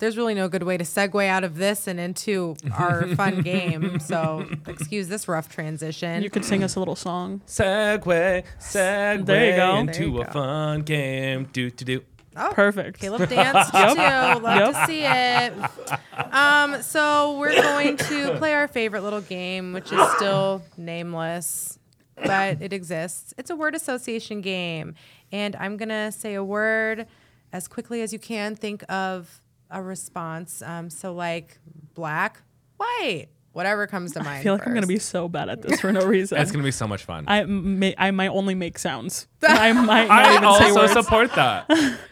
there's 0.03 0.17
really 0.17 0.35
no 0.35 0.49
good 0.49 0.65
way 0.65 0.77
to 0.77 0.83
segue 0.83 1.29
out 1.29 1.45
of 1.45 1.55
this 1.55 1.87
and 1.87 2.01
into 2.01 2.57
our 2.77 3.07
fun 3.15 3.41
game. 3.41 4.01
So 4.01 4.45
excuse 4.67 5.07
this 5.07 5.29
rough 5.29 5.49
transition. 5.49 6.25
You 6.25 6.29
could 6.29 6.45
sing 6.45 6.65
us 6.65 6.75
a 6.75 6.81
little 6.81 6.97
song. 6.97 7.41
Segue, 7.47 8.43
segway 8.61 9.25
There 9.25 9.51
you 9.51 9.57
go. 9.57 9.77
into 9.77 9.93
There 10.01 10.09
you 10.09 10.21
a 10.23 10.25
go. 10.25 10.31
fun 10.33 10.83
game. 10.83 11.49
Do 11.53 11.71
to 11.71 11.85
do. 11.85 12.01
oh, 12.37 12.51
Perfect. 12.53 12.99
Caleb 12.99 13.29
danced 13.29 13.71
too. 13.71 13.79
Love 13.79 14.43
Yep. 14.43 14.75
to 14.75 14.87
see 14.87 15.05
it. 15.05 16.35
Um, 16.35 16.83
so 16.83 17.39
we're 17.39 17.55
going 17.55 17.97
to 17.97 18.37
play 18.39 18.55
our 18.55 18.67
favorite 18.67 19.03
little 19.05 19.21
game, 19.21 19.73
which 19.73 19.93
is 19.93 20.11
still 20.17 20.63
nameless, 20.77 21.79
but 22.17 22.61
it 22.61 22.73
exists. 22.73 23.35
It's 23.39 23.51
a 23.51 23.57
word 23.57 23.77
association 23.77 24.41
game, 24.41 24.97
and 25.31 25.55
I'm 25.57 25.77
gonna 25.77 26.11
say 26.11 26.35
a 26.35 26.43
word 26.43 27.07
as 27.53 27.69
quickly 27.69 28.03
as 28.03 28.13
you 28.13 28.19
can. 28.19 28.57
Think 28.57 28.83
of 28.89 29.42
a 29.73 29.83
response. 29.83 30.63
Um, 30.63 30.91
so 30.91 31.13
like 31.15 31.59
black, 31.95 32.43
white, 32.77 33.27
whatever 33.53 33.87
comes 33.87 34.13
to 34.13 34.19
mind. 34.25 34.39
I 34.39 34.43
feel 34.43 34.53
like 34.55 34.67
I'm 34.67 34.75
gonna 34.75 34.87
be 34.87 34.99
so 34.99 35.29
bad 35.29 35.49
at 35.49 35.63
this 35.63 35.81
for 35.81 35.93
no 35.99 36.07
reason. 36.07 36.39
It's 36.39 36.53
gonna 36.53 36.63
be 36.65 36.71
so 36.71 36.87
much 36.87 37.05
fun. 37.05 37.25
I 37.27 37.45
may, 37.45 37.95
I 37.99 38.11
might 38.11 38.29
only 38.29 38.55
make 38.55 38.79
sounds. 38.79 39.27
I 39.43 39.73
might 39.73 40.09
not 40.09 40.11
I 40.11 40.31
even 40.37 40.43
say 40.43 40.47
also 40.71 40.81
words. 40.81 40.93
support 40.93 41.35
that. 41.35 41.69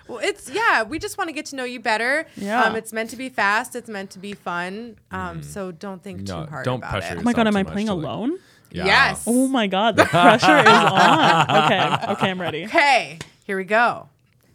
Well, 0.09 0.19
it's 0.23 0.51
yeah. 0.51 0.83
We 0.83 0.99
just 0.99 1.19
want 1.19 1.29
to 1.29 1.33
get 1.33 1.47
to 1.47 1.57
know 1.57 1.65
you 1.65 1.79
better. 1.81 2.27
Yeah. 2.37 2.65
Um, 2.65 2.75
it's 2.77 2.93
meant 2.93 3.11
to 3.11 3.17
be 3.17 3.29
fast. 3.29 3.77
It's 3.77 3.89
meant 3.89 4.11
to 4.11 4.19
be 4.19 4.33
fun. 4.33 4.97
Um, 5.13 5.43
so 5.43 5.71
don't 5.71 6.03
think 6.03 6.27
No, 6.27 6.45
too 6.45 6.51
hard 6.51 6.65
don't 6.65 6.79
about 6.79 6.91
pressure 6.91 7.15
it. 7.15 7.19
Oh 7.19 7.23
my 7.23 7.33
god, 7.33 7.47
am 7.47 7.57
I 7.57 7.63
playing 7.63 7.87
to, 7.87 7.95
like- 7.95 8.05
alone? 8.05 8.39
Yeah. 8.73 8.85
Yes. 8.87 9.25
Oh 9.27 9.49
my 9.49 9.67
god, 9.67 9.97
the 9.97 10.05
pressure 10.05 10.59
is 10.61 10.67
on. 10.69 11.65
Okay, 11.65 12.13
okay, 12.13 12.31
I'm 12.31 12.41
ready. 12.41 12.65
Okay, 12.67 13.19
here 13.45 13.57
we 13.57 13.65
go. 13.65 14.09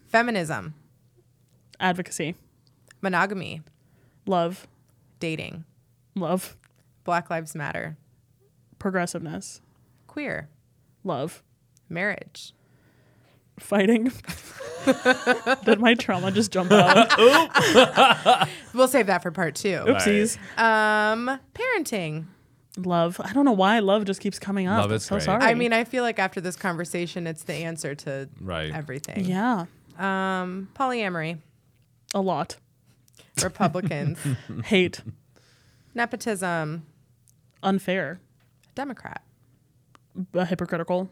Feminism, 0.07 0.73
Advocacy, 1.81 2.35
monogamy, 3.05 3.61
love, 4.25 4.65
dating, 5.19 5.63
love, 6.15 6.57
Black 7.03 7.29
Lives 7.29 7.53
Matter, 7.53 7.97
progressiveness, 8.79 9.61
queer, 10.07 10.49
love, 11.03 11.43
marriage, 11.87 12.53
fighting. 13.59 14.11
Did 15.65 15.79
my 15.79 15.93
trauma 15.93 16.31
just 16.31 16.51
jump 16.51 16.71
out? 16.71 17.11
We'll 18.73 18.87
save 18.89 19.05
that 19.07 19.21
for 19.23 19.31
part 19.31 19.55
two. 19.55 19.77
Oopsies. 19.85 20.37
Um, 20.59 21.39
parenting. 21.53 22.25
Love. 22.77 23.21
I 23.23 23.31
don't 23.31 23.45
know 23.45 23.53
why 23.53 23.79
love 23.79 24.03
just 24.03 24.19
keeps 24.19 24.37
coming 24.37 24.67
up. 24.67 24.81
Love 24.81 24.91
is 24.91 25.05
so 25.05 25.15
great. 25.15 25.23
sorry. 25.23 25.41
I 25.43 25.53
mean, 25.53 25.71
I 25.71 25.85
feel 25.85 26.03
like 26.03 26.19
after 26.19 26.41
this 26.41 26.57
conversation, 26.57 27.25
it's 27.25 27.43
the 27.43 27.53
answer 27.53 27.95
to 27.95 28.27
Right. 28.41 28.71
everything. 28.73 29.23
yeah, 29.25 29.65
Um, 29.97 30.67
polyamory, 30.75 31.37
a 32.13 32.19
lot. 32.19 32.57
Republicans, 33.43 34.17
Hate, 34.65 35.01
nepotism, 35.93 36.85
unfair, 37.63 38.19
Democrat, 38.75 39.23
uh, 40.33 40.45
hypocritical, 40.45 41.09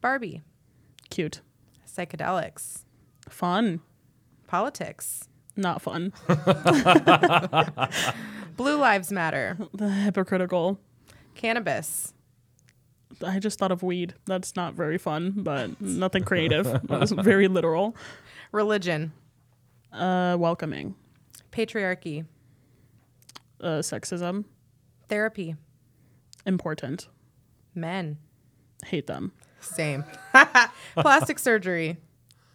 Barbie, 0.00 0.42
cute, 1.10 1.40
psychedelics, 1.86 2.84
fun, 3.28 3.80
politics, 4.46 5.28
not 5.56 5.82
fun, 5.82 6.12
Blue 8.56 8.78
Lives 8.78 9.10
Matter, 9.12 9.56
the 9.72 9.90
hypocritical. 9.90 10.78
cannabis, 11.34 12.12
I 13.24 13.38
just 13.38 13.58
thought 13.58 13.72
of 13.72 13.82
weed. 13.82 14.14
That's 14.26 14.56
not 14.56 14.74
very 14.74 14.98
fun, 14.98 15.32
but 15.36 15.80
nothing 15.80 16.24
creative. 16.24 16.64
That 16.64 17.00
was 17.00 17.12
very 17.12 17.48
literal. 17.48 17.96
religion, 18.52 19.12
Uh, 19.92 20.36
welcoming, 20.38 20.94
patriarchy, 21.54 22.26
uh, 23.60 23.78
sexism, 23.80 24.44
therapy, 25.08 25.54
important. 26.46 27.08
men. 27.74 28.18
Hate 28.86 29.06
them. 29.06 29.32
Same. 29.60 30.04
Plastic 30.94 31.38
surgery, 31.38 31.96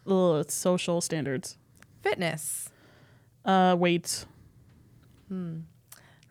Ugh, 0.06 0.46
social 0.50 1.02
standards. 1.02 1.58
fitness. 2.04 2.70
Uh, 3.46 3.76
weights. 3.80 4.26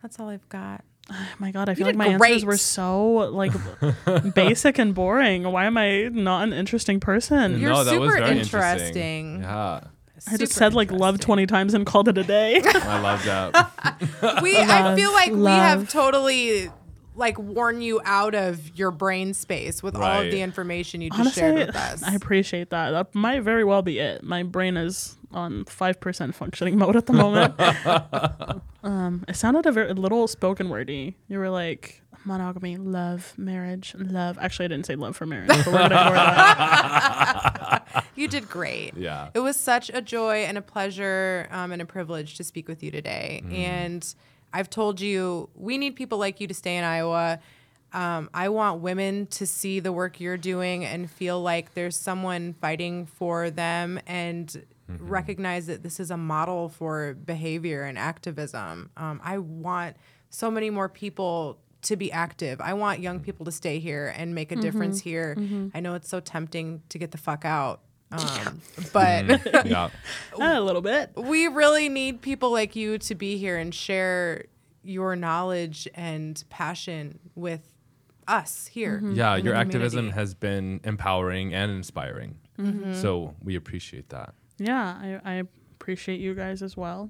That's 0.01 0.19
all 0.19 0.29
I've 0.29 0.47
got. 0.49 0.83
Oh 1.11 1.15
my 1.39 1.51
god, 1.51 1.67
I 1.69 1.73
feel 1.73 1.87
like 1.87 1.95
my 1.95 2.07
answers 2.07 2.45
were 2.45 2.57
so 2.57 3.07
like 3.33 3.51
basic 4.35 4.77
and 4.77 4.93
boring. 4.93 5.43
Why 5.51 5.65
am 5.65 5.77
I 5.77 6.03
not 6.11 6.43
an 6.43 6.53
interesting 6.53 6.99
person? 6.99 7.59
You're 7.59 7.71
no, 7.71 7.83
that 7.83 7.99
was 7.99 8.09
super 8.11 8.23
very 8.25 8.39
interesting. 8.39 9.41
Yeah, 9.41 9.81
I 10.27 10.37
just 10.37 10.53
said 10.53 10.73
like 10.73 10.91
love 10.91 11.19
20 11.19 11.45
times 11.45 11.73
and 11.73 11.85
called 11.85 12.07
it 12.07 12.17
a 12.17 12.23
day. 12.23 12.61
I 12.65 12.99
love 12.99 13.23
that. 13.25 14.41
We, 14.41 14.57
I 14.57 14.95
feel 14.95 15.11
like 15.11 15.31
we 15.31 15.45
have 15.45 15.89
totally 15.89 16.69
like 17.15 17.37
worn 17.37 17.81
you 17.81 18.01
out 18.05 18.33
of 18.33 18.77
your 18.77 18.91
brain 18.91 19.33
space 19.33 19.83
with 19.83 19.95
all 19.95 20.21
of 20.21 20.31
the 20.31 20.41
information 20.41 21.01
you 21.01 21.09
just 21.09 21.35
shared 21.35 21.55
with 21.55 21.75
us. 21.75 22.01
I 22.03 22.15
appreciate 22.15 22.69
that. 22.69 22.91
That 22.91 23.13
might 23.15 23.41
very 23.43 23.63
well 23.63 23.81
be 23.81 23.99
it. 23.99 24.23
My 24.23 24.43
brain 24.43 24.77
is 24.77 25.17
on 25.31 25.65
5% 25.65 26.33
functioning 26.33 26.77
mode 26.79 26.95
at 26.95 27.05
the 27.05 27.13
moment. 27.13 27.53
um, 28.83 29.25
it 29.27 29.35
sounded 29.35 29.65
a, 29.65 29.71
very, 29.71 29.89
a 29.89 29.93
little 29.93 30.27
spoken 30.27 30.69
wordy. 30.69 31.17
You 31.27 31.39
were 31.39 31.49
like, 31.49 32.01
monogamy, 32.25 32.77
love, 32.77 33.33
marriage, 33.37 33.95
love. 33.97 34.37
Actually, 34.39 34.65
I 34.65 34.67
didn't 34.69 34.85
say 34.85 34.95
love 34.95 35.15
for 35.15 35.25
marriage, 35.25 35.49
but 35.49 35.67
we're 35.67 35.73
going 35.73 35.89
to 35.89 35.99
ignore 35.99 36.13
that. 36.15 37.68
You 38.15 38.27
did 38.27 38.49
great. 38.49 38.93
Yeah. 38.97 39.29
It 39.33 39.39
was 39.39 39.55
such 39.55 39.89
a 39.93 40.01
joy 40.01 40.43
and 40.43 40.57
a 40.57 40.61
pleasure 40.61 41.47
um, 41.51 41.71
and 41.71 41.81
a 41.81 41.85
privilege 41.85 42.35
to 42.37 42.43
speak 42.43 42.67
with 42.67 42.83
you 42.83 42.91
today. 42.91 43.41
Mm. 43.45 43.53
And 43.53 44.15
I've 44.51 44.69
told 44.69 44.99
you, 44.99 45.49
we 45.55 45.77
need 45.77 45.95
people 45.95 46.17
like 46.17 46.41
you 46.41 46.47
to 46.47 46.53
stay 46.53 46.75
in 46.77 46.83
Iowa. 46.83 47.39
Um, 47.93 48.29
I 48.33 48.49
want 48.49 48.81
women 48.81 49.27
to 49.27 49.47
see 49.47 49.79
the 49.79 49.91
work 49.93 50.19
you're 50.19 50.37
doing 50.37 50.85
and 50.85 51.09
feel 51.09 51.41
like 51.41 51.73
there's 51.75 51.95
someone 51.95 52.53
fighting 52.53 53.05
for 53.05 53.49
them 53.49 53.99
and 54.05 54.63
Mm-hmm. 54.89 55.07
recognize 55.07 55.67
that 55.67 55.83
this 55.83 55.99
is 55.99 56.09
a 56.09 56.17
model 56.17 56.67
for 56.67 57.13
behavior 57.13 57.83
and 57.83 57.95
activism. 57.95 58.89
Um, 58.97 59.21
I 59.23 59.37
want 59.37 59.95
so 60.31 60.49
many 60.49 60.71
more 60.71 60.89
people 60.89 61.59
to 61.83 61.95
be 61.95 62.11
active. 62.11 62.59
I 62.61 62.73
want 62.73 62.99
young 62.99 63.19
people 63.19 63.45
to 63.45 63.51
stay 63.51 63.79
here 63.79 64.13
and 64.15 64.35
make 64.35 64.51
a 64.51 64.55
mm-hmm. 64.55 64.61
difference 64.61 65.01
here. 65.01 65.35
Mm-hmm. 65.37 65.69
I 65.73 65.79
know 65.79 65.93
it's 65.93 66.09
so 66.09 66.19
tempting 66.19 66.81
to 66.89 66.97
get 66.97 67.11
the 67.11 67.17
fuck 67.17 67.45
out. 67.45 67.81
Um, 68.11 68.61
but 68.93 69.25
mm-hmm. 69.25 69.67
yeah. 69.67 69.89
a 70.39 70.61
little 70.61 70.81
bit. 70.81 71.11
we 71.15 71.47
really 71.47 71.89
need 71.89 72.21
people 72.21 72.51
like 72.51 72.75
you 72.75 72.97
to 72.99 73.15
be 73.15 73.37
here 73.37 73.57
and 73.57 73.73
share 73.73 74.45
your 74.83 75.15
knowledge 75.15 75.87
and 75.93 76.43
passion 76.49 77.19
with 77.35 77.61
us 78.27 78.67
here. 78.67 79.01
Yeah, 79.03 79.35
your 79.35 79.55
activism 79.55 79.97
community. 79.97 80.19
has 80.19 80.33
been 80.33 80.81
empowering 80.83 81.53
and 81.53 81.71
inspiring. 81.71 82.37
So 82.93 83.35
we 83.41 83.55
appreciate 83.55 84.09
that. 84.09 84.33
Yeah, 84.57 85.19
I, 85.23 85.33
I 85.35 85.43
appreciate 85.79 86.19
you 86.19 86.35
guys 86.35 86.61
as 86.61 86.75
well. 86.75 87.09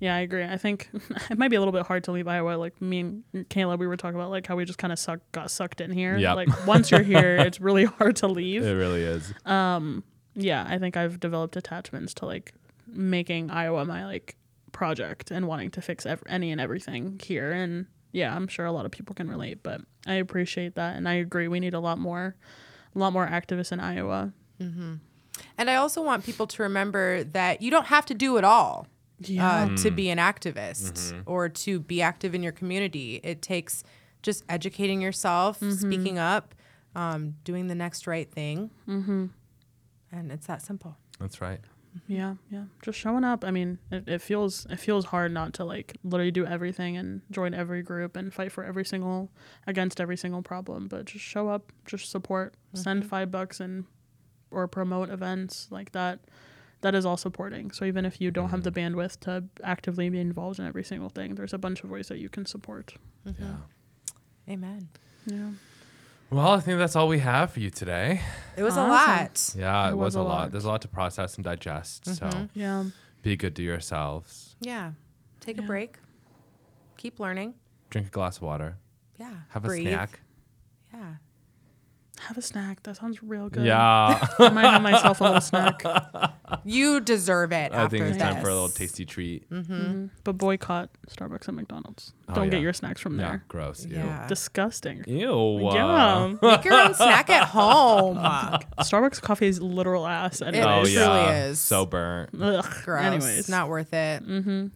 Yeah, 0.00 0.14
I 0.16 0.20
agree. 0.20 0.44
I 0.44 0.56
think 0.56 0.90
it 1.30 1.38
might 1.38 1.48
be 1.48 1.56
a 1.56 1.60
little 1.60 1.72
bit 1.72 1.86
hard 1.86 2.04
to 2.04 2.12
leave 2.12 2.28
Iowa. 2.28 2.56
Like 2.56 2.80
me 2.82 3.00
and 3.00 3.24
Kayla, 3.48 3.78
we 3.78 3.86
were 3.86 3.96
talking 3.96 4.16
about 4.16 4.30
like 4.30 4.46
how 4.46 4.56
we 4.56 4.64
just 4.64 4.78
kind 4.78 4.92
of 4.92 4.98
suck 4.98 5.20
got 5.32 5.50
sucked 5.50 5.80
in 5.80 5.90
here. 5.90 6.16
Yep. 6.16 6.36
Like 6.36 6.66
once 6.66 6.90
you're 6.90 7.02
here, 7.02 7.36
it's 7.40 7.60
really 7.60 7.84
hard 7.84 8.16
to 8.16 8.26
leave. 8.28 8.64
It 8.64 8.72
really 8.74 9.02
is. 9.02 9.32
Um. 9.46 10.04
yeah, 10.34 10.66
I 10.68 10.78
think 10.78 10.96
I've 10.96 11.20
developed 11.20 11.56
attachments 11.56 12.12
to 12.14 12.26
like 12.26 12.52
making 12.86 13.50
Iowa 13.50 13.84
my 13.84 14.04
like 14.04 14.36
project 14.72 15.30
and 15.30 15.46
wanting 15.46 15.70
to 15.70 15.80
fix 15.80 16.04
ev- 16.06 16.22
any 16.28 16.50
and 16.50 16.60
everything 16.60 17.20
here. 17.22 17.52
And 17.52 17.86
yeah, 18.12 18.34
I'm 18.34 18.48
sure 18.48 18.66
a 18.66 18.72
lot 18.72 18.84
of 18.84 18.90
people 18.92 19.14
can 19.14 19.28
relate, 19.30 19.62
but 19.62 19.80
I 20.06 20.14
appreciate 20.14 20.74
that, 20.74 20.96
and 20.96 21.08
I 21.08 21.14
agree. 21.14 21.48
We 21.48 21.60
need 21.60 21.74
a 21.74 21.80
lot 21.80 21.98
more, 21.98 22.36
a 22.94 22.98
lot 22.98 23.12
more 23.12 23.26
activists 23.26 23.72
in 23.72 23.80
Iowa. 23.80 24.32
And 25.58 25.68
I 25.70 25.74
also 25.76 26.02
want 26.02 26.24
people 26.24 26.46
to 26.46 26.62
remember 26.62 27.24
that 27.24 27.60
you 27.62 27.70
don't 27.70 27.86
have 27.86 28.06
to 28.06 28.14
do 28.14 28.36
it 28.36 28.44
all 28.44 28.86
Yeah. 29.28 29.64
uh, 29.72 29.76
to 29.78 29.90
be 29.90 30.10
an 30.10 30.18
activist 30.18 31.22
or 31.26 31.48
to 31.48 31.80
be 31.80 32.02
active 32.02 32.34
in 32.34 32.42
your 32.42 32.52
community. 32.52 33.20
It 33.22 33.42
takes 33.42 33.84
just 34.22 34.44
educating 34.48 35.00
yourself, 35.00 35.58
speaking 35.58 36.18
up, 36.18 36.54
um, 36.94 37.34
doing 37.44 37.66
the 37.66 37.74
next 37.74 38.06
right 38.06 38.30
thing. 38.30 38.70
Mm-hmm. 38.88 39.26
And 40.12 40.32
it's 40.32 40.46
that 40.46 40.62
simple. 40.62 40.96
That's 41.20 41.40
right. 41.40 41.60
Yeah, 42.08 42.34
yeah. 42.50 42.64
Just 42.82 42.98
showing 42.98 43.24
up. 43.24 43.44
I 43.44 43.50
mean, 43.50 43.78
it, 43.90 44.08
it 44.08 44.22
feels 44.22 44.66
it 44.68 44.80
feels 44.80 45.06
hard 45.06 45.32
not 45.32 45.54
to 45.54 45.64
like 45.64 45.96
literally 46.02 46.32
do 46.32 46.44
everything 46.44 46.96
and 46.96 47.22
join 47.30 47.54
every 47.54 47.82
group 47.82 48.16
and 48.16 48.34
fight 48.34 48.50
for 48.50 48.64
every 48.64 48.84
single 48.84 49.30
against 49.66 50.00
every 50.00 50.16
single 50.16 50.42
problem. 50.42 50.88
But 50.88 51.04
just 51.04 51.24
show 51.24 51.48
up, 51.48 51.72
just 51.86 52.10
support, 52.10 52.54
send 52.72 53.06
five 53.06 53.30
bucks 53.30 53.60
and 53.60 53.84
or 54.50 54.66
promote 54.66 55.10
events 55.10 55.68
like 55.70 55.92
that. 55.92 56.20
That 56.84 56.94
is 56.94 57.06
all 57.06 57.16
supporting. 57.16 57.70
So 57.70 57.86
even 57.86 58.04
if 58.04 58.20
you 58.20 58.30
don't 58.30 58.50
have 58.50 58.62
the 58.62 58.70
mm-hmm. 58.70 58.94
bandwidth 58.94 59.18
to 59.20 59.44
actively 59.62 60.10
be 60.10 60.20
involved 60.20 60.58
in 60.58 60.66
every 60.66 60.84
single 60.84 61.08
thing, 61.08 61.34
there's 61.34 61.54
a 61.54 61.58
bunch 61.58 61.82
of 61.82 61.88
ways 61.88 62.08
that 62.08 62.18
you 62.18 62.28
can 62.28 62.44
support. 62.44 62.92
Mm-hmm. 63.26 63.42
Yeah. 63.42 64.52
Amen. 64.52 64.88
Yeah. 65.24 65.48
Well, 66.28 66.48
I 66.48 66.60
think 66.60 66.78
that's 66.78 66.94
all 66.94 67.08
we 67.08 67.20
have 67.20 67.52
for 67.52 67.60
you 67.60 67.70
today. 67.70 68.20
It 68.58 68.62
was 68.62 68.76
Awesome. 68.76 68.90
a 68.90 68.92
lot. 68.92 69.54
Yeah, 69.56 69.88
it, 69.88 69.92
It 69.92 69.96
was, 69.96 70.08
was 70.08 70.16
a 70.16 70.20
a 70.20 70.22
lot. 70.22 70.28
lot. 70.28 70.50
There's 70.52 70.64
a 70.66 70.68
lot 70.68 70.82
to 70.82 70.88
process 70.88 71.36
and 71.36 71.44
digest. 71.44 72.04
So 72.04 72.26
mm-hmm. 72.26 72.58
Yeah. 72.58 72.84
be 73.22 73.34
good 73.34 73.56
to 73.56 73.62
yourselves. 73.62 74.54
Yeah. 74.60 74.92
Take 75.40 75.56
a 75.56 75.62
break. 75.62 75.96
Keep 76.98 77.18
learning. 77.18 77.54
Drink 77.88 78.08
a 78.08 78.10
glass 78.10 78.36
of 78.36 78.42
water. 78.42 78.76
Yeah. 79.18 79.32
Have 79.48 79.64
a 79.64 79.70
snack. 79.70 80.20
Yeah. 80.92 81.14
Have 82.20 82.38
a 82.38 82.42
snack. 82.42 82.82
That 82.84 82.96
sounds 82.96 83.22
real 83.22 83.48
good. 83.50 83.66
Yeah. 83.66 84.26
I 84.38 84.48
might 84.50 84.70
have 84.70 84.82
myself 84.82 85.20
a 85.20 85.24
little 85.24 85.40
snack. 85.40 85.82
You 86.66 87.00
deserve 87.00 87.52
it. 87.52 87.72
I 87.72 87.84
after 87.84 87.98
think 87.98 88.08
it's 88.10 88.16
time 88.18 88.40
for 88.40 88.48
a 88.48 88.54
little 88.54 88.68
tasty 88.68 89.04
treat. 89.04 89.50
Mhm. 89.50 90.10
But 90.22 90.34
boycott 90.38 90.88
Starbucks 91.10 91.48
and 91.48 91.56
McDonald's. 91.56 92.14
Oh, 92.28 92.34
Don't 92.34 92.44
yeah. 92.44 92.50
get 92.52 92.60
your 92.60 92.72
snacks 92.72 93.00
from 93.00 93.18
Yeah, 93.18 93.28
there. 93.28 93.44
gross. 93.48 93.84
Ew. 93.84 93.96
Yeah. 93.96 94.26
Disgusting. 94.28 95.04
Ew. 95.06 95.60
Yeah. 95.74 96.34
Make 96.40 96.64
your 96.64 96.74
own 96.74 96.94
snack 96.94 97.28
at 97.28 97.48
home. 97.48 98.16
Starbucks 98.78 99.20
coffee 99.20 99.48
is 99.48 99.60
literal 99.60 100.06
ass. 100.06 100.40
Anyways. 100.40 100.64
Oh 100.66 100.82
It 100.84 100.90
yeah. 100.90 101.04
truly 101.06 101.38
is. 101.50 101.58
So 101.58 101.84
burnt. 101.84 102.30
Ugh. 102.40 102.64
Gross. 102.84 103.02
Anyways. 103.02 103.48
Not 103.48 103.68
worth 103.68 103.92
it. 103.92 104.26
Mm-hmm. 104.26 104.66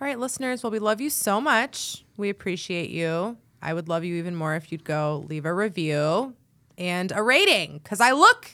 right, 0.00 0.18
listeners. 0.18 0.62
Well, 0.62 0.72
we 0.72 0.78
love 0.78 1.00
you 1.00 1.10
so 1.10 1.40
much. 1.40 2.04
We 2.16 2.30
appreciate 2.30 2.90
you. 2.90 3.36
I 3.60 3.74
would 3.74 3.88
love 3.88 4.02
you 4.04 4.14
even 4.16 4.34
more 4.34 4.54
if 4.56 4.72
you'd 4.72 4.84
go 4.84 5.24
leave 5.28 5.44
a 5.44 5.52
review 5.52 6.34
and 6.78 7.12
a 7.14 7.22
rating 7.22 7.80
because 7.82 8.00
I 8.00 8.12
look 8.12 8.52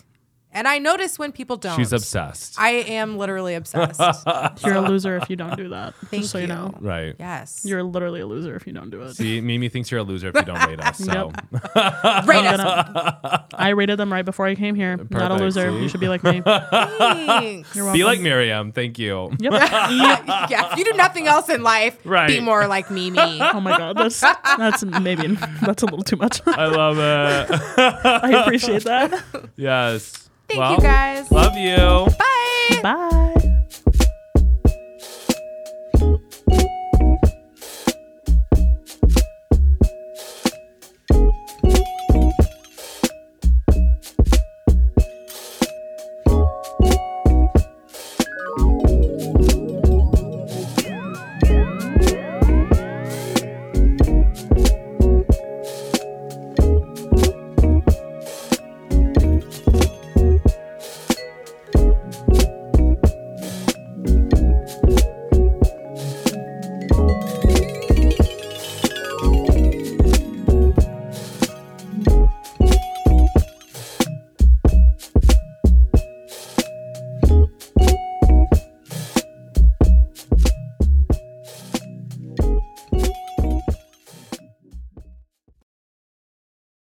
and 0.55 0.69
I 0.69 0.79
notice 0.79 1.19
when 1.19 1.33
people 1.33 1.57
don't. 1.57 1.77
She's 1.77 1.93
obsessed. 1.93 2.55
I 2.59 2.71
am 2.71 3.19
literally 3.19 3.55
obsessed. 3.55 4.01
You're 4.65 4.77
a 4.77 4.81
loser 4.81 5.17
if 5.17 5.29
you 5.29 5.37
don't 5.37 5.57
do 5.57 5.69
that. 5.71 5.95
Thank 6.11 6.23
just 6.23 6.33
so 6.33 6.39
you, 6.39 6.43
you. 6.43 6.49
know. 6.49 6.75
right. 6.81 7.17
yes. 7.19 7.63
You're 7.65 7.83
literally 7.83 8.21
a 8.21 8.27
loser 8.27 8.55
if 8.55 8.67
you 8.67 8.73
don't 8.73 8.91
do 8.91 9.03
it. 9.03 9.15
See, 9.15 9.41
Mimi 9.41 9.69
thinks 9.69 9.91
you're 9.91 10.01
a 10.01 10.05
loser 10.05 10.29
if 10.29 10.37
you 10.37 10.43
don't 10.43 10.65
rate 10.67 10.81
us. 10.81 11.03
So 11.15 11.33
Rate 11.53 12.47
I'm 12.47 12.61
us. 12.61 13.45
I 13.53 13.71
rated 13.71 13.99
them 13.99 14.13
right 14.13 14.25
before 14.25 14.47
I 14.47 14.55
came 14.55 14.75
here. 14.75 14.97
Not 15.11 15.31
a 15.33 15.35
loser. 15.35 15.71
see? 15.71 15.83
You 15.83 15.89
should 15.89 16.01
be 16.01 16.09
like 16.09 16.25
me. 16.25 16.41
Thanks. 16.41 17.75
You're 17.75 17.85
welcome. 17.85 17.99
be 17.99 18.05
like 18.05 18.21
Mariam. 18.21 18.73
Thank 18.73 18.99
you. 18.99 19.31
Yep. 19.39 19.53
yeah, 19.53 20.73
if 20.73 20.79
you 20.79 20.85
do 20.85 20.93
nothing 20.97 21.27
else 21.27 21.49
in 21.49 21.63
life, 21.63 21.99
right. 22.05 22.29
be 22.29 22.41
more 22.41 22.67
like 22.67 22.91
Mimi. 22.91 23.19
Oh 23.41 23.61
my 23.61 23.77
god, 23.77 23.97
that's 23.97 24.21
that's 24.21 24.85
maybe 24.85 25.37
that's 25.63 25.83
a 25.83 25.87
little 25.87 26.03
too 26.03 26.17
much. 26.17 26.41
I 26.47 26.67
love 26.67 26.99
it. 26.99 27.61
I 28.05 28.43
appreciate 28.43 28.85
that. 28.85 29.23
yes. 29.57 30.24
Thank 30.49 30.61
Well, 30.61 30.75
you 30.75 30.81
guys. 30.81 31.31
Love 31.31 31.57
you. 31.57 32.07
Bye. 32.19 32.81
Bye. 32.83 33.31